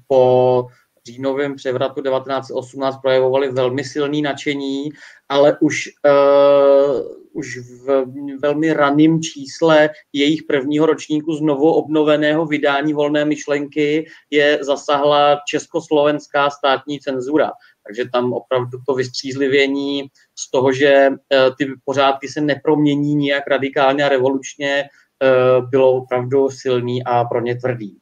po 0.06 0.66
říjnovém 1.06 1.56
převratu 1.56 2.02
1918 2.02 2.96
projevovali 2.96 3.52
velmi 3.52 3.84
silný 3.84 4.22
nadšení, 4.22 4.90
ale 5.28 5.56
už, 5.60 5.88
uh, 6.04 7.23
už 7.34 7.58
v 7.58 8.04
velmi 8.42 8.72
raném 8.72 9.22
čísle 9.22 9.90
jejich 10.12 10.42
prvního 10.42 10.86
ročníku 10.86 11.34
znovu 11.34 11.72
obnoveného 11.72 12.46
vydání 12.46 12.92
volné 12.92 13.24
myšlenky 13.24 14.06
je 14.30 14.58
zasahla 14.62 15.40
československá 15.48 16.50
státní 16.50 17.00
cenzura. 17.00 17.50
Takže 17.86 18.04
tam 18.12 18.32
opravdu 18.32 18.78
to 18.86 18.94
vystřízlivění 18.94 20.02
z 20.38 20.50
toho, 20.50 20.72
že 20.72 21.08
uh, 21.08 21.16
ty 21.58 21.66
pořádky 21.84 22.28
se 22.28 22.40
nepromění 22.40 23.14
nijak 23.14 23.46
radikálně 23.46 24.04
a 24.04 24.08
revolučně, 24.08 24.84
uh, 24.84 25.70
bylo 25.70 25.92
opravdu 25.92 26.50
silný 26.50 27.04
a 27.04 27.24
pro 27.24 27.40
ně 27.40 27.56
tvrdý. 27.56 27.96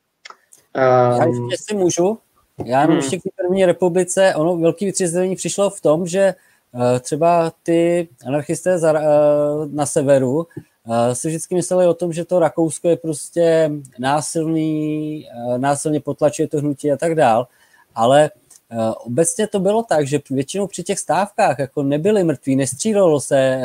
Já 0.76 1.24
ještě 1.26 1.56
si 1.56 1.74
můžu? 1.74 2.18
Já 2.64 2.80
jenom 2.80 2.96
hmm. 2.96 3.04
ještě 3.04 3.18
k 3.18 3.22
první 3.36 3.66
republice, 3.66 4.34
ono 4.36 4.56
velký 4.56 4.86
vytřízení 4.86 5.36
přišlo 5.36 5.70
v 5.70 5.80
tom, 5.80 6.06
že 6.06 6.34
třeba 7.00 7.52
ty 7.62 8.08
anarchisté 8.26 8.76
uh, 8.76 8.92
na 9.72 9.86
severu 9.86 10.36
uh, 10.36 10.46
si 11.12 11.28
vždycky 11.28 11.54
mysleli 11.54 11.86
o 11.86 11.94
tom, 11.94 12.12
že 12.12 12.24
to 12.24 12.38
Rakousko 12.38 12.88
je 12.88 12.96
prostě 12.96 13.70
násilný, 13.98 15.28
násilně 15.56 16.00
potlačuje 16.00 16.48
to 16.48 16.58
hnutí 16.58 16.92
a 16.92 16.96
tak 16.96 17.14
dál, 17.14 17.46
ale 17.94 18.30
obecně 19.04 19.46
to 19.46 19.60
bylo 19.60 19.82
tak, 19.82 20.06
že 20.06 20.20
většinou 20.30 20.66
při 20.66 20.82
těch 20.82 20.98
stávkách 20.98 21.58
jako 21.58 21.82
nebyli 21.82 22.24
mrtví, 22.24 22.56
nestřílelo 22.56 23.20
se 23.20 23.60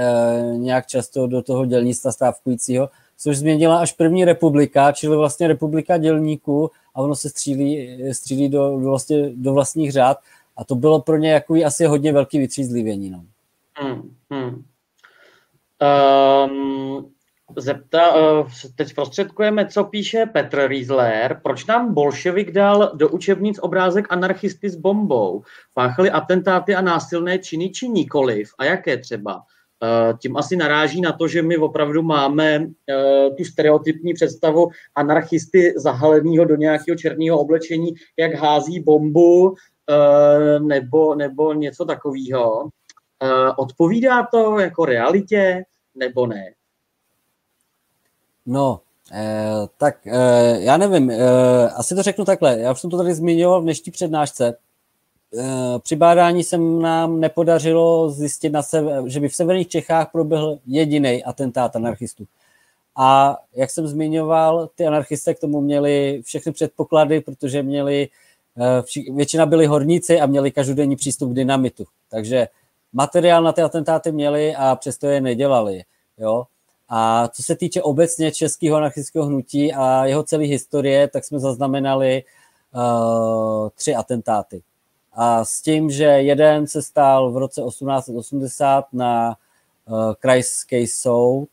nějak 0.55 0.88
často 0.88 1.28
do 1.28 1.41
toho 1.41 1.66
dělnictva 1.66 2.12
stávkujícího, 2.12 2.89
což 3.18 3.38
změnila 3.38 3.78
až 3.78 3.91
první 3.91 4.26
republika, 4.26 4.91
čili 4.91 5.18
vlastně 5.18 5.47
republika 5.47 5.97
dělníků 5.97 6.72
a 6.95 7.01
ono 7.01 7.16
se 7.16 7.30
střílí, 7.30 7.99
střílí 8.12 8.49
do, 8.49 8.80
do, 8.80 8.89
vlastně, 8.89 9.30
do 9.36 9.53
vlastních 9.53 9.91
řád 9.91 10.18
a 10.58 10.64
to 10.64 10.76
bylo 10.76 11.01
pro 11.01 11.18
ně 11.18 11.32
jako 11.32 11.55
asi 11.66 11.86
hodně 11.86 12.14
velký 12.14 12.39
vytřízlivění. 12.39 13.10
No. 13.10 13.26
Hmm, 13.74 14.16
hmm. 14.32 14.64
Um, 16.47 17.12
zepta, 17.58 18.16
uh, 18.16 18.47
teď 18.76 18.95
prostředkujeme, 18.95 19.68
co 19.68 19.84
píše 19.84 20.26
Petr 20.26 20.68
Riesler. 20.68 21.39
Proč 21.43 21.66
nám 21.66 21.93
bolševik 21.93 22.51
dal 22.51 22.91
do 22.95 23.10
učebnic 23.10 23.60
obrázek 23.60 24.05
anarchisty 24.10 24.70
s 24.70 24.76
bombou? 24.76 25.43
Páchali 25.74 26.12
atentáty 26.12 26.76
a 26.76 26.82
násilné 26.82 27.39
činy 27.39 27.70
či 27.70 27.88
nikoliv? 27.88 28.49
A 28.60 28.66
jaké 28.66 28.97
třeba? 28.97 29.41
Eh, 29.84 30.14
tím 30.22 30.38
asi 30.38 30.55
naráží 30.55 31.01
na 31.01 31.12
to, 31.12 31.28
že 31.28 31.41
my 31.41 31.58
opravdu 31.58 32.01
máme 32.01 32.55
eh, 32.55 33.30
tu 33.38 33.43
stereotypní 33.43 34.14
představu 34.14 34.70
anarchisty 34.95 35.74
zahaleného 35.78 36.45
do 36.45 36.55
nějakého 36.55 36.97
černého 36.97 37.39
oblečení, 37.39 37.93
jak 38.20 38.34
hází 38.34 38.80
bombu 38.80 39.55
nebo, 40.59 41.15
nebo 41.15 41.53
něco 41.53 41.85
takového. 41.85 42.69
Odpovídá 43.57 44.27
to 44.31 44.59
jako 44.59 44.85
realitě 44.85 45.63
nebo 45.95 46.27
ne? 46.27 46.45
No, 48.45 48.81
eh, 49.13 49.67
tak 49.77 50.07
eh, 50.07 50.57
já 50.59 50.77
nevím, 50.77 51.11
eh, 51.11 51.69
asi 51.69 51.95
to 51.95 52.03
řeknu 52.03 52.25
takhle. 52.25 52.59
Já 52.59 52.71
už 52.71 52.81
jsem 52.81 52.89
to 52.89 52.97
tady 52.97 53.13
zmiňoval 53.13 53.61
v 53.61 53.63
dnešní 53.63 53.91
přednášce. 53.91 54.57
Eh, 55.39 55.79
při 55.79 55.95
bádání 55.95 56.43
se 56.43 56.57
nám 56.57 57.19
nepodařilo 57.19 58.09
zjistit, 58.09 58.49
na 58.49 58.63
sever, 58.63 59.03
že 59.07 59.19
by 59.19 59.29
v 59.29 59.35
severních 59.35 59.67
Čechách 59.67 60.11
proběhl 60.11 60.59
jediný 60.65 61.23
atentát 61.23 61.75
anarchistů. 61.75 62.25
A 62.95 63.38
jak 63.55 63.71
jsem 63.71 63.88
zmiňoval, 63.88 64.69
ty 64.75 64.88
anarchisté 64.88 65.33
k 65.33 65.39
tomu 65.39 65.61
měli 65.61 66.21
všechny 66.25 66.51
předpoklady, 66.51 67.21
protože 67.21 67.63
měli, 67.63 68.03
eh, 68.03 68.26
většina 69.14 69.45
byli 69.45 69.66
horníci 69.66 70.20
a 70.20 70.26
měli 70.26 70.51
každodenní 70.51 70.95
přístup 70.95 71.32
k 71.32 71.36
dynamitu. 71.36 71.86
Takže 72.10 72.47
materiál 72.93 73.43
na 73.43 73.51
ty 73.51 73.62
atentáty 73.62 74.12
měli 74.12 74.55
a 74.55 74.76
přesto 74.76 75.08
je 75.08 75.22
nedělali. 75.22 75.84
Jo? 76.18 76.45
A 76.89 77.28
co 77.28 77.43
se 77.43 77.55
týče 77.55 77.82
obecně 77.82 78.32
českého 78.32 78.78
anarchistického 78.78 79.26
hnutí 79.26 79.74
a 79.74 80.05
jeho 80.05 80.24
celé 80.24 80.43
historie, 80.43 81.08
tak 81.08 81.26
jsme 81.26 81.39
zaznamenali 81.39 82.24
uh, 82.76 83.70
tři 83.76 83.95
atentáty. 83.95 84.62
A 85.14 85.45
s 85.45 85.62
tím, 85.62 85.89
že 85.89 86.03
jeden 86.03 86.68
se 86.68 86.82
stál 86.82 87.32
v 87.32 87.38
roce 87.38 87.62
1880 87.62 88.86
na 88.93 89.38
uh, 89.86 90.14
krajský 90.20 90.88
soud, 90.88 91.49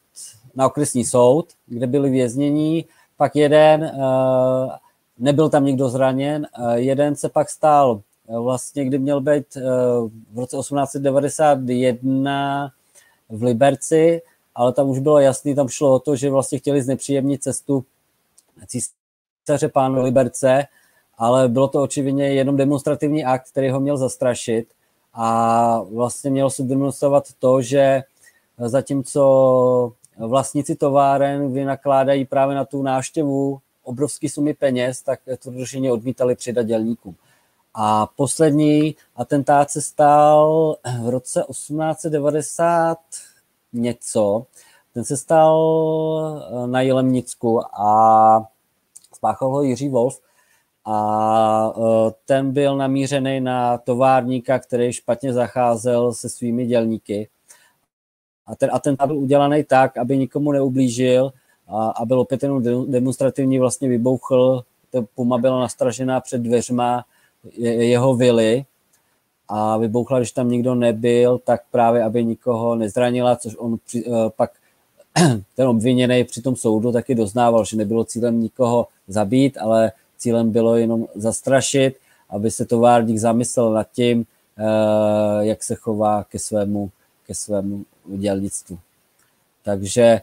na 0.55 0.67
okresní 0.67 1.05
soud, 1.05 1.47
kde 1.67 1.87
byli 1.87 2.11
věznění, 2.11 2.85
pak 3.17 3.37
jeden, 3.37 3.83
uh, 3.83 4.73
nebyl 5.19 5.49
tam 5.49 5.65
nikdo 5.65 5.89
zraněn, 5.89 6.47
uh, 6.59 6.73
jeden 6.73 7.17
se 7.17 7.29
pak 7.29 7.51
stál. 7.51 8.01
Vlastně, 8.29 8.85
kdy 8.85 8.99
měl 8.99 9.21
být 9.21 9.57
v 10.33 10.39
roce 10.39 10.57
1891 10.57 12.73
v 13.29 13.43
Liberci, 13.43 14.23
ale 14.55 14.73
tam 14.73 14.91
už 14.91 14.99
bylo 14.99 15.19
jasný, 15.19 15.55
tam 15.55 15.69
šlo 15.69 15.95
o 15.95 15.99
to, 15.99 16.17
že 16.17 16.31
vlastně 16.31 16.59
chtěli 16.59 16.83
znepříjemnit 16.83 17.43
cestu 17.43 17.85
císaře 18.67 19.69
pánu 19.69 20.03
Liberce, 20.03 20.65
ale 21.19 21.49
bylo 21.49 21.69
to 21.69 21.83
očividně 21.83 22.29
jenom 22.29 22.57
demonstrativní 22.57 23.25
akt, 23.25 23.51
který 23.51 23.71
ho 23.71 23.81
měl 23.81 23.97
zastrašit. 23.97 24.69
A 25.15 25.83
vlastně 25.83 26.31
mělo 26.31 26.51
se 26.51 26.62
demonstrovat 26.62 27.25
to, 27.39 27.62
že 27.62 28.03
zatímco 28.59 29.93
vlastníci 30.19 30.75
továren 30.75 31.53
vynakládají 31.53 32.25
právě 32.25 32.57
na 32.57 32.65
tu 32.65 32.83
návštěvu 32.83 33.59
obrovské 33.85 34.28
sumy 34.28 34.55
peněz, 34.55 35.03
tak 35.03 35.20
to 35.39 35.53
řešení 35.53 35.91
odmítali 35.91 36.35
přidat 36.35 36.62
dělníkům. 36.62 37.16
A 37.74 38.07
poslední 38.07 38.97
atentát 39.16 39.70
se 39.70 39.80
stal 39.80 40.76
v 41.03 41.09
roce 41.09 41.45
1890 41.51 42.99
něco. 43.72 44.47
Ten 44.95 45.05
se 45.05 45.16
stal 45.16 45.55
na 46.66 46.80
Jelemnicku 46.80 47.61
a 47.80 48.49
spáchal 49.14 49.51
ho 49.51 49.62
Jiří 49.62 49.89
Wolf 49.89 50.20
a 50.85 51.72
e, 51.76 52.11
ten 52.24 52.53
byl 52.53 52.76
namířený 52.76 53.41
na 53.41 53.78
továrníka, 53.78 54.59
který 54.59 54.93
špatně 54.93 55.32
zacházel 55.32 56.12
se 56.12 56.28
svými 56.28 56.66
dělníky. 56.66 57.28
A 58.47 58.57
ten 58.57 58.70
atentát 58.72 59.07
byl 59.07 59.18
udělaný 59.18 59.64
tak, 59.64 59.97
aby 59.97 60.18
nikomu 60.18 60.53
neublížil 60.53 61.32
a, 61.69 61.89
a 61.89 62.05
byl 62.05 62.21
opět 62.21 62.43
jenom 62.43 62.91
demonstrativní, 62.91 63.59
vlastně 63.59 63.88
vybouchl, 63.88 64.64
to 64.91 65.03
puma 65.14 65.38
byla 65.38 65.61
nastražená 65.61 66.21
před 66.21 66.38
dveřma 66.38 67.05
jeho 67.57 68.14
vily 68.14 68.64
a 69.49 69.76
vybouchla, 69.76 70.18
když 70.18 70.33
tam 70.33 70.49
nikdo 70.49 70.75
nebyl, 70.75 71.38
tak 71.38 71.63
právě, 71.71 72.05
aby 72.05 72.25
nikoho 72.25 72.75
nezranila, 72.75 73.37
což 73.37 73.57
on 73.59 73.79
při, 73.87 74.05
e, 74.07 74.30
pak 74.37 74.51
ten 75.57 75.68
obviněný 75.68 76.25
při 76.25 76.43
tom 76.43 76.57
soudu 76.57 76.93
taky 76.93 77.14
doznával, 77.14 77.64
že 77.64 77.76
nebylo 77.76 78.05
cílem 78.05 78.41
nikoho 78.41 78.88
zabít, 79.09 79.59
ale 79.59 79.93
cílem 80.18 80.51
bylo 80.51 80.76
jenom 80.76 81.07
zastrašit, 81.14 81.97
aby 82.30 82.51
se 82.51 82.64
továrník 82.64 83.18
zamyslel 83.18 83.72
nad 83.72 83.87
tím, 83.93 84.26
eh, 84.59 84.64
jak 85.41 85.63
se 85.63 85.75
chová 85.75 86.25
ke 86.25 86.38
svému, 86.38 86.91
ke 87.26 87.34
svému 87.34 87.84
dělnictvu. 88.07 88.79
Takže 89.63 90.03
eh, 90.03 90.22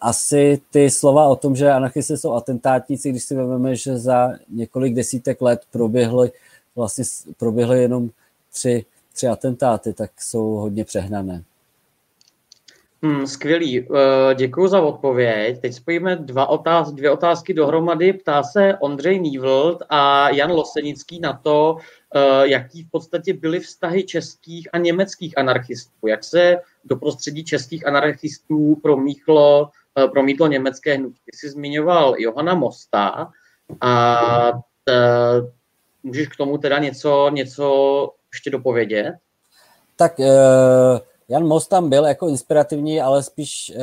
asi 0.00 0.60
ty 0.70 0.90
slova 0.90 1.26
o 1.26 1.36
tom, 1.36 1.56
že 1.56 1.70
anarchisté 1.70 2.16
jsou 2.16 2.32
atentátníci, 2.32 3.10
když 3.10 3.24
si 3.24 3.34
vezmeme, 3.34 3.76
že 3.76 3.98
za 3.98 4.32
několik 4.48 4.94
desítek 4.94 5.42
let 5.42 5.62
proběhly, 5.70 6.32
vlastně 6.76 7.04
proběhly 7.36 7.82
jenom 7.82 8.10
tři, 8.52 8.84
tři 9.12 9.26
atentáty, 9.26 9.92
tak 9.92 10.10
jsou 10.18 10.44
hodně 10.44 10.84
přehnané. 10.84 11.42
Hmm, 13.02 13.26
skvělý, 13.26 13.80
eh, 13.80 14.34
děkuji 14.34 14.68
za 14.68 14.80
odpověď. 14.80 15.60
Teď 15.60 15.74
spojíme 15.74 16.16
dva 16.16 16.46
otáz, 16.46 16.92
dvě 16.92 17.10
otázky 17.10 17.54
dohromady. 17.54 18.12
Ptá 18.12 18.42
se 18.42 18.76
Ondřej 18.80 19.20
Nývld 19.20 19.82
a 19.88 20.30
Jan 20.30 20.50
Losenický 20.50 21.20
na 21.20 21.40
to, 21.42 21.76
eh, 21.78 22.05
jaký 22.42 22.82
v 22.82 22.90
podstatě 22.90 23.34
byly 23.34 23.60
vztahy 23.60 24.04
českých 24.04 24.68
a 24.72 24.78
německých 24.78 25.38
anarchistů. 25.38 26.06
Jak 26.06 26.24
se 26.24 26.56
do 26.84 26.96
prostředí 26.96 27.44
českých 27.44 27.86
anarchistů 27.86 28.76
promíchlo, 28.82 29.70
eh, 29.98 30.08
promítlo 30.08 30.46
německé 30.46 30.94
hnutí. 30.94 31.20
Ty 31.30 31.36
jsi 31.36 31.50
zmiňoval 31.50 32.14
Johana 32.18 32.54
Mosta 32.54 33.30
a 33.80 34.52
t, 34.84 34.92
můžeš 36.02 36.28
k 36.28 36.36
tomu 36.36 36.58
teda 36.58 36.78
něco, 36.78 37.30
něco 37.32 38.10
ještě 38.32 38.50
dopovědět? 38.50 39.14
Tak 39.96 40.18
uh 40.18 40.98
Jan 41.28 41.46
Most 41.46 41.70
tam 41.70 41.90
byl 41.90 42.06
jako 42.06 42.28
inspirativní, 42.28 43.00
ale 43.00 43.22
spíš 43.22 43.72
uh, 43.76 43.82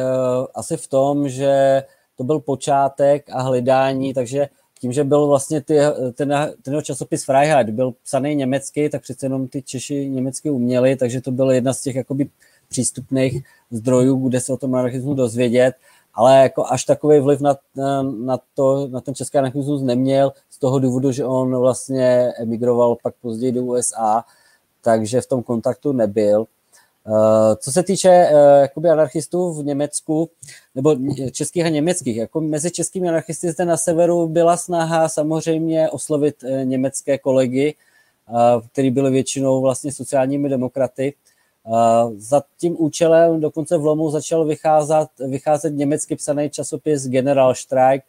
asi 0.55 0.77
v 0.77 0.87
tom, 0.87 1.29
že 1.29 1.83
to 2.17 2.23
byl 2.23 2.39
počátek 2.39 3.29
a 3.29 3.41
hledání, 3.41 4.13
takže 4.13 4.49
tím, 4.83 4.91
že 4.91 5.03
byl 5.03 5.27
vlastně 5.27 5.61
ty, 5.61 5.77
ten, 6.13 6.53
ten 6.61 6.81
časopis 6.81 7.23
Freiheit 7.25 7.69
byl 7.69 7.93
psaný 8.03 8.35
německy, 8.35 8.89
tak 8.89 9.01
přece 9.01 9.25
jenom 9.25 9.47
ty 9.47 9.61
Češi 9.61 10.09
německy 10.09 10.49
uměli, 10.49 10.95
takže 10.95 11.21
to 11.21 11.31
byla 11.31 11.53
jedna 11.53 11.73
z 11.73 11.81
těch 11.81 11.95
jakoby 11.95 12.29
přístupných 12.69 13.43
zdrojů, 13.71 14.27
kde 14.27 14.39
se 14.39 14.53
o 14.53 14.57
tom 14.57 14.75
anarchismu 14.75 15.13
dozvědět, 15.13 15.75
ale 16.13 16.41
jako 16.41 16.65
až 16.65 16.83
takový 16.83 17.19
vliv 17.19 17.39
na, 17.41 17.55
na, 18.25 18.39
to, 18.53 18.87
na 18.87 19.01
ten 19.01 19.15
český 19.15 19.37
anarchismus 19.37 19.81
neměl 19.81 20.33
z 20.49 20.59
toho 20.59 20.79
důvodu, 20.79 21.11
že 21.11 21.25
on 21.25 21.55
vlastně 21.57 22.33
emigroval 22.37 22.97
pak 23.03 23.15
později 23.21 23.51
do 23.51 23.63
USA, 23.63 24.23
takže 24.81 25.21
v 25.21 25.27
tom 25.27 25.43
kontaktu 25.43 25.91
nebyl. 25.91 26.45
Eh, 27.07 27.55
co 27.55 27.71
se 27.71 27.83
týče 27.83 28.09
eh, 28.09 28.59
jakoby 28.61 28.89
anarchistů 28.89 29.53
v 29.53 29.65
Německu, 29.65 30.29
nebo 30.75 30.95
českých 31.31 31.65
a 31.65 31.69
německých, 31.69 32.17
jako 32.17 32.41
mezi 32.41 32.71
českými 32.71 33.09
anarchisty 33.09 33.51
zde 33.51 33.65
na 33.65 33.77
severu 33.77 34.27
byla 34.27 34.57
snaha 34.57 35.09
samozřejmě 35.09 35.89
oslovit 35.89 36.43
eh, 36.43 36.65
německé 36.65 37.17
kolegy, 37.17 37.75
který 38.71 38.91
byli 38.91 39.11
většinou 39.11 39.61
vlastně 39.61 39.91
sociálními 39.91 40.49
demokraty. 40.49 41.13
Za 42.17 42.43
tím 42.57 42.75
účelem 42.79 43.41
dokonce 43.41 43.77
v 43.77 43.85
Lomu 43.85 44.09
začal 44.09 44.45
vycházet, 44.45 45.07
vycházet 45.27 45.69
německy 45.69 46.15
psaný 46.15 46.49
časopis 46.49 47.07
General 47.07 47.55
Streik. 47.55 48.03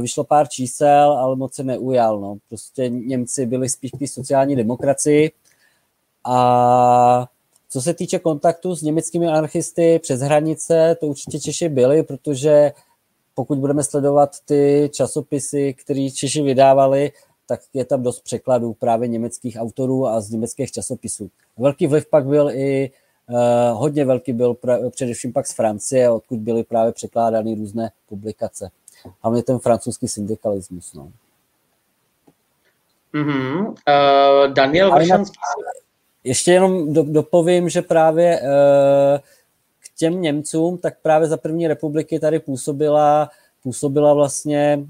Vyšlo 0.00 0.24
pár 0.24 0.48
čísel, 0.48 1.12
ale 1.12 1.36
moc 1.36 1.54
se 1.54 1.62
neujal. 1.62 2.20
No. 2.20 2.36
Prostě 2.48 2.88
Němci 2.88 3.46
byli 3.46 3.68
spíš 3.68 3.90
k 3.90 4.08
sociální 4.08 4.56
demokracii. 4.56 5.32
A 6.24 7.28
co 7.70 7.82
se 7.82 7.94
týče 7.94 8.18
kontaktu 8.18 8.76
s 8.76 8.82
německými 8.82 9.26
anarchisty 9.26 9.98
přes 9.98 10.20
hranice, 10.20 10.96
to 11.00 11.06
určitě 11.06 11.40
Češi 11.40 11.68
byli, 11.68 12.02
protože 12.02 12.72
pokud 13.34 13.58
budeme 13.58 13.84
sledovat 13.84 14.36
ty 14.44 14.90
časopisy, 14.92 15.74
které 15.74 16.08
Češi 16.10 16.42
vydávali, 16.42 17.12
tak 17.46 17.60
je 17.74 17.84
tam 17.84 18.02
dost 18.02 18.20
překladů 18.20 18.72
právě 18.72 19.08
německých 19.08 19.56
autorů 19.60 20.06
a 20.06 20.20
z 20.20 20.30
německých 20.30 20.72
časopisů. 20.72 21.30
Velký 21.58 21.86
vliv 21.86 22.06
pak 22.06 22.26
byl 22.26 22.50
i, 22.50 22.90
uh, 23.28 23.78
hodně 23.78 24.04
velký 24.04 24.32
byl 24.32 24.54
pra, 24.54 24.78
především 24.90 25.32
pak 25.32 25.46
z 25.46 25.52
Francie, 25.52 26.10
odkud 26.10 26.38
byly 26.38 26.64
právě 26.64 26.92
překládány 26.92 27.54
různé 27.54 27.90
publikace. 28.08 28.70
Hlavně 29.22 29.42
ten 29.42 29.58
francouzský 29.58 30.08
syndikalismus. 30.08 30.94
No. 30.94 31.12
Mm-hmm. 33.14 33.66
Uh, 33.68 34.52
Daniel 34.52 34.94
Vršanský. 34.94 35.38
Ještě 36.24 36.52
jenom 36.52 36.92
do, 36.92 37.02
dopovím, 37.02 37.68
že 37.68 37.82
právě 37.82 38.40
uh, 38.40 38.48
k 39.78 39.98
těm 39.98 40.20
Němcům, 40.20 40.78
tak 40.78 41.00
právě 41.02 41.28
za 41.28 41.36
první 41.36 41.68
republiky 41.68 42.20
tady 42.20 42.38
působila 42.38 43.30
působila 43.62 44.14
vlastně 44.14 44.86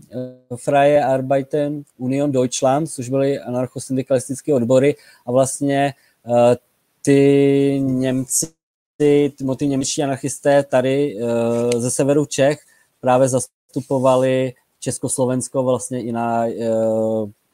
uh, 0.51 0.57
Freie 0.57 1.05
Arbeiten 1.05 1.83
Union 1.99 2.33
Deutschland, 2.33 2.91
což 2.91 3.09
byly 3.09 3.39
anarchosyndikalistické 3.39 4.55
odbory 4.55 4.97
a 5.27 5.33
vlastně 5.33 5.95
uh, 6.27 6.55
ty 7.03 7.81
Němci, 7.85 8.47
ty, 8.97 9.33
ty 9.59 9.67
němečtí 9.67 10.03
anarchisté 10.03 10.63
tady 10.63 11.17
ze 11.77 11.91
severu 11.91 12.27
Čech 12.27 12.59
právě 13.01 13.29
zastupovali 13.29 14.53
Československo 14.81 15.63
vlastně 15.63 16.03
i 16.03 16.13
na 16.13 16.47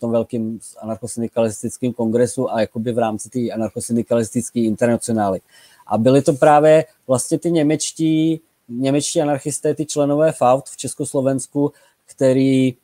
tom 0.01 0.10
velkém 0.10 0.59
anarchosyndikalistickém 0.78 1.93
kongresu 1.93 2.52
a 2.52 2.60
jakoby 2.60 2.93
v 2.93 2.98
rámci 2.98 3.31
té 3.31 3.51
anarchosyndikalistické 3.51 4.60
internacionály. 4.60 5.40
A 5.86 5.98
byly 5.98 6.23
to 6.23 6.32
právě 6.32 6.85
vlastně 7.06 7.39
ty 7.39 7.51
němečtí, 7.51 8.40
němečtí 8.68 9.23
anarchisté, 9.23 9.74
ty 9.74 9.86
členové 9.86 10.32
FAUT 10.32 10.68
v 10.68 10.77
Československu, 10.77 11.73
který, 12.06 12.74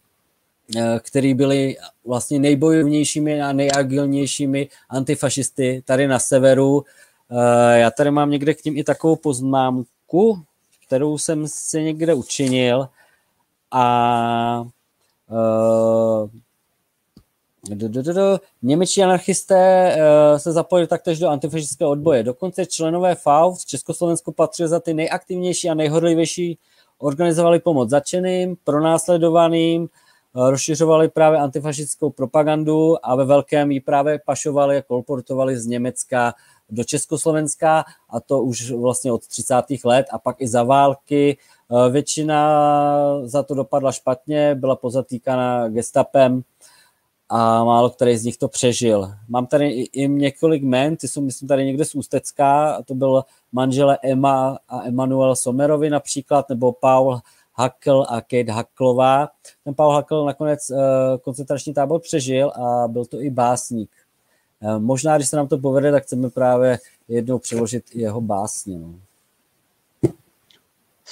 eh, 0.77 1.01
který 1.03 1.35
byli 1.35 1.77
vlastně 2.05 2.39
nejbojovnějšími 2.39 3.43
a 3.43 3.53
nejagilnějšími 3.53 4.69
antifašisty 4.89 5.83
tady 5.87 6.07
na 6.07 6.19
severu. 6.19 6.85
Eh, 7.31 7.79
já 7.79 7.91
tady 7.91 8.11
mám 8.11 8.31
někde 8.31 8.55
k 8.55 8.63
tím 8.63 8.77
i 8.77 8.85
takovou 8.85 9.17
poznámku, 9.17 10.43
kterou 10.87 11.19
jsem 11.19 11.49
si 11.49 11.83
někde 11.83 12.15
učinil 12.15 12.89
a 13.73 14.65
uh, 15.31 16.29
Němečtí 18.63 19.03
anarchisté 19.03 19.95
uh, 19.97 20.39
se 20.39 20.53
zapojili 20.53 20.87
taktéž 20.87 21.19
do 21.19 21.29
antifašistického 21.29 21.91
odboje. 21.91 22.23
Dokonce 22.23 22.67
členové 22.67 23.15
FAU 23.15 23.55
z 23.57 23.65
Československu 23.65 24.33
patřili 24.33 24.69
za 24.69 24.81
ty 24.81 24.95
nejaktivnější 24.95 25.71
a 25.71 25.75
nejhorlivější, 25.75 26.59
organizovali 26.99 27.61
pomoc 27.61 27.91
začeným, 27.91 28.57
pronásledovaným, 28.65 29.83
uh, 29.83 30.51
rozšiřovali 30.51 31.09
právě 31.09 31.39
antifašistickou 31.39 32.11
propagandu 32.11 33.07
a 33.07 33.17
ve 33.17 33.25
velkém 33.25 33.71
ji 33.71 33.81
právě 33.81 34.21
pašovali 34.27 34.77
a 34.77 34.83
kolportovali 34.83 35.57
z 35.57 35.67
Německa 35.67 36.35
do 36.71 36.85
Československa 36.85 37.85
a 38.11 38.21
to 38.21 38.43
už 38.43 38.71
vlastně 38.71 39.13
od 39.13 39.27
30. 39.27 39.55
let 39.85 40.07
a 40.13 40.19
pak 40.19 40.37
i 40.41 40.49
za 40.49 40.63
války. 40.63 41.37
Uh, 41.69 41.93
většina 41.93 42.59
za 43.25 43.43
to 43.43 43.55
dopadla 43.55 43.93
špatně, 43.93 44.55
byla 44.55 44.77
pozatýkána 44.77 45.69
gestapem, 45.69 46.43
a 47.35 47.65
málo 47.65 47.91
který 47.91 48.17
z 48.17 48.25
nich 48.25 48.37
to 48.37 48.49
přežil. 48.49 49.13
Mám 49.29 49.47
tady 49.47 49.71
i, 49.71 50.03
i 50.03 50.09
několik 50.09 50.63
men, 50.63 50.97
ty 50.97 51.09
jsou 51.09 51.21
myslím 51.21 51.49
tady 51.49 51.65
někde 51.65 51.85
z 51.85 51.95
Ústecka, 51.95 52.75
a 52.75 52.83
to 52.83 52.95
byl 52.95 53.25
manžele 53.53 53.99
Emma 54.03 54.59
a 54.69 54.83
Emanuel 54.83 55.37
Somerovi 55.37 55.91
například, 55.91 56.49
nebo 56.49 56.73
Paul 56.73 57.21
Hackl 57.55 58.05
a 58.09 58.21
Kate 58.21 58.53
Hacklová. 58.53 59.29
Ten 59.65 59.75
Paul 59.75 59.95
Hackl 59.95 60.25
nakonec 60.25 60.71
uh, 60.71 60.79
koncentrační 61.23 61.75
tábor 61.75 62.01
přežil 62.01 62.51
a 62.51 62.89
byl 62.89 63.05
to 63.05 63.21
i 63.21 63.31
básník. 63.31 63.91
Uh, 64.63 64.79
možná, 64.79 65.17
když 65.17 65.29
se 65.29 65.37
nám 65.37 65.49
to 65.49 65.59
povede, 65.59 65.93
tak 65.93 66.03
chceme 66.03 66.31
právě 66.31 66.79
jednou 67.09 67.39
přeložit 67.39 67.85
jeho 67.95 68.21
básně. 68.21 68.79
No. 68.79 68.95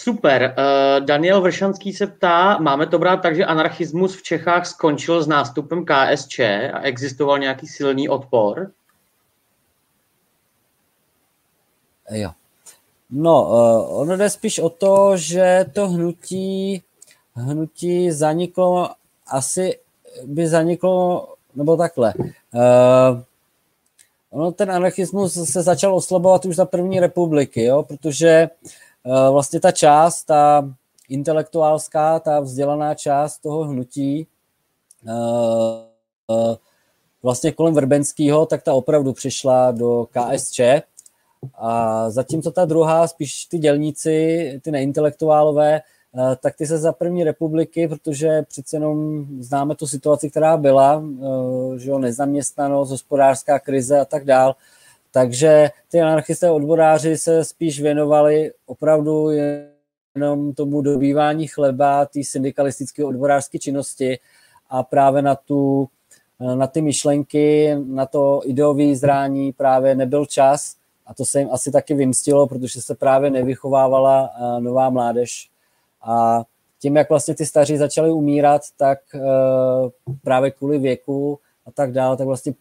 Super. 0.02 0.55
Uh, 0.59 1.05
Daniel 1.05 1.40
Vršanský 1.40 1.93
se 1.93 2.06
ptá, 2.06 2.59
máme 2.59 2.86
to 2.86 2.98
brát 2.98 3.16
tak, 3.16 3.36
že 3.36 3.44
anarchismus 3.44 4.16
v 4.16 4.22
Čechách 4.22 4.66
skončil 4.66 5.22
s 5.22 5.27
nástupem 5.27 5.85
KSČ 5.85 6.39
a 6.72 6.81
existoval 6.81 7.39
nějaký 7.39 7.66
silný 7.66 8.09
odpor? 8.09 8.70
Jo. 12.10 12.31
No, 13.10 13.43
uh, 13.43 14.01
ono 14.01 14.16
jde 14.16 14.31
spíš 14.31 14.59
o 14.59 14.68
to, 14.68 15.16
že 15.16 15.64
to 15.72 15.89
hnutí, 15.89 16.82
hnutí 17.35 18.10
zaniklo, 18.10 18.90
asi 19.27 19.78
by 20.24 20.47
zaniklo, 20.47 21.28
nebo 21.55 21.77
takhle. 21.77 22.14
Ono 24.31 24.52
ten 24.52 24.70
anarchismus 24.70 25.51
se 25.51 25.62
začal 25.62 25.94
oslabovat 25.94 26.44
už 26.44 26.56
za 26.56 26.64
první 26.64 27.01
republiky, 27.01 27.64
jo, 27.64 27.82
protože 27.82 28.48
uh, 28.62 28.70
Eh, 28.70 28.90
vlastně 29.05 29.60
ta 29.60 29.72
část, 29.72 30.24
ta 30.24 30.70
intelektuálská, 31.09 32.20
ta 32.20 32.40
vzdělaná 32.40 32.94
část 32.94 33.39
toho 33.39 33.64
hnutí, 33.64 34.27
eh, 35.09 35.12
eh, 36.31 36.56
vlastně 37.22 37.52
kolem 37.52 37.74
Vrbenského, 37.74 38.47
tak 38.47 38.62
ta 38.62 38.72
opravdu 38.72 39.12
přišla 39.12 39.70
do 39.70 40.06
KSČ. 40.10 40.60
A 41.55 42.10
zatímco 42.10 42.51
ta 42.51 42.64
druhá, 42.64 43.09
spíš 43.09 43.44
ty 43.44 43.59
dělníci, 43.59 44.60
ty 44.64 44.70
neintelektuálové, 44.70 45.81
tak 46.40 46.56
ty 46.56 46.66
se 46.66 46.78
za 46.78 46.93
první 46.93 47.24
republiky, 47.24 47.89
protože 47.89 48.43
přece 48.43 48.77
jenom 48.77 49.27
známe 49.40 49.74
tu 49.74 49.86
situaci, 49.86 50.31
která 50.31 50.56
byla, 50.56 51.02
že 51.77 51.90
jo, 51.90 51.98
nezaměstnanost, 51.98 52.90
hospodářská 52.90 53.59
krize 53.59 54.01
a 54.01 54.05
tak 54.05 54.24
dál, 54.24 54.56
takže 55.11 55.70
ty 55.91 56.01
anarchisté 56.01 56.51
odboráři 56.51 57.19
se 57.19 57.45
spíš 57.45 57.81
věnovali 57.81 58.53
opravdu 58.66 59.31
jenom 60.15 60.55
tomu 60.55 60.82
dobývání 60.82 61.47
chleba, 61.47 62.07
té 62.07 62.20
syndikalistické 62.24 63.05
odborářské 63.05 63.59
činnosti 63.59 64.19
a 64.70 64.82
právě 64.82 65.23
na, 65.23 65.35
tu, 65.35 65.89
na 66.55 66.66
ty 66.66 66.82
myšlenky, 66.82 67.77
na 67.87 68.07
to 68.07 68.41
ideové 68.45 68.97
zrání 68.97 69.53
právě 69.53 69.95
nebyl 69.95 70.27
čas 70.27 70.77
a 71.07 71.15
to 71.15 71.24
se 71.24 71.39
jim 71.39 71.49
asi 71.53 71.73
taky 71.73 71.95
vymstilo, 71.95 72.47
protože 72.47 72.82
se 72.82 72.95
právě 72.95 73.31
nevychovávala 73.31 74.31
nová 74.59 74.91
mládež. 74.91 75.51
A 76.03 76.45
tím, 76.78 76.97
jak 76.97 77.09
vlastně 77.09 77.35
ty 77.35 77.47
staří 77.47 77.77
začali 77.77 78.11
umírat, 78.11 78.62
tak 78.77 78.99
právě 80.23 80.51
kvůli 80.51 80.78
věku 80.78 81.39
a 81.66 81.70
tak 81.70 81.93
dále, 81.93 82.16
tak 82.16 82.27
vlastně 82.27 82.55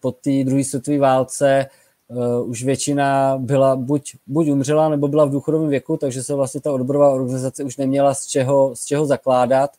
po 0.00 0.12
té 0.12 0.44
druhé 0.44 0.64
světové 0.64 0.98
válce 0.98 1.66
uh, 2.12 2.50
už 2.50 2.64
většina 2.64 3.38
byla 3.38 3.76
buď, 3.76 4.16
buď 4.26 4.48
umřela, 4.48 4.88
nebo 4.88 5.08
byla 5.08 5.24
v 5.24 5.30
důchodovém 5.30 5.68
věku, 5.68 5.96
takže 5.96 6.22
se 6.22 6.34
vlastně 6.34 6.60
ta 6.60 6.72
odborová 6.72 7.10
organizace 7.10 7.64
už 7.64 7.76
neměla 7.76 8.14
z 8.14 8.26
čeho, 8.26 8.76
z 8.76 8.84
čeho 8.84 9.06
zakládat 9.06 9.70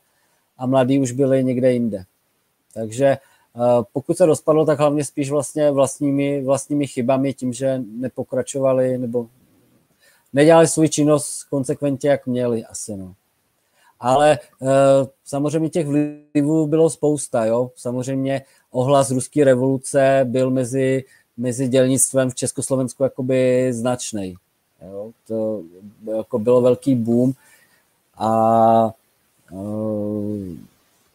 a 0.57 0.65
mladí 0.65 0.99
už 0.99 1.11
byli 1.11 1.43
někde 1.43 1.73
jinde. 1.73 2.03
Takže 2.73 3.17
uh, 3.55 3.83
pokud 3.93 4.17
se 4.17 4.25
rozpadlo, 4.25 4.65
tak 4.65 4.79
hlavně 4.79 5.05
spíš 5.05 5.31
vlastně 5.31 5.71
vlastními, 5.71 6.43
vlastními 6.43 6.87
chybami, 6.87 7.33
tím, 7.33 7.53
že 7.53 7.81
nepokračovali 7.97 8.97
nebo 8.97 9.27
nedělali 10.33 10.67
svou 10.67 10.87
činnost 10.87 11.43
konsekventně, 11.43 12.09
jak 12.09 12.27
měli 12.27 12.65
asi. 12.65 12.97
No. 12.97 13.13
Ale 13.99 14.39
uh, 14.59 14.67
samozřejmě 15.25 15.69
těch 15.69 15.87
vlivů 15.87 16.67
bylo 16.67 16.89
spousta, 16.89 17.45
jo. 17.45 17.71
Samozřejmě 17.75 18.41
ohlas 18.71 19.11
ruské 19.11 19.43
revoluce 19.43 20.21
byl 20.23 20.51
mezi, 20.51 21.03
mezi 21.37 21.67
dělnictvem 21.67 22.29
v 22.29 22.35
Československu 22.35 23.03
jakoby 23.03 23.67
značný. 23.73 24.35
Jo. 24.81 25.11
To 25.27 25.61
jako 26.17 26.39
bylo 26.39 26.61
velký 26.61 26.95
boom 26.95 27.33
a 28.17 28.93
uh, 29.51 30.57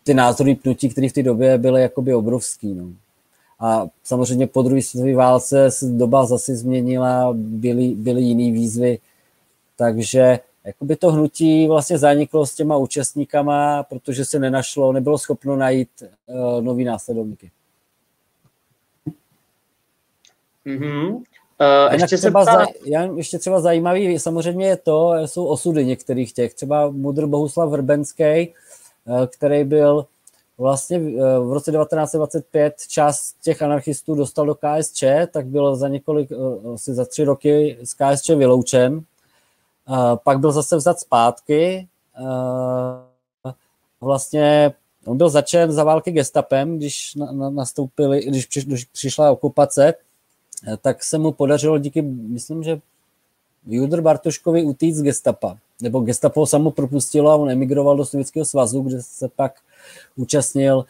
ty 0.04 0.14
názory 0.14 0.54
pnutí, 0.54 0.88
které 0.88 1.08
v 1.08 1.12
té 1.12 1.22
době 1.22 1.58
byly 1.58 1.82
jakoby 1.82 2.14
obrovský. 2.14 2.74
No. 2.74 2.84
A 3.60 3.86
samozřejmě 4.04 4.46
po 4.46 4.62
druhé 4.62 4.82
světové 4.82 5.14
válce 5.14 5.70
se 5.70 5.86
doba 5.86 6.26
zase 6.26 6.56
změnila, 6.56 7.32
byly, 7.34 7.88
byly 7.88 8.22
jiné 8.22 8.58
výzvy, 8.58 8.98
takže 9.76 10.38
jakoby 10.64 10.96
to 10.96 11.12
hnutí 11.12 11.68
vlastně 11.68 11.98
zaniklo 11.98 12.46
s 12.46 12.54
těma 12.54 12.76
účastníkama, 12.76 13.82
protože 13.82 14.24
se 14.24 14.38
nenašlo, 14.38 14.92
nebylo 14.92 15.18
schopno 15.18 15.56
najít 15.56 15.88
uh, 16.02 16.64
nový 16.64 16.84
následovníky. 16.84 17.50
Mm-hmm. 20.68 21.14
Uh, 21.14 21.92
ještě, 21.92 22.16
třeba 22.16 22.42
ptá... 22.42 22.52
za, 22.52 22.66
ještě 23.16 23.38
třeba 23.38 23.60
zajímavý 23.60 24.18
samozřejmě 24.18 24.66
je 24.66 24.76
to, 24.76 25.12
jsou 25.26 25.46
osudy 25.46 25.86
některých 25.86 26.32
těch, 26.32 26.54
třeba 26.54 26.90
Mudr 26.90 27.26
Bohuslav 27.26 27.70
Vrbenský, 27.70 28.54
uh, 29.04 29.26
který 29.26 29.64
byl 29.64 30.06
vlastně 30.58 30.98
v 31.40 31.52
roce 31.52 31.72
1925 31.72 32.74
část 32.88 33.34
těch 33.42 33.62
anarchistů 33.62 34.14
dostal 34.14 34.46
do 34.46 34.54
KSČ, 34.54 35.04
tak 35.30 35.46
byl 35.46 35.76
za 35.76 35.88
několik, 35.88 36.28
asi 36.74 36.94
za 36.94 37.04
tři 37.04 37.24
roky 37.24 37.78
z 37.82 37.94
KSČ 37.94 38.28
vyloučen 38.28 39.04
pak 40.24 40.38
byl 40.38 40.52
zase 40.52 40.76
vzat 40.76 41.00
zpátky. 41.00 41.88
Vlastně 44.00 44.72
on 45.06 45.16
byl 45.16 45.28
začen 45.28 45.72
za 45.72 45.84
války 45.84 46.10
gestapem, 46.10 46.76
když 46.76 47.14
nastoupili, 47.50 48.24
když, 48.24 48.48
když 48.64 48.84
přišla 48.84 49.30
okupace, 49.30 49.94
tak 50.82 51.05
se 51.05 51.18
mu 51.18 51.32
podařilo 51.32 51.78
díky, 51.78 52.02
myslím, 52.02 52.62
že 52.62 52.80
Judr 53.66 54.01
Bartoškovi 54.01 54.64
utíct 54.64 54.98
z 54.98 55.02
gestapa. 55.02 55.59
Nebo 55.82 56.01
gestapo 56.01 56.47
samo 56.47 56.70
propustilo 56.70 57.30
a 57.30 57.36
on 57.36 57.51
emigroval 57.51 57.97
do 57.97 58.05
Sovětského 58.05 58.44
svazu, 58.44 58.82
kde 58.82 59.02
se 59.02 59.28
pak 59.28 59.52
účastnil 60.16 60.85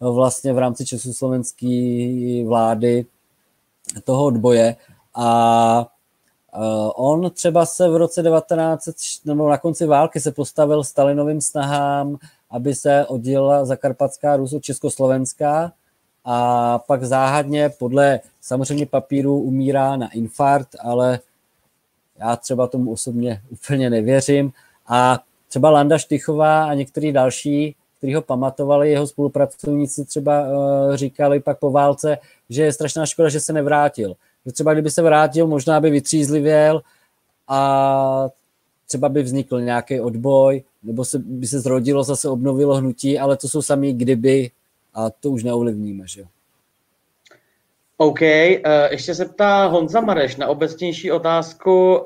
vlastně 0.00 0.52
v 0.52 0.58
rámci 0.58 0.86
československé 0.86 2.44
vlády 2.46 3.06
toho 4.04 4.24
odboje. 4.24 4.76
A 5.14 5.86
Eh, 6.56 6.90
on 6.94 7.30
třeba 7.30 7.66
se 7.66 7.88
v 7.88 7.96
roce 7.96 8.22
19, 8.22 8.88
nebo 9.24 9.48
na 9.48 9.58
konci 9.58 9.86
války 9.86 10.20
se 10.20 10.32
postavil 10.32 10.84
Stalinovým 10.84 11.40
snahám, 11.40 12.16
aby 12.50 12.74
se 12.74 13.06
oddělila 13.06 13.64
Zakarpatská 13.64 14.36
Rus 14.36 14.52
od 14.52 14.62
Československá 14.62 15.72
a 16.24 16.78
pak 16.78 17.04
záhadně 17.04 17.68
podle 17.78 18.20
samozřejmě 18.40 18.86
papíru 18.86 19.38
umírá 19.38 19.96
na 19.96 20.12
infarkt, 20.12 20.76
ale 20.80 21.18
já 22.18 22.36
třeba 22.36 22.66
tomu 22.66 22.92
osobně 22.92 23.42
úplně 23.50 23.90
nevěřím. 23.90 24.52
A 24.86 25.20
třeba 25.48 25.70
Landa 25.70 25.98
Štychová 25.98 26.64
a 26.64 26.74
některý 26.74 27.12
další, 27.12 27.76
kteří 27.98 28.14
ho 28.14 28.22
pamatovali, 28.22 28.90
jeho 28.90 29.06
spolupracovníci 29.06 30.04
třeba 30.04 30.42
uh, 30.42 30.94
říkali 30.94 31.40
pak 31.40 31.58
po 31.58 31.70
válce, 31.70 32.18
že 32.50 32.62
je 32.62 32.72
strašná 32.72 33.06
škoda, 33.06 33.28
že 33.28 33.40
se 33.40 33.52
nevrátil 33.52 34.16
že 34.46 34.52
třeba 34.52 34.72
kdyby 34.72 34.90
se 34.90 35.02
vrátil, 35.02 35.46
možná 35.46 35.80
by 35.80 35.90
vytřízlivěl 35.90 36.82
a 37.48 38.28
třeba 38.86 39.08
by 39.08 39.22
vznikl 39.22 39.60
nějaký 39.60 40.00
odboj, 40.00 40.62
nebo 40.82 41.04
se, 41.04 41.18
by 41.18 41.46
se 41.46 41.60
zrodilo, 41.60 42.04
zase 42.04 42.28
obnovilo 42.28 42.74
hnutí, 42.74 43.18
ale 43.18 43.36
to 43.36 43.48
jsou 43.48 43.62
sami 43.62 43.92
kdyby 43.92 44.50
a 44.94 45.10
to 45.10 45.30
už 45.30 45.44
neovlivníme, 45.44 46.06
že 46.06 46.20
jo. 46.20 46.26
OK, 47.96 48.20
uh, 48.20 48.28
ještě 48.90 49.14
se 49.14 49.24
ptá 49.24 49.66
Honza 49.66 50.00
Mareš 50.00 50.36
na 50.36 50.46
obecnější 50.46 51.12
otázku, 51.12 51.96
uh, 51.96 52.02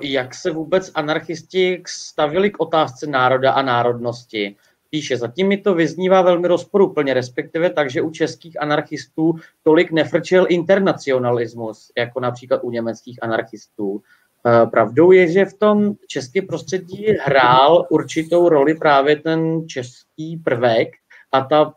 jak 0.00 0.34
se 0.34 0.50
vůbec 0.50 0.90
anarchisti 0.94 1.82
stavili 1.86 2.50
k 2.50 2.60
otázce 2.60 3.06
národa 3.06 3.52
a 3.52 3.62
národnosti. 3.62 4.56
Píše, 4.90 5.16
zatím 5.16 5.48
mi 5.48 5.56
to 5.56 5.74
vyznívá 5.74 6.22
velmi 6.22 6.48
rozporuplně, 6.48 7.14
respektive 7.14 7.70
tak, 7.70 7.90
že 7.90 8.02
u 8.02 8.10
českých 8.10 8.62
anarchistů 8.62 9.34
tolik 9.62 9.92
nefrčel 9.92 10.46
internacionalismus, 10.48 11.92
jako 11.98 12.20
například 12.20 12.64
u 12.64 12.70
německých 12.70 13.22
anarchistů. 13.22 14.02
Eh, 14.46 14.66
pravdou 14.66 15.12
je, 15.12 15.32
že 15.32 15.44
v 15.44 15.54
tom 15.54 15.94
českém 16.06 16.46
prostředí 16.46 17.06
hrál 17.20 17.86
určitou 17.90 18.48
roli 18.48 18.74
právě 18.74 19.16
ten 19.16 19.68
český 19.68 20.36
prvek 20.36 20.88
a 21.32 21.40
ta 21.40 21.72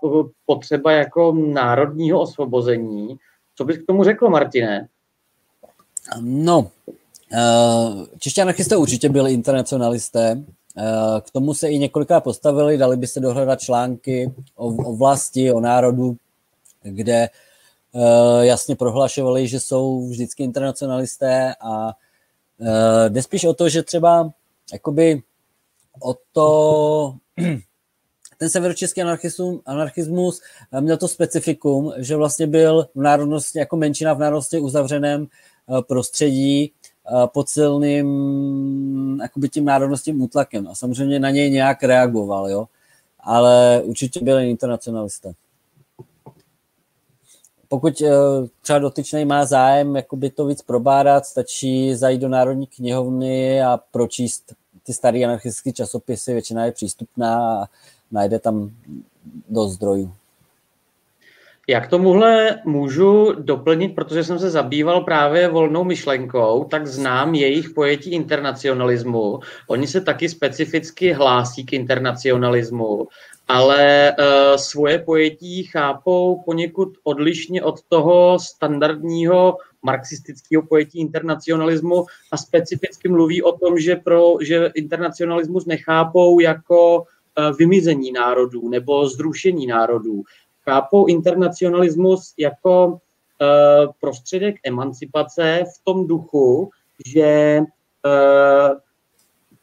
potřeba 0.46 0.92
jako 0.92 1.34
národního 1.34 2.22
osvobození. 2.22 3.16
Co 3.56 3.66
bys 3.66 3.78
k 3.78 3.86
tomu 3.88 4.04
řekl, 4.04 4.30
Martine? 4.30 4.88
No, 6.22 6.68
eh, 7.34 8.18
čeští 8.20 8.42
anarchisté 8.42 8.78
určitě 8.78 9.10
byli 9.10 9.34
internacionalisté, 9.34 10.44
Eh, 10.78 11.22
k 11.22 11.32
tomu 11.32 11.54
se 11.54 11.70
i 11.70 11.80
několikrát 11.80 12.20
postavili, 12.20 12.78
dali 12.78 12.98
by 12.98 13.08
se 13.08 13.20
dohledat 13.20 13.60
články 13.60 14.34
o, 14.56 14.68
o 14.68 14.96
vlasti, 14.96 15.52
o 15.52 15.60
národu, 15.60 16.18
kde 16.84 17.30
eh, 17.96 18.46
jasně 18.46 18.76
prohlašovali, 18.76 19.48
že 19.48 19.60
jsou 19.60 20.10
vždycky 20.10 20.44
internacionalisté 20.44 21.56
a 21.62 21.94
jde 23.08 23.24
spíš 23.24 23.46
o 23.46 23.54
to, 23.54 23.70
že 23.70 23.84
třeba 23.84 24.32
jakoby 24.74 25.22
o 26.02 26.16
to, 26.32 27.16
ten 28.38 28.50
severočeský 28.50 29.02
anarchismus 29.66 30.42
měl 30.80 30.98
to 30.98 31.08
specifikum, 31.08 31.94
že 31.98 32.16
vlastně 32.16 32.48
byl 32.48 32.88
v 32.96 33.02
národnosti, 33.02 33.60
jako 33.60 33.78
menšina 33.78 34.14
v 34.14 34.20
národnosti 34.20 34.60
uzavřeném 34.60 35.28
prostředí, 35.88 36.72
pod 37.26 37.50
silným 37.50 39.20
jakoby 39.22 39.50
tím 39.50 39.66
národnostním 39.66 40.22
útlakem 40.22 40.68
a 40.68 40.76
samozřejmě 40.76 41.20
na 41.20 41.30
něj 41.30 41.52
nějak 41.52 41.84
reagoval, 41.84 42.50
jo. 42.50 42.68
Ale 43.20 43.82
určitě 43.84 44.20
byl 44.24 44.40
internacionalista. 44.40 45.34
Pokud 47.68 48.02
eh, 48.02 48.10
třeba 48.62 48.80
dotyčný 48.80 49.26
má 49.26 49.46
zájem 49.46 49.96
jakoby 49.96 50.30
to 50.30 50.46
víc 50.46 50.62
probádat, 50.62 51.26
stačí 51.26 51.96
zajít 51.96 52.22
do 52.22 52.30
Národní 52.30 52.68
knihovny 52.68 53.64
a 53.64 53.80
pročíst 53.92 54.54
ty 54.84 54.94
staré 54.94 55.24
anarchistické 55.24 55.72
časopisy, 55.72 56.34
většina 56.34 56.66
je 56.66 56.72
přístupná 56.72 57.62
a 57.62 57.66
najde 58.12 58.40
tam 58.40 58.72
dost 59.50 59.74
zdrojů. 59.74 60.12
Já 61.68 61.82
k 61.82 61.90
tomuhle 61.90 62.60
můžu 62.66 63.34
doplnit, 63.34 63.96
protože 63.96 64.24
jsem 64.24 64.40
se 64.40 64.50
zabýval 64.50 65.02
právě 65.02 65.48
volnou 65.48 65.84
myšlenkou, 65.84 66.64
tak 66.64 66.88
znám 66.88 67.36
jejich 67.36 67.70
pojetí 67.70 68.12
internacionalismu. 68.12 69.40
Oni 69.68 69.88
se 69.88 70.02
taky 70.02 70.30
specificky 70.30 71.14
hlásí 71.14 71.66
k 71.66 71.74
internacionalismu, 71.74 73.08
ale 73.48 74.14
uh, 74.20 74.58
svoje 74.58 75.00
pojetí 75.00 75.64
chápou 75.64 76.42
poněkud 76.46 76.90
odlišně 77.04 77.64
od 77.64 77.76
toho 77.90 78.40
standardního 78.40 79.58
marxistického 79.84 80.64
pojetí 80.64 81.00
internacionalismu 81.00 82.06
a 82.32 82.38
specificky 82.38 83.10
mluví 83.10 83.44
o 83.44 83.58
tom, 83.58 83.80
že, 83.80 83.96
pro, 83.96 84.34
že 84.42 84.72
internacionalismus 84.76 85.66
nechápou 85.66 86.40
jako 86.40 87.04
vymizení 87.58 88.12
národů 88.12 88.70
nebo 88.70 89.10
zrušení 89.10 89.68
národů 89.68 90.24
chápou 90.64 91.06
internacionalismus 91.06 92.34
jako 92.38 92.88
uh, 92.88 92.98
prostředek 94.00 94.56
emancipace 94.66 95.64
v 95.76 95.84
tom 95.84 96.08
duchu, 96.08 96.70
že 97.06 97.60
uh, 97.60 98.78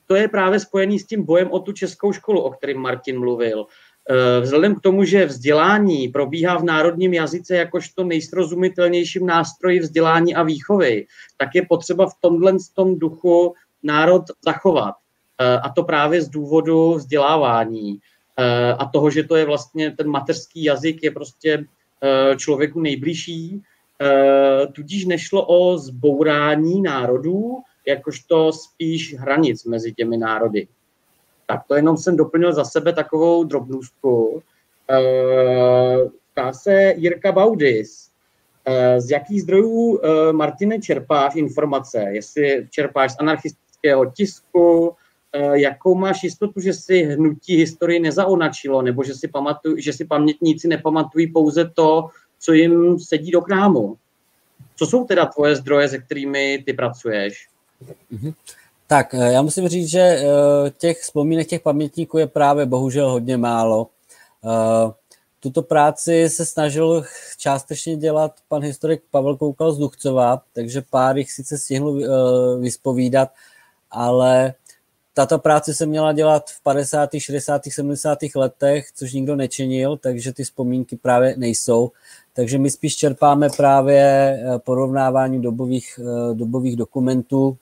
to 0.06 0.14
je 0.14 0.28
právě 0.28 0.60
spojený 0.60 0.98
s 0.98 1.06
tím 1.06 1.24
bojem 1.24 1.50
o 1.50 1.58
tu 1.58 1.72
českou 1.72 2.12
školu, 2.12 2.40
o 2.40 2.50
kterém 2.50 2.76
Martin 2.76 3.18
mluvil. 3.18 3.66
Vzhledem 4.40 4.74
k 4.74 4.80
tomu, 4.80 5.04
že 5.04 5.26
vzdělání 5.26 6.08
probíhá 6.08 6.58
v 6.58 6.64
národním 6.64 7.14
jazyce 7.14 7.56
jakožto 7.56 8.04
nejsrozumitelnějším 8.04 9.26
nástroji 9.26 9.80
vzdělání 9.80 10.34
a 10.34 10.42
výchovy, 10.42 11.06
tak 11.36 11.54
je 11.54 11.66
potřeba 11.66 12.06
v 12.06 12.14
tomhle 12.20 12.52
tom 12.74 12.98
duchu 12.98 13.54
národ 13.82 14.22
zachovat. 14.44 14.94
A 15.62 15.68
to 15.68 15.82
právě 15.82 16.22
z 16.22 16.28
důvodu 16.28 16.94
vzdělávání. 16.94 18.00
Eh, 18.38 18.72
a 18.72 18.86
toho, 18.86 19.10
že 19.10 19.22
to 19.22 19.36
je 19.36 19.44
vlastně 19.44 19.90
ten 19.90 20.08
mateřský 20.08 20.64
jazyk 20.64 21.02
je 21.02 21.10
prostě 21.10 21.64
eh, 22.02 22.36
člověku 22.36 22.80
nejbližší. 22.80 23.62
Eh, 24.00 24.66
tudíž 24.66 25.04
nešlo 25.04 25.46
o 25.46 25.78
zbourání 25.78 26.82
národů, 26.82 27.58
jakožto 27.86 28.52
spíš 28.52 29.14
hranic 29.18 29.64
mezi 29.64 29.92
těmi 29.92 30.16
národy. 30.16 30.68
Tak 31.46 31.60
to 31.68 31.74
jenom 31.74 31.96
jsem 31.96 32.16
doplnil 32.16 32.52
za 32.52 32.64
sebe 32.64 32.92
takovou 32.92 33.44
drobnůstku. 33.44 34.42
Ptá 36.32 36.52
se 36.52 36.94
Jirka 36.96 37.32
Baudis, 37.32 38.10
z 38.98 39.10
jakých 39.10 39.42
zdrojů, 39.42 40.00
Martine, 40.32 40.80
čerpáš 40.80 41.34
informace? 41.34 42.06
Jestli 42.10 42.68
čerpáš 42.70 43.12
z 43.12 43.16
anarchistického 43.18 44.10
tisku, 44.10 44.96
jakou 45.52 45.94
máš 45.94 46.22
jistotu, 46.22 46.60
že 46.60 46.72
si 46.72 47.02
hnutí 47.02 47.56
historii 47.56 48.00
nezaonačilo, 48.00 48.82
nebo 48.82 49.04
že 49.04 49.14
si, 49.14 49.28
pamatuj, 49.28 49.82
že 49.82 49.92
si 49.92 50.04
pamětníci 50.04 50.68
nepamatují 50.68 51.32
pouze 51.32 51.70
to, 51.74 52.08
co 52.38 52.52
jim 52.52 52.98
sedí 52.98 53.30
do 53.30 53.40
krámu? 53.40 53.96
Co 54.76 54.86
jsou 54.86 55.04
teda 55.04 55.26
tvoje 55.26 55.56
zdroje, 55.56 55.88
se 55.88 55.98
kterými 55.98 56.62
ty 56.66 56.72
pracuješ? 56.72 57.48
Mm-hmm. 58.12 58.34
Tak, 58.92 59.14
eh, 59.14 59.32
já 59.32 59.42
musím 59.42 59.68
říct, 59.68 59.88
že 59.88 60.00
eh, 60.00 60.24
těch 60.78 61.00
vzpomínek 61.00 61.48
těch 61.48 61.60
pamětníků 61.60 62.18
je 62.18 62.26
právě 62.26 62.66
bohužel 62.66 63.10
hodně 63.10 63.36
málo. 63.36 63.88
Eh, 64.44 64.92
tuto 65.40 65.62
práci 65.62 66.28
se 66.28 66.46
snažil 66.46 67.04
částečně 67.38 67.96
dělat 67.96 68.32
pan 68.48 68.62
historik 68.62 69.02
Pavel 69.10 69.36
Koukal 69.36 69.72
z 69.72 69.78
Duchcova, 69.78 70.42
takže 70.52 70.82
pár 70.90 71.18
jich 71.18 71.32
sice 71.32 71.58
stihl 71.58 71.98
vyspovídat, 72.60 73.28
ale 73.90 74.54
tato 75.14 75.38
práce 75.38 75.74
se 75.74 75.86
měla 75.86 76.12
dělat 76.12 76.50
v 76.50 76.62
50., 76.62 77.10
60., 77.18 77.62
70. 77.70 78.18
letech, 78.34 78.92
což 78.94 79.12
nikdo 79.12 79.36
nečinil, 79.36 79.96
takže 79.96 80.32
ty 80.32 80.44
vzpomínky 80.44 80.96
právě 80.96 81.34
nejsou. 81.36 81.90
Takže 82.32 82.58
my 82.58 82.70
spíš 82.70 82.96
čerpáme 82.96 83.48
právě 83.56 84.38
porovnávání 84.64 85.42
dobových, 85.42 86.00
dobových 86.32 86.76
dokumentů, 86.76 87.56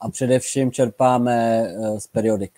a 0.00 0.08
především 0.10 0.72
čerpáme 0.72 1.68
z 1.98 2.06
periodik. 2.06 2.52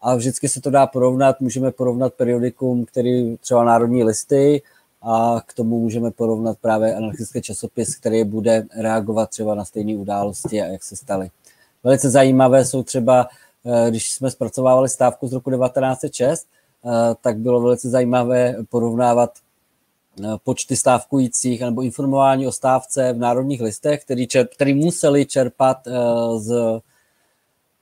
A 0.00 0.14
vždycky 0.14 0.48
se 0.48 0.60
to 0.60 0.70
dá 0.70 0.86
porovnat, 0.86 1.40
můžeme 1.40 1.70
porovnat 1.70 2.14
periodikum, 2.14 2.84
který 2.84 3.36
třeba 3.36 3.64
Národní 3.64 4.04
listy, 4.04 4.62
a 5.02 5.40
k 5.46 5.54
tomu 5.54 5.80
můžeme 5.80 6.10
porovnat 6.10 6.58
právě 6.60 6.94
anarchistický 6.94 7.42
časopis, 7.42 7.96
který 7.96 8.24
bude 8.24 8.66
reagovat 8.76 9.30
třeba 9.30 9.54
na 9.54 9.64
stejné 9.64 9.96
události 9.96 10.62
a 10.62 10.66
jak 10.66 10.84
se 10.84 10.96
staly. 10.96 11.30
Velice 11.84 12.10
zajímavé 12.10 12.64
jsou 12.64 12.82
třeba, 12.82 13.28
e, 13.64 13.90
když 13.90 14.12
jsme 14.12 14.30
zpracovávali 14.30 14.88
stávku 14.88 15.28
z 15.28 15.32
roku 15.32 15.50
1906, 15.50 16.46
e, 16.84 17.14
tak 17.20 17.38
bylo 17.38 17.60
velice 17.60 17.88
zajímavé 17.88 18.56
porovnávat 18.68 19.30
Eh, 20.22 20.38
počty 20.44 20.76
stávkujících 20.76 21.60
nebo 21.60 21.82
informování 21.82 22.46
o 22.46 22.52
stávce 22.52 23.12
v 23.12 23.18
národních 23.18 23.60
listech, 23.60 24.04
který, 24.04 24.26
čerp, 24.26 24.50
který 24.54 24.74
museli 24.74 25.26
čerpat 25.26 25.86
eh, 25.86 25.92
z 26.38 26.80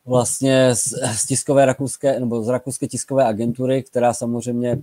vlastně 0.07 0.75
z, 0.75 0.95
z 1.17 1.27
tiskové 1.27 1.67
rakouské 1.67 2.21
nebo 2.21 2.43
z 2.43 2.49
rakouské 2.49 2.89
tiskové 2.89 3.25
agentury, 3.25 3.83
která 3.83 4.15
samozřejmě 4.15 4.79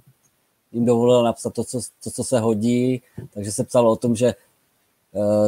jim 0.72 0.86
dovolila 0.86 1.24
napsat 1.24 1.54
to 1.54 1.64
co, 1.64 1.82
to, 2.04 2.12
co 2.12 2.24
se 2.24 2.40
hodí, 2.40 3.02
takže 3.34 3.52
se 3.52 3.64
psalo 3.64 3.92
o 3.92 3.96
tom, 3.96 4.16
že 4.16 4.28
eh, 4.28 4.36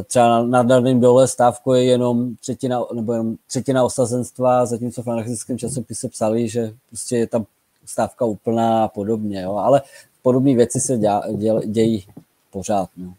třeba 0.03 0.43
na 0.43 0.63
daném 0.63 0.99
dole 0.99 1.27
stávku 1.27 1.73
je 1.73 1.83
jenom 1.83 2.35
třetina, 2.35 2.81
nebo 2.93 3.13
jenom 3.13 3.35
třetina 3.47 3.83
osazenstva, 3.83 4.65
zatímco 4.65 5.03
v 5.03 5.07
anarchistickém 5.07 5.57
časopise 5.57 6.09
psali, 6.09 6.49
že 6.49 6.73
prostě 6.89 7.17
je 7.17 7.27
tam 7.27 7.45
stávka 7.85 8.25
úplná 8.25 8.83
a 8.83 8.88
podobně, 8.88 9.41
jo. 9.41 9.55
ale 9.55 9.81
podobné 10.21 10.55
věci 10.55 10.79
se 10.79 10.97
děla, 10.97 11.23
děl, 11.38 11.61
dějí 11.65 12.05
pořád. 12.51 12.89
No. 12.97 13.13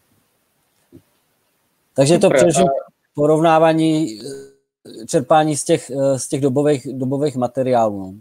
Takže 1.95 2.17
to 2.17 2.29
především 2.29 2.67
porovnávání, 3.15 4.19
eh, 4.19 5.05
čerpání 5.05 5.57
z 5.57 5.63
těch, 5.63 5.89
eh, 5.89 6.19
z 6.19 6.27
těch 6.27 6.41
dobových, 6.41 6.87
dobových 6.91 7.35
materiálů. 7.35 7.99
No. 7.99 8.13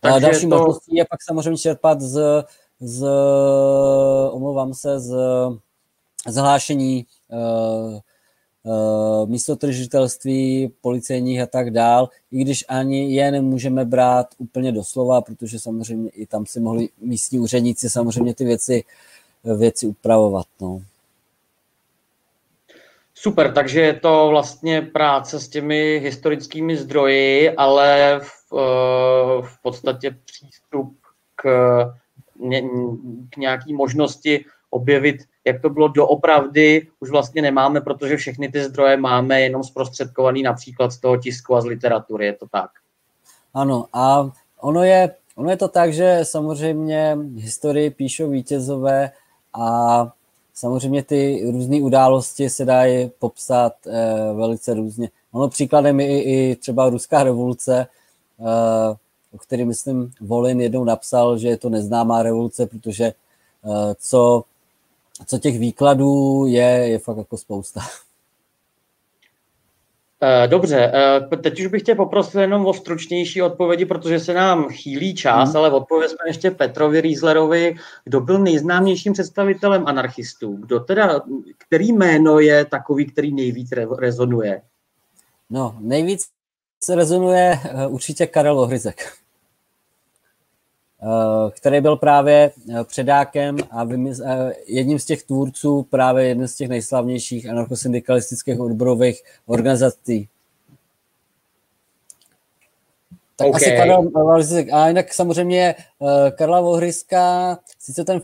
Takže 0.00 0.20
další 0.20 0.48
to... 0.48 0.56
možností 0.56 0.96
je 0.96 1.04
pak 1.10 1.22
samozřejmě 1.22 1.58
čerpat 1.58 2.00
z, 2.00 2.44
z 2.80 3.06
omlouvám 4.30 4.74
se, 4.74 5.00
z 5.00 5.16
zhlášení 6.32 7.06
uh, 7.28 7.98
uh, 8.62 9.28
místotržitelství, 9.28 10.72
policejních 10.80 11.40
a 11.40 11.46
tak 11.46 11.70
dál, 11.70 12.08
i 12.32 12.40
když 12.40 12.64
ani 12.68 13.14
je 13.14 13.30
nemůžeme 13.30 13.84
brát 13.84 14.26
úplně 14.38 14.72
doslova, 14.72 15.20
protože 15.20 15.58
samozřejmě 15.58 16.10
i 16.10 16.26
tam 16.26 16.46
si 16.46 16.60
mohli 16.60 16.88
místní 17.00 17.38
úředníci 17.38 17.90
samozřejmě 17.90 18.34
ty 18.34 18.44
věci, 18.44 18.84
věci 19.44 19.86
upravovat. 19.86 20.46
No. 20.60 20.82
Super, 23.20 23.52
takže 23.52 23.80
je 23.80 23.94
to 23.94 24.28
vlastně 24.30 24.82
práce 24.82 25.40
s 25.40 25.48
těmi 25.48 25.98
historickými 25.98 26.76
zdroji, 26.76 27.50
ale 27.50 28.20
v, 28.22 28.52
eh, 28.52 29.42
v 29.42 29.62
podstatě 29.62 30.16
přístup 30.24 30.96
k, 31.34 31.42
k 33.30 33.36
nějaký 33.36 33.72
možnosti 33.72 34.44
objevit 34.70 35.16
jak 35.48 35.62
to 35.62 35.70
bylo 35.70 35.88
doopravdy, 35.88 36.86
už 37.00 37.10
vlastně 37.10 37.42
nemáme, 37.42 37.80
protože 37.80 38.16
všechny 38.16 38.48
ty 38.48 38.64
zdroje 38.64 38.96
máme 38.96 39.40
jenom 39.40 39.64
zprostředkovaný 39.64 40.42
například 40.42 40.92
z 40.92 41.00
toho 41.00 41.16
tisku 41.16 41.54
a 41.54 41.60
z 41.60 41.64
literatury, 41.64 42.26
je 42.26 42.32
to 42.32 42.46
tak? 42.52 42.70
Ano, 43.54 43.86
a 43.92 44.30
ono 44.60 44.82
je, 44.82 45.14
ono 45.36 45.50
je 45.50 45.56
to 45.56 45.68
tak, 45.68 45.92
že 45.92 46.20
samozřejmě 46.22 47.18
historii 47.36 47.90
píšou 47.90 48.30
vítězové 48.30 49.10
a 49.54 49.68
samozřejmě 50.54 51.02
ty 51.02 51.50
různé 51.52 51.76
události 51.76 52.50
se 52.50 52.64
dají 52.64 53.10
popsat 53.18 53.72
eh, 53.86 54.32
velice 54.34 54.74
různě. 54.74 55.08
Ono 55.32 55.48
příkladem 55.48 56.00
je 56.00 56.06
i, 56.06 56.18
i 56.18 56.56
třeba 56.56 56.88
ruská 56.88 57.22
revoluce, 57.22 57.86
eh, 58.40 58.96
o 59.32 59.38
který, 59.38 59.64
myslím, 59.64 60.12
Volin 60.20 60.60
jednou 60.60 60.84
napsal, 60.84 61.38
že 61.38 61.48
je 61.48 61.56
to 61.56 61.68
neznámá 61.68 62.22
revoluce, 62.22 62.66
protože 62.66 63.04
eh, 63.04 63.94
co 63.98 64.44
co 65.26 65.38
těch 65.38 65.58
výkladů 65.58 66.44
je, 66.46 66.88
je 66.88 66.98
fakt 66.98 67.16
jako 67.16 67.36
spousta. 67.36 67.80
Eh, 70.22 70.48
dobře, 70.48 70.92
eh, 70.94 71.36
teď 71.36 71.60
už 71.60 71.66
bych 71.66 71.82
tě 71.82 71.94
poprosil 71.94 72.40
jenom 72.40 72.66
o 72.66 72.74
stručnější 72.74 73.42
odpovědi, 73.42 73.84
protože 73.84 74.20
se 74.20 74.34
nám 74.34 74.68
chýlí 74.68 75.14
čas, 75.14 75.48
hmm. 75.48 75.56
ale 75.56 75.70
odpovězme 75.70 76.18
ještě 76.26 76.50
Petrovi 76.50 77.00
Rieslerovi, 77.00 77.76
kdo 78.04 78.20
byl 78.20 78.38
nejznámějším 78.38 79.12
představitelem 79.12 79.86
anarchistů. 79.86 80.56
Kdo 80.56 80.80
teda, 80.80 81.20
který 81.58 81.92
jméno 81.92 82.38
je 82.38 82.64
takový, 82.64 83.06
který 83.06 83.34
nejvíc 83.34 83.70
rezonuje? 83.98 84.62
No, 85.50 85.76
nejvíc 85.80 86.28
se 86.82 86.94
rezonuje 86.94 87.60
eh, 87.64 87.86
určitě 87.86 88.26
Karel 88.26 88.60
Ohryzek. 88.60 89.12
Eh, 91.02 91.50
který 91.50 91.80
byl 91.80 91.96
právě 91.96 92.52
eh, 92.70 92.84
předákem 92.84 93.56
a 93.70 93.86
eh, 94.24 94.52
jedním 94.66 94.98
z 94.98 95.04
těch 95.04 95.22
tvůrců 95.22 95.82
právě 95.82 96.28
jeden 96.28 96.48
z 96.48 96.56
těch 96.56 96.68
nejslavnějších 96.68 97.48
anarchosyndikalistických 97.48 98.60
odborových 98.60 99.22
organizací. 99.46 100.28
Tak 103.36 103.48
okay. 103.48 103.60
asi 103.60 103.76
Karel 103.76 104.10
A 104.72 104.88
jinak 104.88 105.14
samozřejmě 105.14 105.74
Karla 106.30 106.60
Vohryska, 106.60 107.58
sice 107.78 108.04
ten 108.04 108.20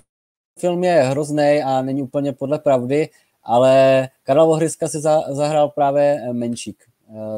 film 0.59 0.85
je 0.85 1.03
hrozný 1.03 1.63
a 1.65 1.83
není 1.83 2.03
úplně 2.03 2.33
podle 2.33 2.59
pravdy, 2.59 3.09
ale 3.45 4.09
Karla 4.23 4.45
Vohryska 4.45 4.89
si 4.89 5.01
zahrál 5.29 5.69
právě 5.69 6.33
Menšík. 6.33 6.85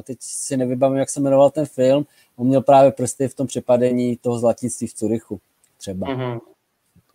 Teď 0.04 0.18
si 0.20 0.56
nevybavím, 0.56 0.98
jak 0.98 1.10
se 1.10 1.20
jmenoval 1.20 1.50
ten 1.50 1.66
film, 1.66 2.06
on 2.36 2.46
měl 2.46 2.60
právě 2.60 2.92
prsty 2.92 3.28
v 3.28 3.34
tom 3.34 3.46
přepadení 3.46 4.16
toho 4.16 4.38
zlatictví 4.38 4.86
v 4.86 4.94
Curychu 4.94 5.40
třeba. 5.78 6.06
Mm-hmm. 6.06 6.40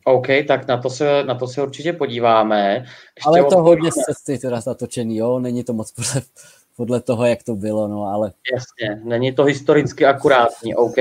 OK, 0.05 0.27
tak 0.47 0.67
na 0.67 0.77
to 0.77 0.89
se, 0.89 1.23
na 1.23 1.35
to 1.35 1.47
se 1.47 1.63
určitě 1.63 1.93
podíváme. 1.93 2.75
Ještě 2.75 3.25
ale 3.25 3.39
je 3.39 3.43
to 3.43 3.61
hodně 3.61 3.91
z 3.91 3.95
cesty 3.95 4.37
teda 4.37 4.61
zatočený, 4.61 5.17
jo, 5.17 5.39
není 5.39 5.63
to 5.63 5.73
moc 5.73 5.91
podle, 5.91 6.21
podle 6.77 7.01
toho, 7.01 7.25
jak 7.25 7.43
to 7.43 7.55
bylo, 7.55 7.87
no 7.87 8.03
ale... 8.03 8.31
Jasně, 8.53 9.01
není 9.03 9.31
to 9.31 9.43
historicky 9.43 10.05
akurátní, 10.05 10.75
OK. 10.75 10.97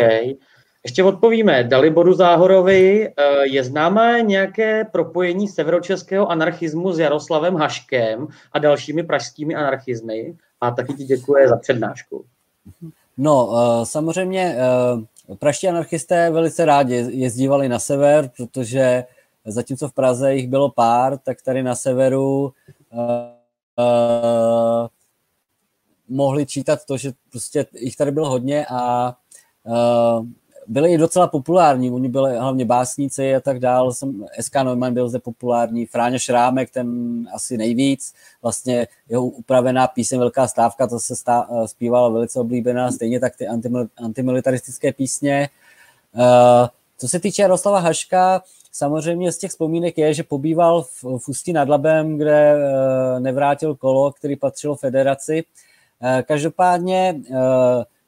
Ještě 0.84 1.04
odpovíme 1.04 1.64
Daliboru 1.64 2.14
Záhorovi. 2.14 3.08
Eh, 3.08 3.46
je 3.46 3.64
známé 3.64 4.22
nějaké 4.22 4.84
propojení 4.84 5.48
severočeského 5.48 6.30
anarchismu 6.30 6.92
s 6.92 6.98
Jaroslavem 6.98 7.54
Haškem 7.54 8.26
a 8.52 8.58
dalšími 8.58 9.02
pražskými 9.02 9.54
anarchizmy? 9.54 10.34
A 10.60 10.70
taky 10.70 10.94
ti 10.94 11.04
děkuji 11.04 11.48
za 11.48 11.56
přednášku. 11.56 12.24
No, 13.22 13.50
eh, 13.52 13.86
samozřejmě 13.86 14.56
eh, 14.56 15.34
praští 15.36 15.68
anarchisté 15.68 16.30
velice 16.30 16.64
rádi 16.64 16.94
jezdívali 16.94 17.68
na 17.68 17.78
sever, 17.78 18.30
protože 18.36 19.04
zatímco 19.44 19.88
v 19.88 19.92
Praze 19.92 20.34
jich 20.34 20.48
bylo 20.48 20.70
pár, 20.70 21.18
tak 21.18 21.42
tady 21.42 21.62
na 21.62 21.74
severu 21.74 22.42
uh, 22.42 22.52
mohli 26.08 26.46
čítat 26.46 26.84
to, 26.84 26.96
že 26.96 27.12
prostě 27.30 27.66
jich 27.72 27.96
tady 27.96 28.10
bylo 28.10 28.28
hodně 28.28 28.66
a 28.70 29.14
byli 30.70 30.92
i 30.92 30.98
docela 30.98 31.26
populární, 31.26 31.90
oni 31.90 32.08
byli 32.08 32.38
hlavně 32.38 32.64
básníci 32.64 33.34
a 33.34 33.40
tak 33.40 33.58
dál, 33.58 33.92
jsem, 33.92 34.26
SK 34.40 34.54
Neumann 34.54 34.94
byl 34.94 35.08
zde 35.08 35.18
populární, 35.18 35.86
Fráňa 35.86 36.18
Šrámek, 36.18 36.70
ten 36.70 36.88
asi 37.34 37.56
nejvíc, 37.56 38.14
vlastně 38.42 38.86
jeho 39.08 39.26
upravená 39.26 39.86
píseň 39.86 40.18
Velká 40.18 40.48
stávka, 40.48 40.86
to 40.86 41.00
se 41.00 41.16
stá, 41.16 41.48
zpívala 41.66 42.08
velice 42.08 42.40
oblíbená, 42.40 42.92
stejně 42.92 43.20
tak 43.20 43.36
ty 43.36 43.46
antimilitaristické 43.96 44.92
písně. 44.92 45.48
Uh, 46.14 46.68
co 46.98 47.08
se 47.08 47.20
týče 47.20 47.42
Jaroslava 47.42 47.78
Haška, 47.78 48.42
samozřejmě 48.72 49.32
z 49.32 49.38
těch 49.38 49.50
vzpomínek 49.50 49.98
je, 49.98 50.14
že 50.14 50.22
pobýval 50.22 50.82
v, 50.82 51.02
v 51.02 51.28
Ústí 51.28 51.52
nad 51.52 51.68
Labem, 51.68 52.18
kde 52.18 52.54
uh, 52.54 53.20
nevrátil 53.20 53.74
kolo, 53.74 54.12
který 54.12 54.36
patřilo 54.36 54.76
federaci, 54.76 55.44
Každopádně 56.22 57.20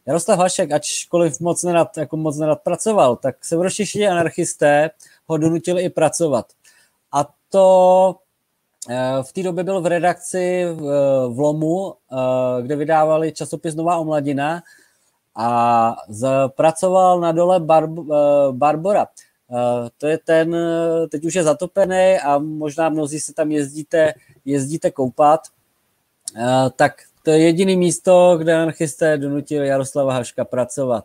Jaroslav 0.06 0.38
Hašek, 0.38 0.72
ačkoliv 0.72 1.40
moc 1.40 1.62
nerad, 1.62 1.96
jako 1.96 2.16
moc 2.16 2.36
nerad 2.36 2.60
pracoval, 2.62 3.16
tak 3.16 3.44
severočeští 3.44 4.06
anarchisté 4.06 4.90
ho 5.26 5.36
donutili 5.36 5.82
i 5.82 5.90
pracovat. 5.90 6.46
A 7.12 7.28
to 7.48 8.16
v 9.22 9.32
té 9.32 9.42
době 9.42 9.64
byl 9.64 9.80
v 9.80 9.86
redakci 9.86 10.66
v 11.28 11.38
Lomu, 11.38 11.94
kde 12.62 12.76
vydávali 12.76 13.32
časopis 13.32 13.74
Nová 13.74 13.96
omladina 13.96 14.62
a 15.36 15.96
pracoval 16.48 17.20
na 17.20 17.32
dole 17.32 17.60
Bar- 17.60 18.52
Barbora. 18.52 19.06
To 19.98 20.06
je 20.06 20.18
ten, 20.18 20.56
teď 21.08 21.24
už 21.24 21.34
je 21.34 21.42
zatopený 21.42 22.18
a 22.18 22.38
možná 22.38 22.88
mnozí 22.88 23.20
se 23.20 23.34
tam 23.34 23.50
jezdíte, 23.50 24.14
jezdíte 24.44 24.90
koupat, 24.90 25.40
tak 26.76 26.92
to 27.24 27.30
je 27.30 27.38
jediný 27.38 27.76
místo, 27.76 28.36
kde 28.38 28.54
anarchisté 28.54 29.18
donutili 29.18 29.68
Jaroslava 29.68 30.12
Haška 30.12 30.44
pracovat. 30.44 31.04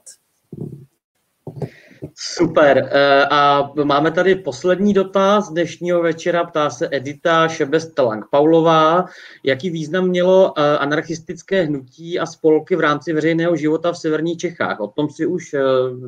Super. 2.15 2.77
E, 2.77 3.25
a 3.25 3.71
máme 3.83 4.11
tady 4.11 4.35
poslední 4.35 4.93
dotaz 4.93 5.49
dnešního 5.49 6.01
večera. 6.01 6.43
Ptá 6.43 6.69
se 6.69 6.89
Edita 6.91 7.47
Šebestelang 7.47 8.25
Paulová. 8.31 9.05
Jaký 9.43 9.69
význam 9.69 10.07
mělo 10.07 10.53
e, 10.57 10.77
anarchistické 10.77 11.63
hnutí 11.63 12.19
a 12.19 12.25
spolky 12.25 12.75
v 12.75 12.79
rámci 12.79 13.13
veřejného 13.13 13.55
života 13.55 13.91
v 13.91 13.97
severních 13.97 14.37
Čechách? 14.37 14.79
O 14.79 14.87
tom 14.87 15.09
si 15.09 15.25
už 15.25 15.53
e, 15.53 15.59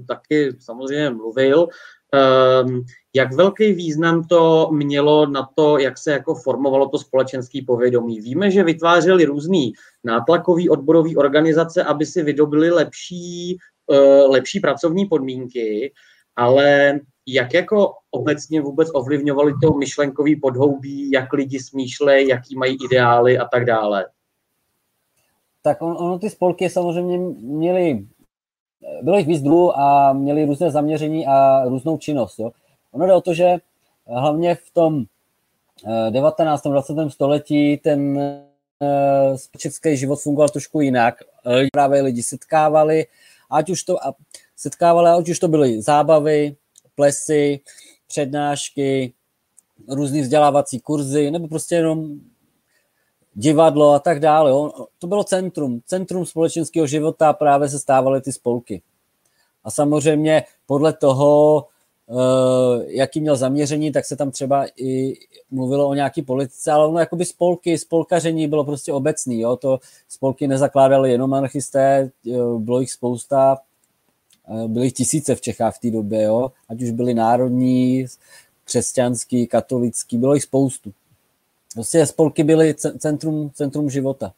taky 0.07 0.55
samozřejmě 0.59 1.09
mluvil. 1.09 1.67
Ehm, 2.13 2.81
jak 3.13 3.33
velký 3.33 3.73
význam 3.73 4.23
to 4.23 4.69
mělo 4.71 5.25
na 5.25 5.49
to, 5.55 5.77
jak 5.77 5.97
se 5.97 6.11
jako 6.11 6.35
formovalo 6.35 6.89
to 6.89 6.97
společenské 6.97 7.59
povědomí? 7.67 8.21
Víme, 8.21 8.51
že 8.51 8.63
vytvářeli 8.63 9.25
různý 9.25 9.73
nátlakový 10.03 10.69
odborový 10.69 11.17
organizace, 11.17 11.83
aby 11.83 12.05
si 12.05 12.23
vydobili 12.23 12.71
lepší, 12.71 13.57
eh, 13.91 14.21
lepší 14.21 14.59
pracovní 14.59 15.05
podmínky, 15.05 15.93
ale 16.35 16.99
jak 17.27 17.53
jako 17.53 17.93
obecně 18.11 18.61
vůbec 18.61 18.89
ovlivňovali 18.93 19.53
to 19.63 19.73
myšlenkový 19.73 20.35
podhoubí, 20.35 21.11
jak 21.11 21.33
lidi 21.33 21.59
smýšlejí, 21.59 22.27
jaký 22.27 22.55
mají 22.55 22.77
ideály 22.85 23.37
a 23.37 23.45
tak 23.45 23.65
dále? 23.65 24.05
Tak 25.61 25.81
on, 25.81 25.97
ono 25.99 26.19
ty 26.19 26.29
spolky 26.29 26.69
samozřejmě 26.69 27.17
měly 27.41 28.05
bylo 29.01 29.17
jich 29.17 29.27
víc 29.27 29.41
druhů 29.41 29.79
a 29.79 30.13
měli 30.13 30.45
různé 30.45 30.71
zaměření 30.71 31.27
a 31.27 31.63
různou 31.65 31.97
činnost. 31.97 32.39
Jo. 32.39 32.51
Ono 32.91 33.05
jde 33.05 33.13
o 33.13 33.21
to, 33.21 33.33
že 33.33 33.57
hlavně 34.07 34.55
v 34.55 34.71
tom 34.73 35.05
19. 36.09 36.65
Eh, 36.65 36.69
20. 36.69 37.09
století 37.09 37.77
ten 37.77 38.19
eh, 38.19 39.37
společenský 39.37 39.97
život 39.97 40.21
fungoval 40.21 40.49
trošku 40.49 40.81
jinak. 40.81 41.15
Právě 41.71 42.01
lidi 42.01 42.23
setkávali, 42.23 43.05
ať 43.51 43.69
už 43.69 43.83
to, 43.83 43.97
setkávali, 44.57 45.09
ať 45.09 45.29
už 45.29 45.39
to 45.39 45.47
byly 45.47 45.81
zábavy, 45.81 46.55
plesy, 46.95 47.59
přednášky, 48.07 49.13
různé 49.87 50.21
vzdělávací 50.21 50.79
kurzy, 50.79 51.31
nebo 51.31 51.47
prostě 51.47 51.75
jenom 51.75 52.19
divadlo 53.33 53.91
a 53.93 53.99
tak 53.99 54.19
dále. 54.19 54.71
To 54.99 55.07
bylo 55.07 55.23
centrum, 55.23 55.81
centrum 55.85 56.25
společenského 56.25 56.87
života, 56.87 57.33
právě 57.33 57.69
se 57.69 57.79
stávaly 57.79 58.21
ty 58.21 58.33
spolky. 58.33 58.81
A 59.63 59.71
samozřejmě 59.71 60.43
podle 60.65 60.93
toho, 60.93 61.65
eh, 62.09 62.83
jaký 62.87 63.21
měl 63.21 63.35
zaměření, 63.35 63.91
tak 63.91 64.05
se 64.05 64.15
tam 64.15 64.31
třeba 64.31 64.65
i 64.77 65.13
mluvilo 65.51 65.87
o 65.87 65.93
nějaký 65.93 66.21
politice, 66.21 66.71
ale 66.71 66.87
ono 66.87 66.99
jakoby 66.99 67.25
spolky, 67.25 67.77
spolkaření 67.77 68.47
bylo 68.47 68.63
prostě 68.63 68.93
obecný, 68.93 69.39
jo? 69.39 69.55
to 69.55 69.79
spolky 70.09 70.47
nezakládali 70.47 71.11
jenom 71.11 71.33
anarchisté, 71.33 72.11
eh, 72.27 72.37
bylo 72.57 72.79
jich 72.79 72.91
spousta, 72.91 73.57
eh, 74.49 74.67
byly 74.67 74.85
jich 74.85 74.93
tisíce 74.93 75.35
v 75.35 75.41
Čechách 75.41 75.75
v 75.75 75.79
té 75.79 75.91
době, 75.91 76.23
jo? 76.23 76.51
ať 76.69 76.81
už 76.81 76.91
byly 76.91 77.13
národní, 77.13 78.05
křesťanský, 78.63 79.47
katolický, 79.47 80.17
bylo 80.17 80.33
jich 80.33 80.43
spoustu. 80.43 80.93
Prostě 81.73 82.05
spolky 82.05 82.43
byly 82.43 82.75
centrum, 82.75 83.51
centrum 83.53 83.89
života. 83.89 84.33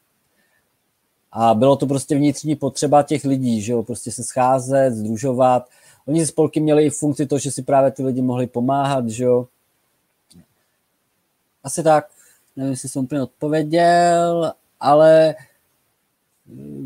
A 1.31 1.53
bylo 1.53 1.75
to 1.75 1.87
prostě 1.87 2.15
vnitřní 2.15 2.55
potřeba 2.55 3.03
těch 3.03 3.25
lidí, 3.25 3.61
že 3.61 3.71
jo, 3.71 3.83
prostě 3.83 4.11
se 4.11 4.23
scházet, 4.23 4.93
združovat. 4.93 5.69
Oni 6.07 6.25
spolky 6.25 6.59
měli 6.59 6.85
i 6.85 6.89
funkci 6.89 7.25
to, 7.25 7.39
že 7.39 7.51
si 7.51 7.63
právě 7.63 7.91
ty 7.91 8.03
lidi 8.03 8.21
mohli 8.21 8.47
pomáhat, 8.47 9.09
že 9.09 9.23
jo. 9.23 9.47
Asi 11.63 11.83
tak, 11.83 12.09
nevím, 12.55 12.71
jestli 12.71 12.89
jsem 12.89 13.03
úplně 13.03 13.21
odpověděl, 13.21 14.53
ale 14.79 15.35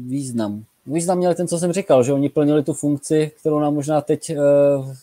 význam. 0.07 0.63
Význam 0.85 1.17
měli 1.17 1.35
ten, 1.35 1.47
co 1.47 1.59
jsem 1.59 1.72
říkal, 1.72 2.03
že 2.03 2.13
oni 2.13 2.30
plnili 2.30 2.63
tu 2.63 2.73
funkci, 2.73 3.31
kterou 3.39 3.59
nám 3.59 3.73
možná 3.73 4.01
teď 4.01 4.31
uh, 4.38 4.95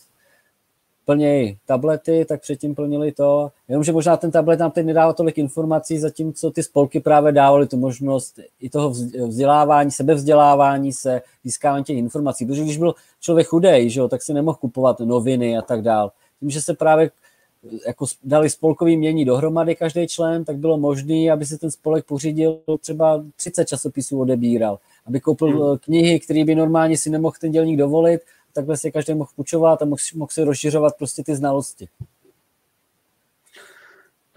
plnějí 1.05 1.57
tablety, 1.65 2.25
tak 2.25 2.41
předtím 2.41 2.75
plnili 2.75 3.11
to. 3.11 3.51
Jenomže 3.67 3.91
možná 3.91 4.17
ten 4.17 4.31
tablet 4.31 4.59
nám 4.59 4.71
teď 4.71 4.85
nedává 4.85 5.13
tolik 5.13 5.37
informací, 5.37 5.99
zatímco 5.99 6.51
ty 6.51 6.63
spolky 6.63 6.99
právě 6.99 7.31
dávaly 7.31 7.67
tu 7.67 7.77
možnost 7.77 8.39
i 8.59 8.69
toho 8.69 8.89
vzdělávání, 9.27 9.91
sebevzdělávání 9.91 10.93
se, 10.93 11.21
získávání 11.43 11.83
těch 11.83 11.97
informací. 11.97 12.45
Protože 12.45 12.63
když 12.63 12.77
byl 12.77 12.95
člověk 13.19 13.47
chudej, 13.47 13.89
že 13.89 13.99
jo, 13.99 14.07
tak 14.07 14.21
si 14.21 14.33
nemohl 14.33 14.57
kupovat 14.61 14.99
noviny 14.99 15.57
a 15.57 15.61
tak 15.61 15.81
dál. 15.81 16.11
Tím, 16.39 16.49
že 16.49 16.61
se 16.61 16.73
právě 16.73 17.11
jako 17.87 18.05
dali 18.23 18.49
spolkový 18.49 18.97
mění 18.97 19.25
dohromady 19.25 19.75
každý 19.75 20.07
člen, 20.07 20.45
tak 20.45 20.57
bylo 20.57 20.77
možné, 20.77 21.31
aby 21.31 21.45
si 21.45 21.57
ten 21.57 21.71
spolek 21.71 22.05
pořídil 22.05 22.59
třeba 22.79 23.23
30 23.35 23.65
časopisů 23.65 24.19
odebíral, 24.19 24.79
aby 25.05 25.19
koupil 25.19 25.67
hmm. 25.67 25.77
knihy, 25.77 26.19
které 26.19 26.45
by 26.45 26.55
normálně 26.55 26.97
si 26.97 27.09
nemohl 27.09 27.35
ten 27.41 27.51
dělník 27.51 27.77
dovolit 27.77 28.21
takhle 28.53 28.77
si 28.77 28.91
každý 28.91 29.13
mohl 29.13 29.29
půjčovat 29.35 29.81
a 29.81 29.85
mohl, 29.85 30.01
mohl 30.15 30.31
si 30.31 30.43
rozšiřovat 30.43 30.97
prostě 30.97 31.23
ty 31.23 31.35
znalosti. 31.35 31.87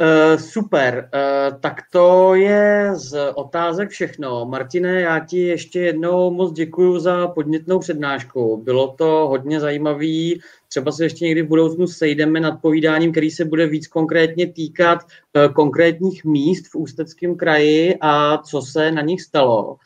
Uh, 0.00 0.40
super, 0.40 1.10
uh, 1.14 1.60
tak 1.60 1.82
to 1.92 2.34
je 2.34 2.90
z 2.94 3.32
otázek 3.34 3.90
všechno. 3.90 4.44
Martine, 4.44 5.00
já 5.00 5.18
ti 5.18 5.38
ještě 5.38 5.80
jednou 5.80 6.30
moc 6.30 6.52
děkuji 6.52 6.98
za 6.98 7.28
podnětnou 7.28 7.78
přednášku. 7.78 8.62
Bylo 8.64 8.88
to 8.88 9.26
hodně 9.28 9.60
zajímavý. 9.60 10.40
Třeba 10.68 10.92
se 10.92 11.04
ještě 11.04 11.24
někdy 11.24 11.42
v 11.42 11.48
budoucnu 11.48 11.86
sejdeme 11.86 12.40
nad 12.40 12.60
povídáním, 12.60 13.12
který 13.12 13.30
se 13.30 13.44
bude 13.44 13.66
víc 13.66 13.86
konkrétně 13.86 14.52
týkat 14.52 14.98
uh, 15.02 15.52
konkrétních 15.52 16.24
míst 16.24 16.66
v 16.72 16.74
Ústeckém 16.74 17.36
kraji 17.36 17.96
a 18.00 18.38
co 18.38 18.62
se 18.62 18.92
na 18.92 19.02
nich 19.02 19.22
stalo. 19.22 19.76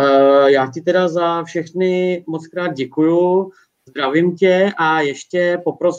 Uh, 0.00 0.46
já 0.46 0.70
ti 0.74 0.80
teda 0.80 1.08
za 1.08 1.44
všechny 1.44 2.24
moc 2.26 2.46
krát 2.46 2.74
děkuju. 2.74 3.50
Zdravím 3.90 4.36
tě 4.36 4.72
a 4.76 5.00
ještě 5.00 5.60
poprosím 5.64 5.80